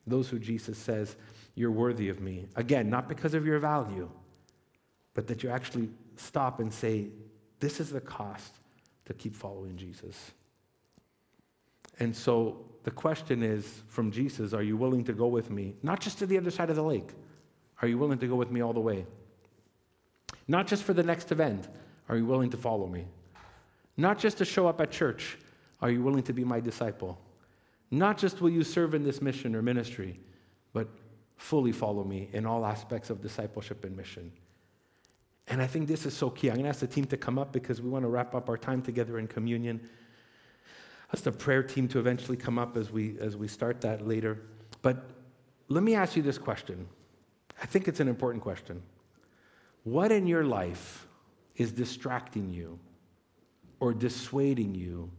Those 0.07 0.29
who 0.29 0.39
Jesus 0.39 0.77
says, 0.77 1.15
You're 1.55 1.71
worthy 1.71 2.09
of 2.09 2.21
me. 2.21 2.47
Again, 2.55 2.89
not 2.89 3.07
because 3.07 3.33
of 3.33 3.45
your 3.45 3.59
value, 3.59 4.09
but 5.13 5.27
that 5.27 5.43
you 5.43 5.49
actually 5.49 5.89
stop 6.15 6.59
and 6.59 6.73
say, 6.73 7.09
This 7.59 7.79
is 7.79 7.89
the 7.89 8.01
cost 8.01 8.53
to 9.05 9.13
keep 9.13 9.35
following 9.35 9.75
Jesus. 9.77 10.31
And 11.99 12.15
so 12.15 12.65
the 12.83 12.91
question 12.91 13.43
is 13.43 13.81
from 13.87 14.11
Jesus, 14.11 14.53
Are 14.53 14.63
you 14.63 14.77
willing 14.77 15.03
to 15.03 15.13
go 15.13 15.27
with 15.27 15.51
me? 15.51 15.75
Not 15.83 15.99
just 15.99 16.19
to 16.19 16.25
the 16.25 16.37
other 16.37 16.51
side 16.51 16.69
of 16.69 16.75
the 16.75 16.83
lake. 16.83 17.09
Are 17.81 17.87
you 17.87 17.97
willing 17.97 18.17
to 18.19 18.27
go 18.27 18.35
with 18.35 18.49
me 18.49 18.61
all 18.61 18.73
the 18.73 18.79
way? 18.79 19.05
Not 20.47 20.67
just 20.67 20.83
for 20.83 20.93
the 20.93 21.03
next 21.03 21.31
event. 21.31 21.67
Are 22.09 22.15
you 22.15 22.25
willing 22.25 22.49
to 22.51 22.57
follow 22.57 22.87
me? 22.87 23.05
Not 23.97 24.17
just 24.17 24.37
to 24.37 24.45
show 24.45 24.67
up 24.67 24.79
at 24.79 24.91
church. 24.91 25.37
Are 25.81 25.91
you 25.91 26.01
willing 26.01 26.23
to 26.23 26.33
be 26.33 26.43
my 26.43 26.59
disciple? 26.59 27.19
Not 27.89 28.17
just 28.17 28.41
will 28.41 28.49
you 28.49 28.63
serve 28.63 28.93
in 28.93 29.03
this 29.03 29.21
mission 29.21 29.55
or 29.55 29.61
ministry, 29.61 30.19
but 30.73 30.87
fully 31.37 31.71
follow 31.71 32.03
me 32.03 32.29
in 32.33 32.45
all 32.45 32.65
aspects 32.65 33.09
of 33.09 33.21
discipleship 33.21 33.85
and 33.85 33.95
mission. 33.95 34.31
And 35.47 35.61
I 35.61 35.67
think 35.67 35.87
this 35.87 36.05
is 36.05 36.13
so 36.13 36.29
key. 36.29 36.49
I'm 36.49 36.55
going 36.55 36.65
to 36.65 36.69
ask 36.69 36.81
the 36.81 36.87
team 36.87 37.05
to 37.05 37.17
come 37.17 37.39
up 37.39 37.53
because 37.53 37.81
we 37.81 37.89
want 37.89 38.03
to 38.03 38.09
wrap 38.09 38.35
up 38.35 38.49
our 38.49 38.57
time 38.57 38.81
together 38.81 39.17
in 39.17 39.27
communion. 39.27 39.87
Ask 41.13 41.23
the 41.23 41.31
prayer 41.31 41.63
team 41.63 41.87
to 41.89 41.99
eventually 41.99 42.35
come 42.35 42.59
up 42.59 42.75
as 42.75 42.91
we, 42.91 43.17
as 43.21 43.37
we 43.37 43.47
start 43.47 43.79
that 43.81 44.05
later. 44.05 44.41
But 44.81 45.09
let 45.69 45.83
me 45.83 45.95
ask 45.95 46.17
you 46.17 46.21
this 46.21 46.37
question. 46.37 46.87
I 47.61 47.65
think 47.65 47.87
it's 47.87 48.01
an 48.01 48.09
important 48.09 48.43
question. 48.43 48.81
What 49.83 50.11
in 50.11 50.27
your 50.27 50.43
life 50.43 51.07
is 51.55 51.71
distracting 51.71 52.49
you 52.49 52.77
or 53.79 53.93
dissuading 53.93 54.75
you 54.75 55.09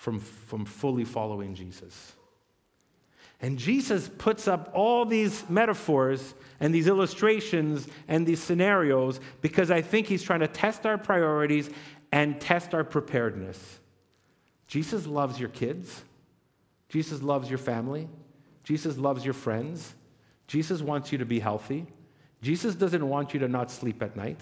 from, 0.00 0.18
from 0.18 0.64
fully 0.64 1.04
following 1.04 1.54
Jesus. 1.54 2.14
And 3.42 3.58
Jesus 3.58 4.08
puts 4.08 4.48
up 4.48 4.70
all 4.72 5.04
these 5.04 5.44
metaphors 5.50 6.32
and 6.58 6.74
these 6.74 6.86
illustrations 6.86 7.86
and 8.08 8.26
these 8.26 8.42
scenarios 8.42 9.20
because 9.42 9.70
I 9.70 9.82
think 9.82 10.06
he's 10.06 10.22
trying 10.22 10.40
to 10.40 10.48
test 10.48 10.86
our 10.86 10.96
priorities 10.96 11.68
and 12.10 12.40
test 12.40 12.72
our 12.72 12.82
preparedness. 12.82 13.78
Jesus 14.66 15.06
loves 15.06 15.38
your 15.38 15.50
kids. 15.50 16.02
Jesus 16.88 17.22
loves 17.22 17.50
your 17.50 17.58
family. 17.58 18.08
Jesus 18.64 18.96
loves 18.96 19.22
your 19.22 19.34
friends. 19.34 19.94
Jesus 20.46 20.80
wants 20.80 21.12
you 21.12 21.18
to 21.18 21.26
be 21.26 21.40
healthy. 21.40 21.86
Jesus 22.40 22.74
doesn't 22.74 23.06
want 23.06 23.34
you 23.34 23.40
to 23.40 23.48
not 23.48 23.70
sleep 23.70 24.02
at 24.02 24.16
night. 24.16 24.40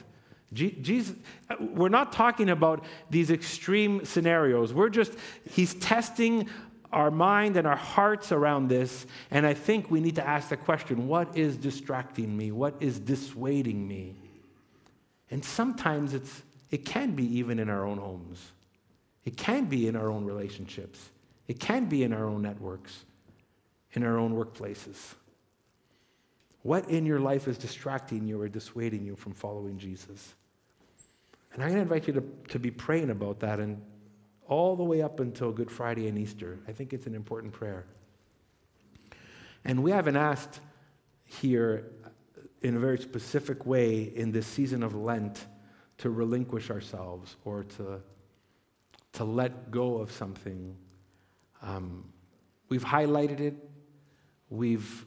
Jesus, 0.52 1.14
we're 1.60 1.90
not 1.90 2.12
talking 2.12 2.48
about 2.48 2.84
these 3.10 3.30
extreme 3.30 4.04
scenarios. 4.04 4.72
We're 4.72 4.88
just, 4.88 5.12
he's 5.50 5.74
testing 5.74 6.48
our 6.92 7.10
mind 7.10 7.56
and 7.56 7.66
our 7.66 7.76
hearts 7.76 8.32
around 8.32 8.68
this. 8.68 9.06
And 9.30 9.46
I 9.46 9.54
think 9.54 9.90
we 9.90 10.00
need 10.00 10.14
to 10.14 10.26
ask 10.26 10.48
the 10.48 10.56
question 10.56 11.06
what 11.06 11.36
is 11.36 11.56
distracting 11.56 12.34
me? 12.34 12.50
What 12.50 12.76
is 12.80 12.98
dissuading 12.98 13.86
me? 13.86 14.16
And 15.30 15.44
sometimes 15.44 16.14
it's, 16.14 16.42
it 16.70 16.86
can 16.86 17.14
be 17.14 17.38
even 17.38 17.58
in 17.58 17.68
our 17.68 17.84
own 17.84 17.98
homes, 17.98 18.52
it 19.24 19.36
can 19.36 19.66
be 19.66 19.86
in 19.88 19.96
our 19.96 20.10
own 20.10 20.24
relationships, 20.24 21.10
it 21.46 21.60
can 21.60 21.86
be 21.86 22.02
in 22.02 22.12
our 22.12 22.24
own 22.24 22.40
networks, 22.40 23.04
in 23.92 24.02
our 24.02 24.18
own 24.18 24.34
workplaces. 24.34 25.14
What 26.62 26.90
in 26.90 27.06
your 27.06 27.20
life 27.20 27.46
is 27.48 27.56
distracting 27.56 28.26
you 28.26 28.40
or 28.40 28.48
dissuading 28.48 29.04
you 29.04 29.16
from 29.16 29.32
following 29.32 29.78
Jesus? 29.78 30.34
And 31.58 31.64
I'm 31.64 31.70
going 31.70 31.88
to 31.88 31.92
invite 31.92 32.06
you 32.06 32.12
to, 32.12 32.22
to 32.50 32.60
be 32.60 32.70
praying 32.70 33.10
about 33.10 33.40
that 33.40 33.58
and 33.58 33.82
all 34.46 34.76
the 34.76 34.84
way 34.84 35.02
up 35.02 35.18
until 35.18 35.50
Good 35.50 35.72
Friday 35.72 36.06
and 36.06 36.16
Easter. 36.16 36.60
I 36.68 36.72
think 36.72 36.92
it's 36.92 37.08
an 37.08 37.16
important 37.16 37.52
prayer. 37.52 37.84
And 39.64 39.82
we 39.82 39.90
haven't 39.90 40.14
asked 40.14 40.60
here 41.24 41.90
in 42.62 42.76
a 42.76 42.78
very 42.78 42.96
specific 42.96 43.66
way 43.66 44.02
in 44.02 44.30
this 44.30 44.46
season 44.46 44.84
of 44.84 44.94
Lent 44.94 45.46
to 45.96 46.10
relinquish 46.10 46.70
ourselves 46.70 47.34
or 47.44 47.64
to, 47.64 48.00
to 49.14 49.24
let 49.24 49.72
go 49.72 49.96
of 49.96 50.12
something. 50.12 50.76
Um, 51.60 52.04
we've 52.68 52.84
highlighted 52.84 53.40
it, 53.40 53.56
we've 54.48 55.04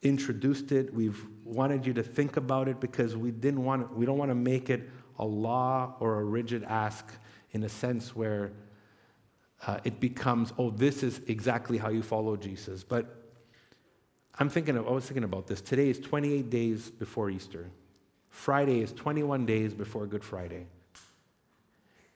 introduced 0.00 0.72
it, 0.72 0.94
we've 0.94 1.22
wanted 1.44 1.86
you 1.86 1.92
to 1.92 2.02
think 2.02 2.38
about 2.38 2.66
it 2.66 2.80
because 2.80 3.14
we 3.14 3.30
didn't 3.30 3.62
want 3.62 3.94
we 3.94 4.06
don't 4.06 4.16
want 4.16 4.30
to 4.30 4.34
make 4.34 4.70
it 4.70 4.88
a 5.18 5.24
law 5.24 5.94
or 6.00 6.20
a 6.20 6.24
rigid 6.24 6.64
ask 6.64 7.06
in 7.52 7.62
a 7.64 7.68
sense 7.68 8.14
where 8.16 8.52
uh, 9.66 9.78
it 9.84 10.00
becomes, 10.00 10.52
oh, 10.58 10.70
this 10.70 11.02
is 11.02 11.20
exactly 11.28 11.78
how 11.78 11.88
you 11.88 12.02
follow 12.02 12.36
Jesus. 12.36 12.82
But 12.82 13.22
I'm 14.38 14.48
thinking 14.48 14.76
of, 14.76 14.88
I 14.88 14.90
was 14.90 15.04
thinking 15.04 15.24
about 15.24 15.46
this. 15.46 15.60
Today 15.60 15.90
is 15.90 16.00
28 16.00 16.50
days 16.50 16.90
before 16.90 17.30
Easter. 17.30 17.70
Friday 18.28 18.80
is 18.80 18.92
21 18.92 19.46
days 19.46 19.74
before 19.74 20.06
Good 20.06 20.24
Friday. 20.24 20.66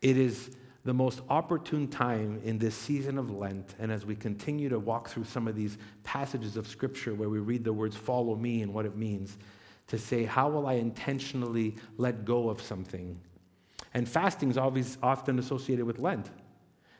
It 0.00 0.16
is 0.16 0.50
the 0.84 0.94
most 0.94 1.20
opportune 1.28 1.88
time 1.88 2.40
in 2.44 2.58
this 2.58 2.74
season 2.74 3.18
of 3.18 3.30
Lent, 3.30 3.74
and 3.78 3.90
as 3.90 4.06
we 4.06 4.14
continue 4.14 4.68
to 4.68 4.78
walk 4.78 5.08
through 5.08 5.24
some 5.24 5.48
of 5.48 5.56
these 5.56 5.78
passages 6.04 6.56
of 6.56 6.66
Scripture 6.66 7.12
where 7.14 7.28
we 7.28 7.38
read 7.38 7.64
the 7.64 7.72
words 7.72 7.96
follow 7.96 8.36
me 8.36 8.62
and 8.62 8.72
what 8.72 8.86
it 8.86 8.96
means, 8.96 9.36
to 9.88 9.98
say, 9.98 10.24
how 10.24 10.48
will 10.48 10.66
I 10.66 10.74
intentionally 10.74 11.76
let 11.96 12.24
go 12.24 12.48
of 12.48 12.60
something? 12.60 13.20
And 13.94 14.08
fasting 14.08 14.50
is 14.50 14.58
always 14.58 14.98
often 15.02 15.38
associated 15.38 15.86
with 15.86 15.98
Lent. 15.98 16.30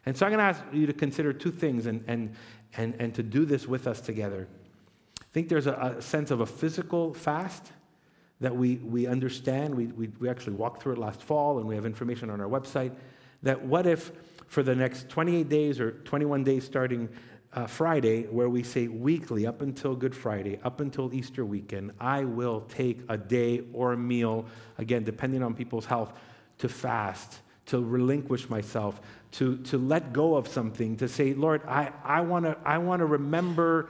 And 0.07 0.17
so 0.17 0.25
I'm 0.25 0.33
going 0.33 0.39
to 0.39 0.45
ask 0.45 0.63
you 0.73 0.87
to 0.87 0.93
consider 0.93 1.33
two 1.33 1.51
things 1.51 1.87
and, 1.87 2.05
and, 2.07 2.35
and, 2.77 2.95
and 3.01 3.15
to 3.15 3.23
do 3.23 3.45
this 3.45 3.67
with 3.67 3.87
us 3.87 4.01
together. 4.01 4.47
I 5.21 5.25
think 5.33 5.49
there's 5.49 5.67
a, 5.67 5.97
a 5.99 6.03
sense 6.03 6.31
of 6.31 6.41
a 6.41 6.47
physical 6.47 7.13
fast 7.13 7.73
that 8.41 8.55
we, 8.55 8.77
we 8.77 9.07
understand. 9.07 9.75
We, 9.75 9.87
we, 9.87 10.09
we 10.21 10.29
actually 10.29 10.55
walked 10.55 10.83
through 10.83 10.93
it 10.93 10.99
last 10.99 11.23
fall, 11.23 11.59
and 11.59 11.67
we 11.67 11.75
have 11.75 11.87
information 11.87 12.31
on 12.31 12.41
our 12.41 12.49
website. 12.49 12.93
That 13.43 13.63
what 13.63 13.87
if 13.87 14.13
for 14.47 14.63
the 14.63 14.75
next 14.75 15.09
28 15.09 15.49
days 15.49 15.81
or 15.81 15.93
21 15.93 16.45
days 16.45 16.65
starting 16.65 17.09
uh, 17.57 17.67
Friday, 17.67 18.25
where 18.25 18.51
we 18.51 18.63
say 18.63 18.87
weekly, 18.87 19.47
up 19.47 19.63
until 19.63 19.97
Good 19.97 20.15
Friday, 20.15 20.61
up 20.63 20.81
until 20.81 21.13
Easter 21.15 21.45
weekend, 21.45 21.93
I 21.99 22.25
will 22.25 22.61
take 22.69 23.01
a 23.09 23.17
day 23.17 23.63
or 23.73 23.95
a 23.95 23.97
meal, 23.97 24.45
again, 24.77 25.05
depending 25.05 25.43
on 25.43 25.55
people's 25.55 25.87
health, 25.87 26.13
to 26.59 26.69
fast, 26.69 27.41
to 27.67 27.83
relinquish 27.83 28.51
myself, 28.51 29.01
to, 29.33 29.57
to 29.59 29.79
let 29.79 30.13
go 30.13 30.37
of 30.37 30.47
something, 30.47 30.99
to 30.99 31.09
say, 31.09 31.33
Lord, 31.33 31.63
I, 31.67 31.93
I 32.05 32.21
want 32.21 32.45
to 32.45 32.57
I 32.65 32.79
wanna 32.79 33.07
remember, 33.07 33.89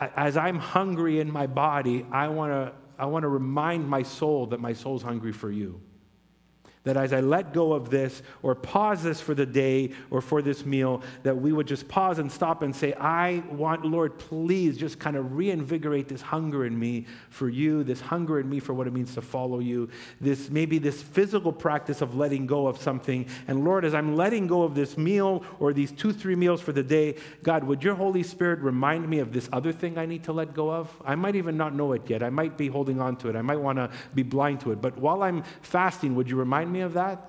as 0.00 0.38
I'm 0.38 0.58
hungry 0.58 1.20
in 1.20 1.30
my 1.30 1.46
body, 1.46 2.06
I 2.10 2.28
want 2.28 2.52
to 2.52 2.72
I 2.98 3.06
wanna 3.06 3.28
remind 3.28 3.88
my 3.88 4.02
soul 4.02 4.46
that 4.46 4.60
my 4.60 4.72
soul's 4.72 5.02
hungry 5.02 5.32
for 5.32 5.50
you. 5.50 5.80
That 6.84 6.96
as 6.96 7.12
I 7.12 7.20
let 7.20 7.52
go 7.52 7.72
of 7.72 7.90
this 7.90 8.22
or 8.42 8.56
pause 8.56 9.04
this 9.04 9.20
for 9.20 9.34
the 9.34 9.46
day 9.46 9.92
or 10.10 10.20
for 10.20 10.42
this 10.42 10.66
meal, 10.66 11.00
that 11.22 11.36
we 11.36 11.52
would 11.52 11.68
just 11.68 11.86
pause 11.86 12.18
and 12.18 12.30
stop 12.30 12.62
and 12.62 12.74
say, 12.74 12.92
I 12.94 13.44
want, 13.50 13.84
Lord, 13.84 14.18
please 14.18 14.76
just 14.76 14.98
kind 14.98 15.14
of 15.16 15.36
reinvigorate 15.36 16.08
this 16.08 16.20
hunger 16.20 16.66
in 16.66 16.76
me 16.76 17.06
for 17.30 17.48
you, 17.48 17.84
this 17.84 18.00
hunger 18.00 18.40
in 18.40 18.50
me 18.50 18.58
for 18.58 18.74
what 18.74 18.88
it 18.88 18.92
means 18.92 19.14
to 19.14 19.22
follow 19.22 19.60
you, 19.60 19.90
this 20.20 20.50
maybe 20.50 20.78
this 20.78 21.00
physical 21.00 21.52
practice 21.52 22.00
of 22.00 22.16
letting 22.16 22.46
go 22.46 22.66
of 22.66 22.78
something. 22.78 23.26
And 23.46 23.64
Lord, 23.64 23.84
as 23.84 23.94
I'm 23.94 24.16
letting 24.16 24.48
go 24.48 24.64
of 24.64 24.74
this 24.74 24.98
meal 24.98 25.44
or 25.60 25.72
these 25.72 25.92
two, 25.92 26.12
three 26.12 26.34
meals 26.34 26.60
for 26.60 26.72
the 26.72 26.82
day, 26.82 27.14
God, 27.44 27.62
would 27.62 27.84
your 27.84 27.94
Holy 27.94 28.24
Spirit 28.24 28.58
remind 28.58 29.08
me 29.08 29.20
of 29.20 29.32
this 29.32 29.48
other 29.52 29.72
thing 29.72 29.98
I 29.98 30.06
need 30.06 30.24
to 30.24 30.32
let 30.32 30.52
go 30.52 30.72
of? 30.72 30.90
I 31.04 31.14
might 31.14 31.36
even 31.36 31.56
not 31.56 31.76
know 31.76 31.92
it 31.92 32.10
yet. 32.10 32.24
I 32.24 32.30
might 32.30 32.58
be 32.58 32.66
holding 32.66 33.00
on 33.00 33.14
to 33.18 33.28
it. 33.28 33.36
I 33.36 33.42
might 33.42 33.60
want 33.60 33.78
to 33.78 33.88
be 34.16 34.24
blind 34.24 34.60
to 34.62 34.72
it. 34.72 34.80
But 34.80 34.98
while 34.98 35.22
I'm 35.22 35.44
fasting, 35.60 36.16
would 36.16 36.28
you 36.28 36.36
remind 36.36 36.71
of 36.80 36.94
that? 36.94 37.28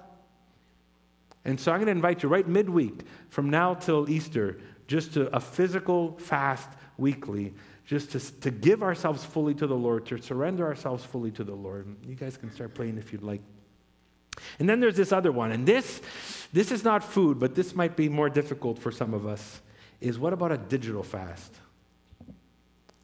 And 1.46 1.60
so 1.60 1.72
I'm 1.72 1.78
going 1.78 1.88
to 1.88 1.92
invite 1.92 2.24
you 2.24 2.30
right 2.30 2.48
midweek 2.48 3.02
from 3.30 3.50
now 3.50 3.74
till 3.74 4.10
Easter, 4.10 4.60
just 4.88 5.14
to 5.14 5.34
a 5.36 5.40
physical 5.40 6.18
fast 6.18 6.70
weekly, 6.98 7.54
just 7.86 8.12
to, 8.12 8.42
to 8.42 8.52
give 8.52 8.82
ourselves 8.82 9.24
fully 9.24 9.54
to 9.56 9.68
the 9.68 9.76
Lord, 9.76 10.06
to 10.08 10.22
surrender 10.22 10.66
ourselves 10.66 11.04
fully 11.04 11.32
to 11.32 11.44
the 11.44 11.54
Lord. 11.54 11.88
You 12.08 12.16
guys 12.16 12.38
can 12.38 12.52
start 12.54 12.74
playing 12.74 12.98
if 12.98 13.12
you'd 13.12 13.24
like. 13.24 13.42
And 14.60 14.68
then 14.68 14.80
there's 14.80 14.96
this 14.96 15.12
other 15.12 15.32
one, 15.32 15.52
and 15.52 15.66
this, 15.66 16.02
this 16.54 16.72
is 16.72 16.84
not 16.84 17.04
food, 17.04 17.40
but 17.40 17.56
this 17.56 17.76
might 17.76 17.96
be 17.96 18.10
more 18.10 18.30
difficult 18.30 18.80
for 18.80 18.92
some 18.92 19.14
of 19.14 19.28
us, 19.28 19.62
is 20.02 20.18
what 20.18 20.34
about 20.34 20.52
a 20.52 20.58
digital 20.58 21.04
fast? 21.04 21.54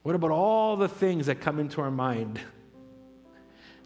What 0.01 0.15
about 0.15 0.31
all 0.31 0.75
the 0.75 0.87
things 0.87 1.27
that 1.27 1.39
come 1.41 1.59
into 1.59 1.81
our 1.81 1.91
mind? 1.91 2.39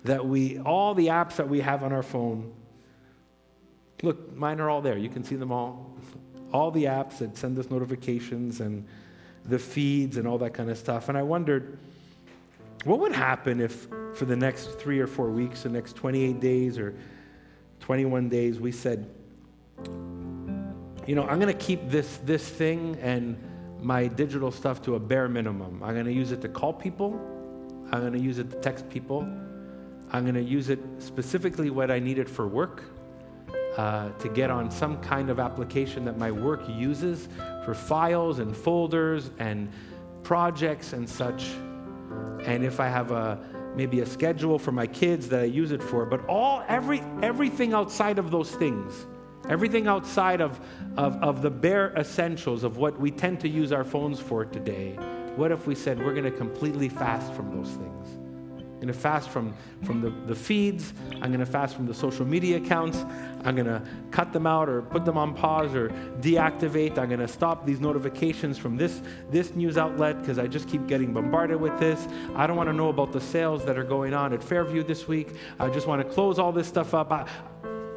That 0.04 0.26
we, 0.26 0.60
all 0.60 0.93
the 0.93 1.08
apps 1.08 1.38
that 1.38 1.47
we 1.47 1.62
have 1.62 1.84
on 1.84 1.93
our 1.93 2.04
phone, 2.04 2.54
Look, 4.04 4.36
mine 4.36 4.60
are 4.60 4.70
all 4.70 4.82
there. 4.82 4.97
You 4.97 5.10
can 5.10 5.24
see 5.24 5.36
them 5.36 5.51
all. 5.51 5.89
All 6.51 6.70
the 6.70 6.84
apps 6.84 7.20
that 7.20 7.38
send 7.38 7.58
us 7.58 7.72
notifications 7.72 8.60
and 8.60 8.86
the 9.45 9.58
feeds 9.58 10.18
and 10.18 10.28
all 10.28 10.38
that 10.39 10.54
kind 10.54 10.70
of 10.70 10.78
stuff. 10.78 11.08
And 11.10 11.18
I 11.18 11.24
wondered, 11.24 11.80
what 12.84 12.99
would 12.99 13.14
happen 13.14 13.62
if 13.62 13.88
for 14.14 14.26
the 14.26 14.36
next 14.36 14.78
three 14.78 14.99
or 14.99 15.08
four 15.08 15.30
weeks, 15.32 15.64
the 15.64 15.70
next 15.70 15.95
28 15.95 16.39
days 16.41 16.78
or 16.78 16.93
21 17.80 18.28
days, 18.28 18.60
we 18.60 18.74
said, 18.74 19.10
you 21.08 21.16
know, 21.16 21.24
I'm 21.24 21.39
going 21.39 21.54
to 21.54 21.66
keep 21.66 21.89
this, 21.89 22.18
this 22.26 22.47
thing 22.47 22.97
and 23.01 23.41
my 23.82 24.08
digital 24.08 24.51
stuff 24.51 24.82
to 24.84 24.95
a 24.95 24.99
bare 24.99 25.30
minimum. 25.30 25.82
I'm 25.82 25.93
going 25.93 26.06
to 26.06 26.14
use 26.14 26.34
it 26.34 26.41
to 26.41 26.49
call 26.49 26.74
people. 26.74 27.20
I'm 27.91 28.01
going 28.01 28.14
to 28.14 28.20
use 28.20 28.38
it 28.38 28.51
to 28.51 28.58
text 28.58 28.89
people. 28.89 29.22
I'm 30.14 30.24
going 30.24 30.36
to 30.36 30.41
use 30.41 30.70
it 30.70 30.80
specifically 30.99 31.72
what 31.72 31.89
I 31.89 31.97
need 31.97 32.20
it 32.20 32.30
for 32.30 32.47
work 32.47 32.84
uh, 33.78 34.09
to 34.09 34.30
get 34.30 34.51
on 34.51 34.70
some 34.70 35.01
kind 35.01 35.32
of 35.32 35.39
application 35.39 36.05
that 36.05 36.20
my 36.20 36.30
work 36.30 36.61
uses 36.70 37.28
for 37.66 37.74
files 37.74 38.38
and 38.38 38.55
folders 38.55 39.32
and 39.39 39.72
projects 40.22 40.93
and 40.93 41.09
such. 41.09 41.49
And 42.45 42.64
if 42.64 42.80
I 42.80 42.88
have 42.88 43.11
a 43.11 43.39
maybe 43.76 44.01
a 44.01 44.05
schedule 44.05 44.59
for 44.59 44.72
my 44.72 44.86
kids 44.86 45.28
that 45.30 45.39
I 45.39 45.45
use 45.45 45.72
it 45.72 45.82
for, 45.82 46.05
but 46.05 46.24
all 46.28 46.64
every 46.68 47.01
everything 47.24 47.74
outside 47.74 48.20
of 48.20 48.30
those 48.30 48.51
things, 48.51 49.07
everything 49.49 49.88
outside 49.88 50.41
of, 50.41 50.59
of, 50.95 51.16
of 51.24 51.41
the 51.41 51.49
bare 51.49 51.91
essentials 51.97 52.64
of 52.64 52.78
what 52.78 52.99
we 52.99 53.09
tend 53.09 53.39
to 53.39 53.49
use 53.49 53.72
our 53.72 53.84
phones 53.84 54.20
for 54.20 54.45
today, 54.45 54.93
what 55.36 55.51
if 55.51 55.66
we 55.66 55.74
said 55.74 55.97
we're 55.97 56.14
going 56.14 56.32
to 56.32 56.38
completely 56.38 56.89
fast 56.89 57.34
from 57.34 57.57
those 57.57 57.72
things? 57.72 58.22
I'm 58.84 58.88
going 58.88 58.95
to 58.95 59.01
fast 59.01 59.29
from, 59.29 59.53
from 59.86 60.01
the, 60.01 60.09
the 60.27 60.36
feeds. 60.36 60.93
I'm 61.13 61.31
going 61.31 61.39
to 61.39 61.45
fast 61.45 61.73
from 61.73 61.86
the 61.86 61.93
social 61.93 62.25
media 62.25 62.57
accounts. 62.57 62.97
I'm 63.45 63.55
going 63.55 63.65
to 63.65 63.81
cut 64.11 64.34
them 64.34 64.45
out 64.45 64.67
or 64.67 64.81
put 64.81 65.05
them 65.05 65.17
on 65.17 65.34
pause 65.34 65.73
or 65.73 65.88
deactivate. 66.19 66.97
I'm 66.97 67.07
going 67.07 67.21
to 67.21 67.27
stop 67.29 67.65
these 67.65 67.79
notifications 67.79 68.57
from 68.57 68.75
this, 68.75 69.01
this 69.31 69.55
news 69.55 69.77
outlet 69.77 70.19
because 70.19 70.38
I 70.38 70.47
just 70.47 70.67
keep 70.67 70.86
getting 70.86 71.13
bombarded 71.13 71.61
with 71.61 71.79
this. 71.79 72.09
I 72.36 72.45
don't 72.45 72.57
want 72.57 72.67
to 72.67 72.73
know 72.73 72.89
about 72.89 73.13
the 73.13 73.21
sales 73.21 73.63
that 73.63 73.77
are 73.77 73.86
going 73.86 74.13
on 74.13 74.34
at 74.34 74.43
Fairview 74.43 74.84
this 74.84 75.07
week. 75.07 75.29
I 75.61 75.69
just 75.69 75.88
want 75.88 76.05
to 76.05 76.13
close 76.13 76.38
all 76.38 76.51
this 76.51 76.67
stuff 76.67 76.93
up. 76.93 77.09
I, 77.09 77.25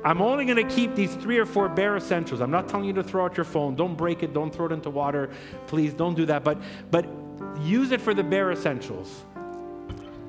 I'm 0.05 0.23
only 0.23 0.45
going 0.45 0.65
to 0.65 0.73
keep 0.73 0.95
these 0.95 1.17
three 1.17 1.39
or 1.39 1.47
four 1.47 1.69
bare 1.69 1.97
essentials. 1.97 2.41
I'm 2.41 2.53
not 2.53 2.69
telling 2.69 2.87
you 2.87 2.93
to 2.93 3.03
throw 3.03 3.25
out 3.25 3.37
your 3.37 3.43
phone. 3.43 3.75
Don't 3.75 3.97
break 3.97 4.23
it. 4.23 4.33
Don't 4.33 4.55
throw 4.55 4.67
it 4.67 4.73
into 4.73 4.91
water. 4.91 5.31
Please 5.67 5.93
don't 5.93 6.15
do 6.15 6.27
that. 6.27 6.45
But, 6.45 6.63
but 6.93 7.09
use 7.61 7.91
it 7.91 8.01
for 8.01 8.15
the 8.15 8.23
bare 8.23 8.53
essentials. 8.53 9.25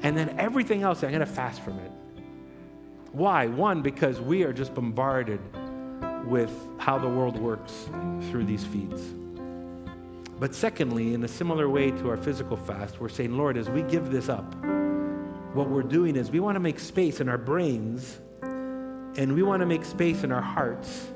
And 0.02 0.16
then 0.16 0.36
everything 0.40 0.84
else, 0.84 1.04
I'm 1.04 1.10
going 1.10 1.20
to 1.20 1.26
fast 1.26 1.62
from 1.62 1.80
it. 1.80 1.92
Why? 3.12 3.48
One, 3.48 3.82
because 3.82 4.22
we 4.22 4.44
are 4.44 4.54
just 4.54 4.74
bombarded 4.74 5.40
with 6.26 6.52
how 6.78 6.98
the 6.98 7.08
world 7.08 7.38
works 7.38 7.90
through 8.30 8.46
these 8.46 8.64
feeds. 8.66 9.02
But 10.40 10.54
secondly, 10.54 11.14
in 11.14 11.24
a 11.24 11.28
similar 11.28 11.68
way 11.68 11.90
to 11.90 12.10
our 12.10 12.18
physical 12.18 12.58
fast, 12.58 13.00
we're 13.00 13.10
saying, 13.10 13.36
Lord, 13.36 13.58
as 13.58 13.70
we 13.70 13.82
give 13.84 14.12
this 14.12 14.30
up, 14.30 14.54
what 15.56 15.70
we're 15.70 15.82
doing 15.82 16.16
is 16.16 16.30
we 16.30 16.40
want 16.40 16.56
to 16.56 16.60
make 16.60 16.80
space 16.80 17.20
in 17.20 17.28
our 17.28 17.38
brains 17.38 18.20
and 18.42 19.34
we 19.34 19.42
want 19.42 19.62
to 19.62 19.66
make 19.66 19.84
space 19.84 20.24
in 20.24 20.32
our 20.32 20.42
hearts. 20.42 21.08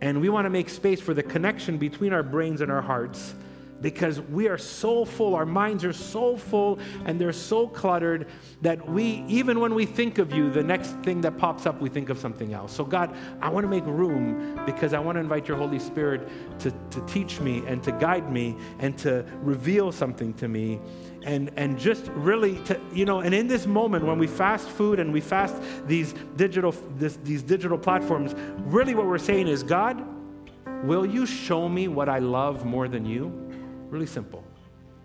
And 0.00 0.20
we 0.20 0.28
want 0.28 0.46
to 0.46 0.50
make 0.50 0.68
space 0.68 1.00
for 1.00 1.12
the 1.12 1.24
connection 1.24 1.76
between 1.76 2.12
our 2.12 2.22
brains 2.22 2.60
and 2.60 2.70
our 2.70 2.80
hearts 2.80 3.34
because 3.80 4.20
we 4.20 4.48
are 4.48 4.58
so 4.58 5.04
full, 5.04 5.34
our 5.34 5.46
minds 5.46 5.84
are 5.84 5.92
so 5.92 6.36
full, 6.36 6.78
and 7.04 7.20
they're 7.20 7.32
so 7.32 7.66
cluttered 7.66 8.26
that 8.62 8.88
we, 8.88 9.24
even 9.28 9.60
when 9.60 9.74
we 9.74 9.86
think 9.86 10.18
of 10.18 10.32
you, 10.32 10.50
the 10.50 10.62
next 10.62 10.90
thing 11.02 11.20
that 11.22 11.38
pops 11.38 11.66
up, 11.66 11.80
we 11.80 11.88
think 11.88 12.10
of 12.10 12.18
something 12.18 12.52
else. 12.52 12.72
So, 12.72 12.84
God, 12.84 13.16
I 13.40 13.48
want 13.48 13.64
to 13.64 13.70
make 13.70 13.86
room 13.86 14.60
because 14.66 14.92
I 14.92 14.98
want 14.98 15.16
to 15.16 15.20
invite 15.20 15.48
your 15.48 15.56
Holy 15.56 15.78
Spirit 15.78 16.28
to, 16.60 16.70
to 16.70 17.00
teach 17.06 17.40
me 17.40 17.62
and 17.66 17.82
to 17.82 17.92
guide 17.92 18.30
me 18.30 18.56
and 18.78 18.96
to 18.98 19.24
reveal 19.42 19.92
something 19.92 20.34
to 20.34 20.48
me. 20.48 20.80
And, 21.22 21.50
and 21.56 21.78
just 21.78 22.08
really 22.08 22.56
to 22.64 22.80
you 22.94 23.04
know 23.04 23.20
and 23.20 23.34
in 23.34 23.46
this 23.46 23.66
moment 23.66 24.06
when 24.06 24.18
we 24.18 24.26
fast 24.26 24.68
food 24.70 24.98
and 24.98 25.12
we 25.12 25.20
fast 25.20 25.54
these 25.86 26.14
digital 26.36 26.74
this, 26.96 27.18
these 27.22 27.42
digital 27.42 27.76
platforms 27.76 28.34
really 28.64 28.94
what 28.94 29.04
we're 29.04 29.18
saying 29.18 29.46
is 29.46 29.62
god 29.62 30.02
will 30.82 31.04
you 31.04 31.26
show 31.26 31.68
me 31.68 31.88
what 31.88 32.08
i 32.08 32.18
love 32.18 32.64
more 32.64 32.88
than 32.88 33.04
you 33.04 33.49
Really 33.90 34.06
simple. 34.06 34.44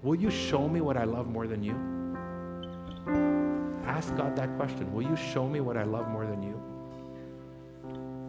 Will 0.03 0.15
you 0.15 0.29
show 0.29 0.69
me 0.69 0.79
what 0.79 0.95
I 0.95 1.03
love 1.03 1.27
more 1.27 1.47
than 1.47 1.63
you? 1.63 1.75
Ask 3.85 4.15
God 4.15 4.35
that 4.35 4.55
question. 4.57 4.93
Will 4.93 5.01
you 5.01 5.15
show 5.15 5.49
me 5.49 5.59
what 5.59 5.75
I 5.75 5.83
love 5.83 6.07
more 6.09 6.25
than 6.25 6.43
you? 6.43 6.61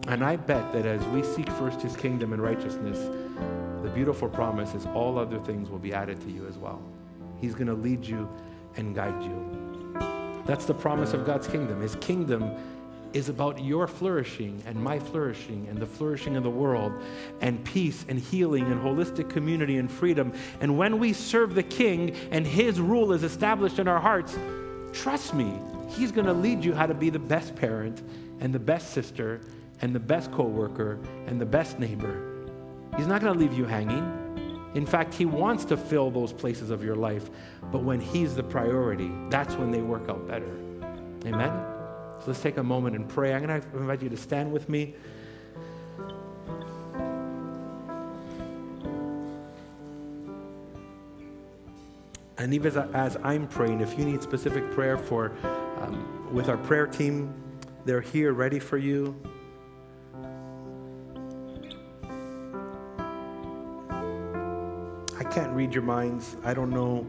And 0.07 0.23
I 0.23 0.35
bet 0.35 0.73
that 0.73 0.85
as 0.85 1.03
we 1.07 1.21
seek 1.21 1.49
first 1.51 1.81
his 1.81 1.95
kingdom 1.95 2.33
and 2.33 2.41
righteousness, 2.41 2.97
the 3.83 3.89
beautiful 3.89 4.29
promise 4.29 4.73
is 4.73 4.85
all 4.87 5.19
other 5.19 5.39
things 5.39 5.69
will 5.69 5.79
be 5.79 5.93
added 5.93 6.19
to 6.21 6.31
you 6.31 6.47
as 6.47 6.57
well. 6.57 6.81
He's 7.39 7.53
going 7.53 7.67
to 7.67 7.73
lead 7.73 8.03
you 8.03 8.27
and 8.77 8.95
guide 8.95 9.21
you. 9.21 9.93
That's 10.45 10.65
the 10.65 10.73
promise 10.73 11.13
of 11.13 11.25
God's 11.25 11.47
kingdom. 11.47 11.81
His 11.81 11.95
kingdom 11.95 12.55
is 13.17 13.29
about 13.29 13.63
your 13.63 13.87
flourishing 13.87 14.61
and 14.67 14.81
my 14.81 14.99
flourishing 14.99 15.67
and 15.69 15.79
the 15.79 15.85
flourishing 15.87 16.37
of 16.37 16.43
the 16.43 16.49
world 16.49 16.93
and 17.41 17.63
peace 17.65 18.05
and 18.07 18.19
healing 18.19 18.71
and 18.71 18.79
holistic 18.79 19.27
community 19.27 19.77
and 19.77 19.91
freedom. 19.91 20.31
And 20.61 20.77
when 20.77 20.99
we 20.99 21.13
serve 21.13 21.55
the 21.55 21.63
King 21.63 22.11
and 22.31 22.45
His 22.45 22.79
rule 22.79 23.11
is 23.13 23.23
established 23.23 23.79
in 23.79 23.87
our 23.87 23.99
hearts, 23.99 24.37
trust 24.93 25.33
me, 25.33 25.51
He's 25.89 26.11
going 26.11 26.27
to 26.27 26.33
lead 26.33 26.63
you 26.63 26.75
how 26.75 26.85
to 26.85 26.93
be 26.93 27.09
the 27.09 27.17
best 27.17 27.55
parent 27.55 28.03
and 28.39 28.53
the 28.53 28.59
best 28.59 28.91
sister 28.91 29.41
and 29.81 29.95
the 29.95 29.99
best 29.99 30.31
coworker 30.31 30.99
and 31.25 31.41
the 31.41 31.45
best 31.45 31.79
neighbor. 31.79 32.45
He's 32.97 33.07
not 33.07 33.21
going 33.21 33.33
to 33.33 33.39
leave 33.39 33.57
you 33.57 33.65
hanging. 33.65 34.69
In 34.75 34.85
fact, 34.85 35.15
He 35.15 35.25
wants 35.25 35.65
to 35.65 35.77
fill 35.77 36.11
those 36.11 36.31
places 36.31 36.69
of 36.69 36.83
your 36.83 36.95
life. 36.95 37.31
But 37.71 37.81
when 37.81 37.99
He's 37.99 38.35
the 38.35 38.43
priority, 38.43 39.09
that's 39.29 39.55
when 39.55 39.71
they 39.71 39.81
work 39.81 40.07
out 40.07 40.27
better. 40.27 40.55
Amen? 41.25 41.66
So 42.19 42.25
let's 42.27 42.41
take 42.41 42.57
a 42.57 42.63
moment 42.63 42.95
and 42.95 43.07
pray. 43.07 43.33
I'm 43.33 43.45
going 43.45 43.61
to 43.61 43.77
invite 43.77 44.01
you 44.01 44.09
to 44.09 44.17
stand 44.17 44.51
with 44.51 44.69
me. 44.69 44.95
And 52.39 52.53
even 52.53 52.67
as, 52.67 52.77
as, 52.93 53.17
I'm 53.23 53.47
praying, 53.47 53.81
if 53.81 53.97
you 53.97 54.05
need 54.05 54.21
specific 54.21 54.69
prayer 54.71 54.97
for 54.97 55.33
um, 55.81 56.29
with 56.31 56.49
our 56.49 56.57
prayer 56.57 56.85
team, 56.85 57.33
they're 57.85 58.01
here 58.01 58.33
ready 58.33 58.59
for 58.59 58.77
you. 58.77 59.19
I 65.17 65.23
can't 65.23 65.51
read 65.53 65.73
your 65.73 65.83
minds. 65.83 66.37
I 66.43 66.53
don't 66.53 66.69
know 66.69 67.07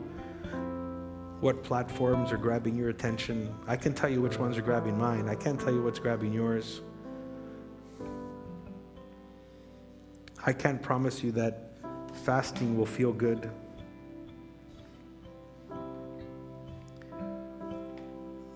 what 1.41 1.63
platforms 1.63 2.33
are 2.33 2.37
grabbing 2.37 2.75
your 2.75 2.89
attention. 2.89 3.55
I 3.67 3.77
can 3.77 3.95
tell 3.95 4.11
you 4.11 4.21
which 4.21 4.39
ones 4.39 4.59
are 4.59 4.63
grabbing 4.63 4.99
mine. 4.99 5.29
I 5.29 5.37
can't 5.37 5.61
tell 5.61 5.73
you 5.73 5.83
what's 5.83 6.01
grabbing 6.01 6.33
yours. 6.33 6.81
I 10.45 10.53
can't 10.53 10.83
promise 10.83 11.23
you 11.23 11.31
that 11.33 11.75
fasting 12.25 12.77
will 12.77 12.87
feel 12.87 13.13
good. 13.13 13.51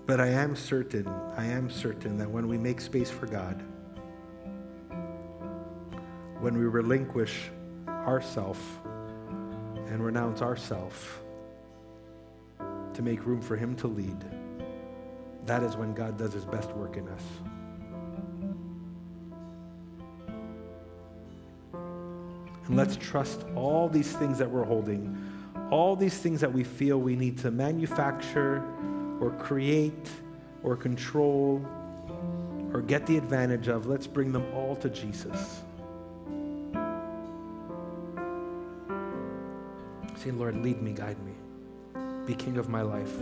But 0.05 0.19
I 0.19 0.27
am 0.27 0.53
certain, 0.55 1.07
I 1.37 1.45
am 1.45 1.69
certain 1.69 2.17
that 2.17 2.29
when 2.29 2.49
we 2.49 2.57
make 2.57 2.81
space 2.81 3.09
for 3.09 3.25
God, 3.25 3.63
when 6.41 6.57
we 6.57 6.65
relinquish 6.65 7.49
ourself 7.87 8.59
and 9.87 10.03
renounce 10.03 10.41
ourself 10.41 11.22
to 12.95 13.01
make 13.01 13.25
room 13.25 13.41
for 13.41 13.55
Him 13.55 13.75
to 13.77 13.87
lead, 13.87 14.23
that 15.45 15.63
is 15.63 15.75
when 15.75 15.93
God 15.93 16.17
does 16.17 16.33
His 16.33 16.45
best 16.45 16.71
work 16.71 16.97
in 16.97 17.07
us. 17.07 17.23
And 22.65 22.77
let's 22.77 22.95
trust 22.95 23.45
all 23.55 23.89
these 23.89 24.13
things 24.13 24.37
that 24.37 24.49
we're 24.49 24.63
holding, 24.63 25.17
all 25.69 25.95
these 25.95 26.17
things 26.17 26.39
that 26.41 26.51
we 26.51 26.63
feel 26.63 26.97
we 26.97 27.15
need 27.15 27.37
to 27.39 27.51
manufacture 27.51 28.63
or 29.19 29.31
create 29.39 30.09
or 30.63 30.75
control 30.77 31.65
or 32.73 32.81
get 32.81 33.05
the 33.05 33.17
advantage 33.17 33.67
of, 33.67 33.85
let's 33.85 34.07
bring 34.07 34.31
them 34.31 34.45
all 34.53 34.75
to 34.77 34.89
Jesus. 34.89 35.61
Say, 40.17 40.31
Lord, 40.31 40.55
lead 40.63 40.81
me, 40.81 40.93
guide 40.93 41.19
me. 41.23 41.32
Be 42.25 42.33
king 42.35 42.57
of 42.57 42.69
my 42.69 42.81
life. 42.81 43.15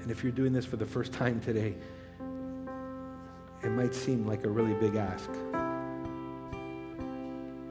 And 0.00 0.10
if 0.10 0.22
you're 0.22 0.32
doing 0.32 0.52
this 0.52 0.64
for 0.64 0.76
the 0.76 0.86
first 0.86 1.12
time 1.12 1.40
today, 1.40 1.76
it 3.62 3.70
might 3.70 3.94
seem 3.94 4.26
like 4.26 4.44
a 4.44 4.48
really 4.48 4.74
big 4.74 4.96
ask. 4.96 5.30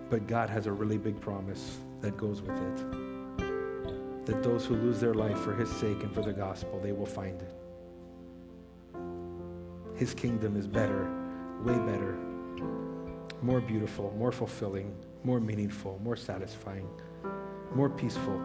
But 0.09 0.27
God 0.27 0.49
has 0.49 0.65
a 0.65 0.71
really 0.71 0.97
big 0.97 1.19
promise 1.19 1.77
that 2.01 2.17
goes 2.17 2.41
with 2.41 2.55
it. 2.55 4.25
That 4.25 4.43
those 4.43 4.65
who 4.65 4.75
lose 4.75 4.99
their 4.99 5.13
life 5.13 5.39
for 5.39 5.53
his 5.55 5.69
sake 5.69 6.03
and 6.03 6.13
for 6.13 6.21
the 6.21 6.33
gospel, 6.33 6.79
they 6.81 6.91
will 6.91 7.05
find 7.05 7.41
it. 7.41 7.53
His 9.95 10.13
kingdom 10.13 10.55
is 10.55 10.67
better, 10.67 11.09
way 11.63 11.77
better 11.91 12.17
more 13.41 13.61
beautiful, 13.61 14.13
more 14.17 14.31
fulfilling, 14.31 14.93
more 15.23 15.39
meaningful, 15.39 15.99
more 16.03 16.15
satisfying, 16.15 16.87
more 17.75 17.89
peaceful, 17.89 18.37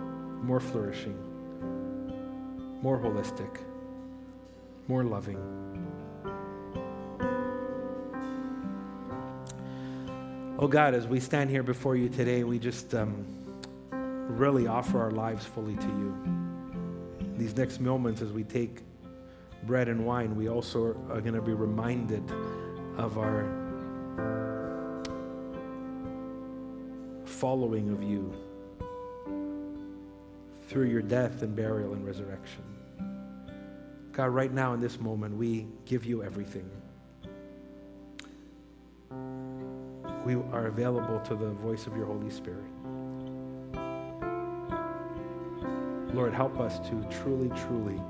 more 0.43 0.61
flourishing, 0.61 1.17
more 2.83 2.99
holistic, 2.99 3.59
more 4.89 5.05
loving. 5.05 5.39
Oh 10.59 10.69
God, 10.69 10.95
as 10.95 11.07
we 11.07 11.21
stand 11.21 11.51
here 11.51 11.63
before 11.63 11.97
you 11.97 12.09
today, 12.09 12.45
we 12.45 12.59
just 12.59 12.95
um, 12.95 13.27
really 13.91 14.67
offer 14.67 15.01
our 15.01 15.11
lives 15.11 15.45
fully 15.45 15.77
to 15.77 15.87
you. 15.87 16.15
These 17.37 17.57
next 17.57 17.81
moments, 17.81 18.23
as 18.23 18.33
we 18.33 18.45
take 18.45 18.83
bread 19.65 19.89
and 19.89 20.07
wine, 20.07 20.37
we 20.37 20.49
also 20.49 20.97
are 21.11 21.21
going 21.21 21.35
to 21.35 21.43
be 21.43 21.53
reminded 21.53 22.23
of 22.97 23.19
our 23.19 23.43
following 27.35 27.91
of 27.91 28.03
you 28.03 28.33
through 30.69 30.87
your 30.87 31.03
death 31.03 31.43
and 31.43 31.55
burial 31.55 31.93
and 31.93 32.07
resurrection. 32.07 32.63
God, 34.13 34.27
right 34.27 34.53
now 34.53 34.73
in 34.73 34.81
this 34.81 35.01
moment, 35.01 35.37
we 35.37 35.67
give 35.85 36.05
you 36.05 36.23
everything. 36.23 36.71
We 40.25 40.35
are 40.35 40.67
available 40.69 41.21
to 41.21 41.35
the 41.35 41.51
voice 41.51 41.87
of 41.89 41.97
your 41.97 42.07
Holy 42.07 42.31
Spirit. 42.31 42.65
Lord, 46.15 46.33
help 46.33 46.61
us 46.61 46.79
to 46.89 47.05
truly, 47.11 47.49
truly 47.49 47.97
um, 47.97 48.05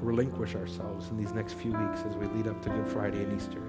relinquish 0.00 0.54
ourselves 0.54 1.08
in 1.08 1.16
these 1.16 1.32
next 1.32 1.54
few 1.54 1.72
weeks 1.72 2.02
as 2.06 2.14
we 2.16 2.26
lead 2.26 2.46
up 2.46 2.60
to 2.62 2.68
Good 2.68 2.86
Friday 2.86 3.24
and 3.24 3.34
Easter. 3.34 3.62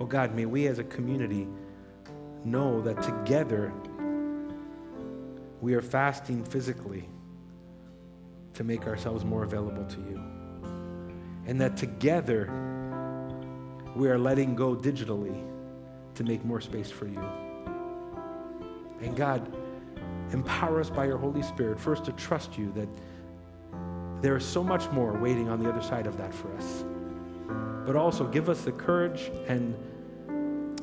Oh 0.00 0.06
God, 0.06 0.34
may 0.34 0.46
we 0.46 0.66
as 0.68 0.78
a 0.78 0.84
community 0.84 1.48
know 2.44 2.80
that 2.82 3.02
together 3.02 3.72
we 5.60 5.74
are 5.74 5.82
fasting 5.82 6.44
physically 6.44 7.08
to 8.54 8.62
make 8.62 8.86
ourselves 8.86 9.24
more 9.24 9.42
available 9.42 9.84
to 9.84 9.96
you. 9.98 10.22
And 11.46 11.60
that 11.60 11.76
together 11.76 12.46
we 13.96 14.08
are 14.08 14.18
letting 14.18 14.54
go 14.54 14.76
digitally 14.76 15.44
to 16.14 16.24
make 16.24 16.44
more 16.44 16.60
space 16.60 16.90
for 16.90 17.06
you. 17.06 17.22
And 19.00 19.16
God, 19.16 19.52
empower 20.32 20.80
us 20.80 20.90
by 20.90 21.06
your 21.06 21.18
Holy 21.18 21.42
Spirit 21.42 21.80
first 21.80 22.04
to 22.04 22.12
trust 22.12 22.56
you 22.56 22.72
that 22.72 22.88
there 24.20 24.36
is 24.36 24.44
so 24.44 24.62
much 24.62 24.88
more 24.90 25.12
waiting 25.14 25.48
on 25.48 25.62
the 25.62 25.68
other 25.68 25.82
side 25.82 26.06
of 26.06 26.16
that 26.18 26.32
for 26.32 26.54
us 26.56 26.84
but 27.88 27.96
also 27.96 28.26
give 28.26 28.50
us 28.50 28.64
the 28.64 28.72
courage 28.72 29.30
and 29.46 29.74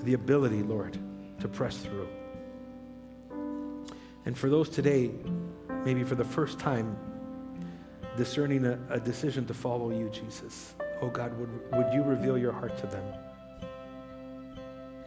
the 0.01 0.16
ability, 0.16 0.64
Lord, 0.64 0.97
to 1.39 1.47
press 1.47 1.78
through. 1.78 2.08
And 4.26 4.36
for 4.36 4.49
those 4.49 4.70
today, 4.70 5.12
maybe 5.86 6.03
for 6.03 6.16
the 6.16 6.24
first 6.24 6.58
time, 6.58 6.97
discerning 8.18 8.66
a, 8.66 8.80
a 8.89 8.99
decision 8.99 9.45
to 9.45 9.53
follow 9.53 9.91
you, 9.91 10.10
Jesus, 10.10 10.74
oh 10.99 11.10
God, 11.10 11.38
would, 11.38 11.49
would 11.74 11.93
you 11.93 12.01
reveal 12.01 12.39
your 12.39 12.51
heart 12.51 12.76
to 12.80 12.88
them? 12.88 13.06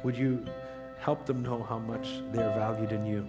Would 0.05 0.17
you 0.17 0.47
help 1.01 1.27
them 1.27 1.43
know 1.43 1.65
how 1.65 1.81
much 1.81 2.21
they 2.31 2.41
are 2.41 2.55
valued 2.55 2.93
in 2.93 3.07
you? 3.07 3.27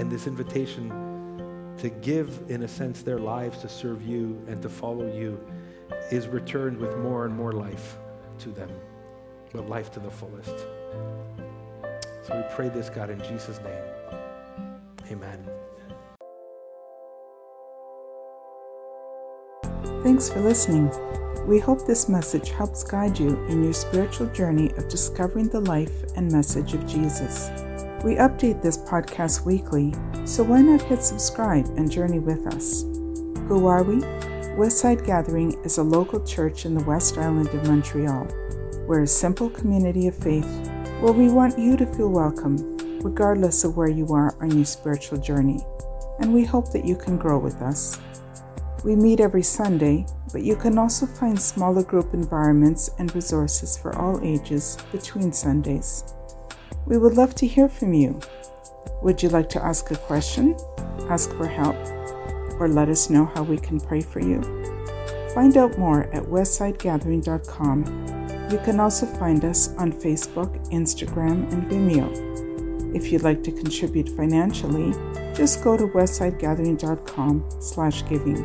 And 0.00 0.10
this 0.10 0.26
invitation 0.26 1.76
to 1.78 1.90
give, 1.90 2.42
in 2.48 2.64
a 2.64 2.68
sense, 2.68 3.02
their 3.02 3.20
lives 3.20 3.58
to 3.58 3.68
serve 3.68 4.02
you 4.02 4.44
and 4.48 4.60
to 4.62 4.68
follow 4.68 5.06
you 5.16 5.38
is 6.10 6.28
returned 6.28 6.76
with 6.76 6.96
more 6.98 7.24
and 7.24 7.34
more 7.34 7.52
life 7.52 7.96
to 8.38 8.50
them, 8.50 8.70
but 9.52 9.68
life 9.68 9.90
to 9.92 10.00
the 10.00 10.10
fullest. 10.10 10.56
So 12.26 12.36
we 12.36 12.42
pray 12.54 12.68
this, 12.68 12.88
God, 12.88 13.10
in 13.10 13.18
Jesus' 13.22 13.60
name. 13.60 13.82
Amen. 15.10 15.46
Thanks 20.02 20.30
for 20.30 20.40
listening. 20.40 20.90
We 21.46 21.58
hope 21.58 21.86
this 21.86 22.08
message 22.08 22.50
helps 22.50 22.84
guide 22.84 23.18
you 23.18 23.36
in 23.46 23.64
your 23.64 23.72
spiritual 23.72 24.28
journey 24.28 24.70
of 24.76 24.88
discovering 24.88 25.48
the 25.48 25.60
life 25.60 26.04
and 26.16 26.30
message 26.30 26.74
of 26.74 26.86
Jesus. 26.86 27.50
We 28.04 28.14
update 28.14 28.62
this 28.62 28.78
podcast 28.78 29.44
weekly, 29.44 29.94
so 30.24 30.42
why 30.42 30.62
not 30.62 30.80
hit 30.80 31.02
subscribe 31.02 31.66
and 31.76 31.90
journey 31.90 32.18
with 32.18 32.46
us? 32.46 32.82
Who 33.48 33.66
are 33.66 33.82
we? 33.82 34.04
Westside 34.56 35.06
Gathering 35.06 35.52
is 35.64 35.78
a 35.78 35.82
local 35.82 36.20
church 36.26 36.66
in 36.66 36.74
the 36.74 36.84
West 36.84 37.16
Island 37.16 37.48
of 37.48 37.66
Montreal. 37.68 38.26
We're 38.86 39.04
a 39.04 39.06
simple 39.06 39.48
community 39.48 40.08
of 40.08 40.16
faith 40.16 40.68
where 41.00 41.12
we 41.12 41.28
want 41.30 41.58
you 41.58 41.76
to 41.76 41.86
feel 41.86 42.08
welcome, 42.08 42.76
regardless 43.00 43.62
of 43.62 43.76
where 43.76 43.88
you 43.88 44.08
are 44.08 44.34
on 44.42 44.50
your 44.50 44.66
spiritual 44.66 45.18
journey, 45.18 45.60
and 46.18 46.34
we 46.34 46.44
hope 46.44 46.72
that 46.72 46.84
you 46.84 46.96
can 46.96 47.16
grow 47.16 47.38
with 47.38 47.62
us. 47.62 47.98
We 48.84 48.96
meet 48.96 49.20
every 49.20 49.44
Sunday, 49.44 50.04
but 50.32 50.42
you 50.42 50.56
can 50.56 50.78
also 50.78 51.06
find 51.06 51.40
smaller 51.40 51.84
group 51.84 52.12
environments 52.12 52.90
and 52.98 53.14
resources 53.14 53.78
for 53.78 53.96
all 53.96 54.20
ages 54.22 54.76
between 54.90 55.32
Sundays. 55.32 56.12
We 56.86 56.98
would 56.98 57.14
love 57.14 57.36
to 57.36 57.46
hear 57.46 57.68
from 57.68 57.94
you. 57.94 58.20
Would 59.02 59.22
you 59.22 59.28
like 59.28 59.48
to 59.50 59.64
ask 59.64 59.90
a 59.92 59.96
question, 59.96 60.56
ask 61.08 61.30
for 61.36 61.46
help, 61.46 61.76
or 62.60 62.68
let 62.68 62.88
us 62.88 63.10
know 63.10 63.24
how 63.24 63.42
we 63.42 63.56
can 63.56 63.80
pray 63.80 64.00
for 64.00 64.20
you. 64.20 64.40
Find 65.34 65.56
out 65.56 65.78
more 65.78 66.04
at 66.14 66.24
westsidegathering.com. 66.24 68.48
You 68.50 68.58
can 68.58 68.80
also 68.80 69.06
find 69.06 69.44
us 69.44 69.74
on 69.76 69.92
Facebook, 69.92 70.68
Instagram, 70.70 71.50
and 71.52 71.70
Vimeo. 71.70 72.10
If 72.94 73.10
you'd 73.10 73.22
like 73.22 73.42
to 73.44 73.52
contribute 73.52 74.10
financially, 74.10 74.92
just 75.34 75.64
go 75.64 75.76
to 75.76 75.86
westsidegathering.com 75.86 77.44
slash 77.60 78.06
giving. 78.08 78.38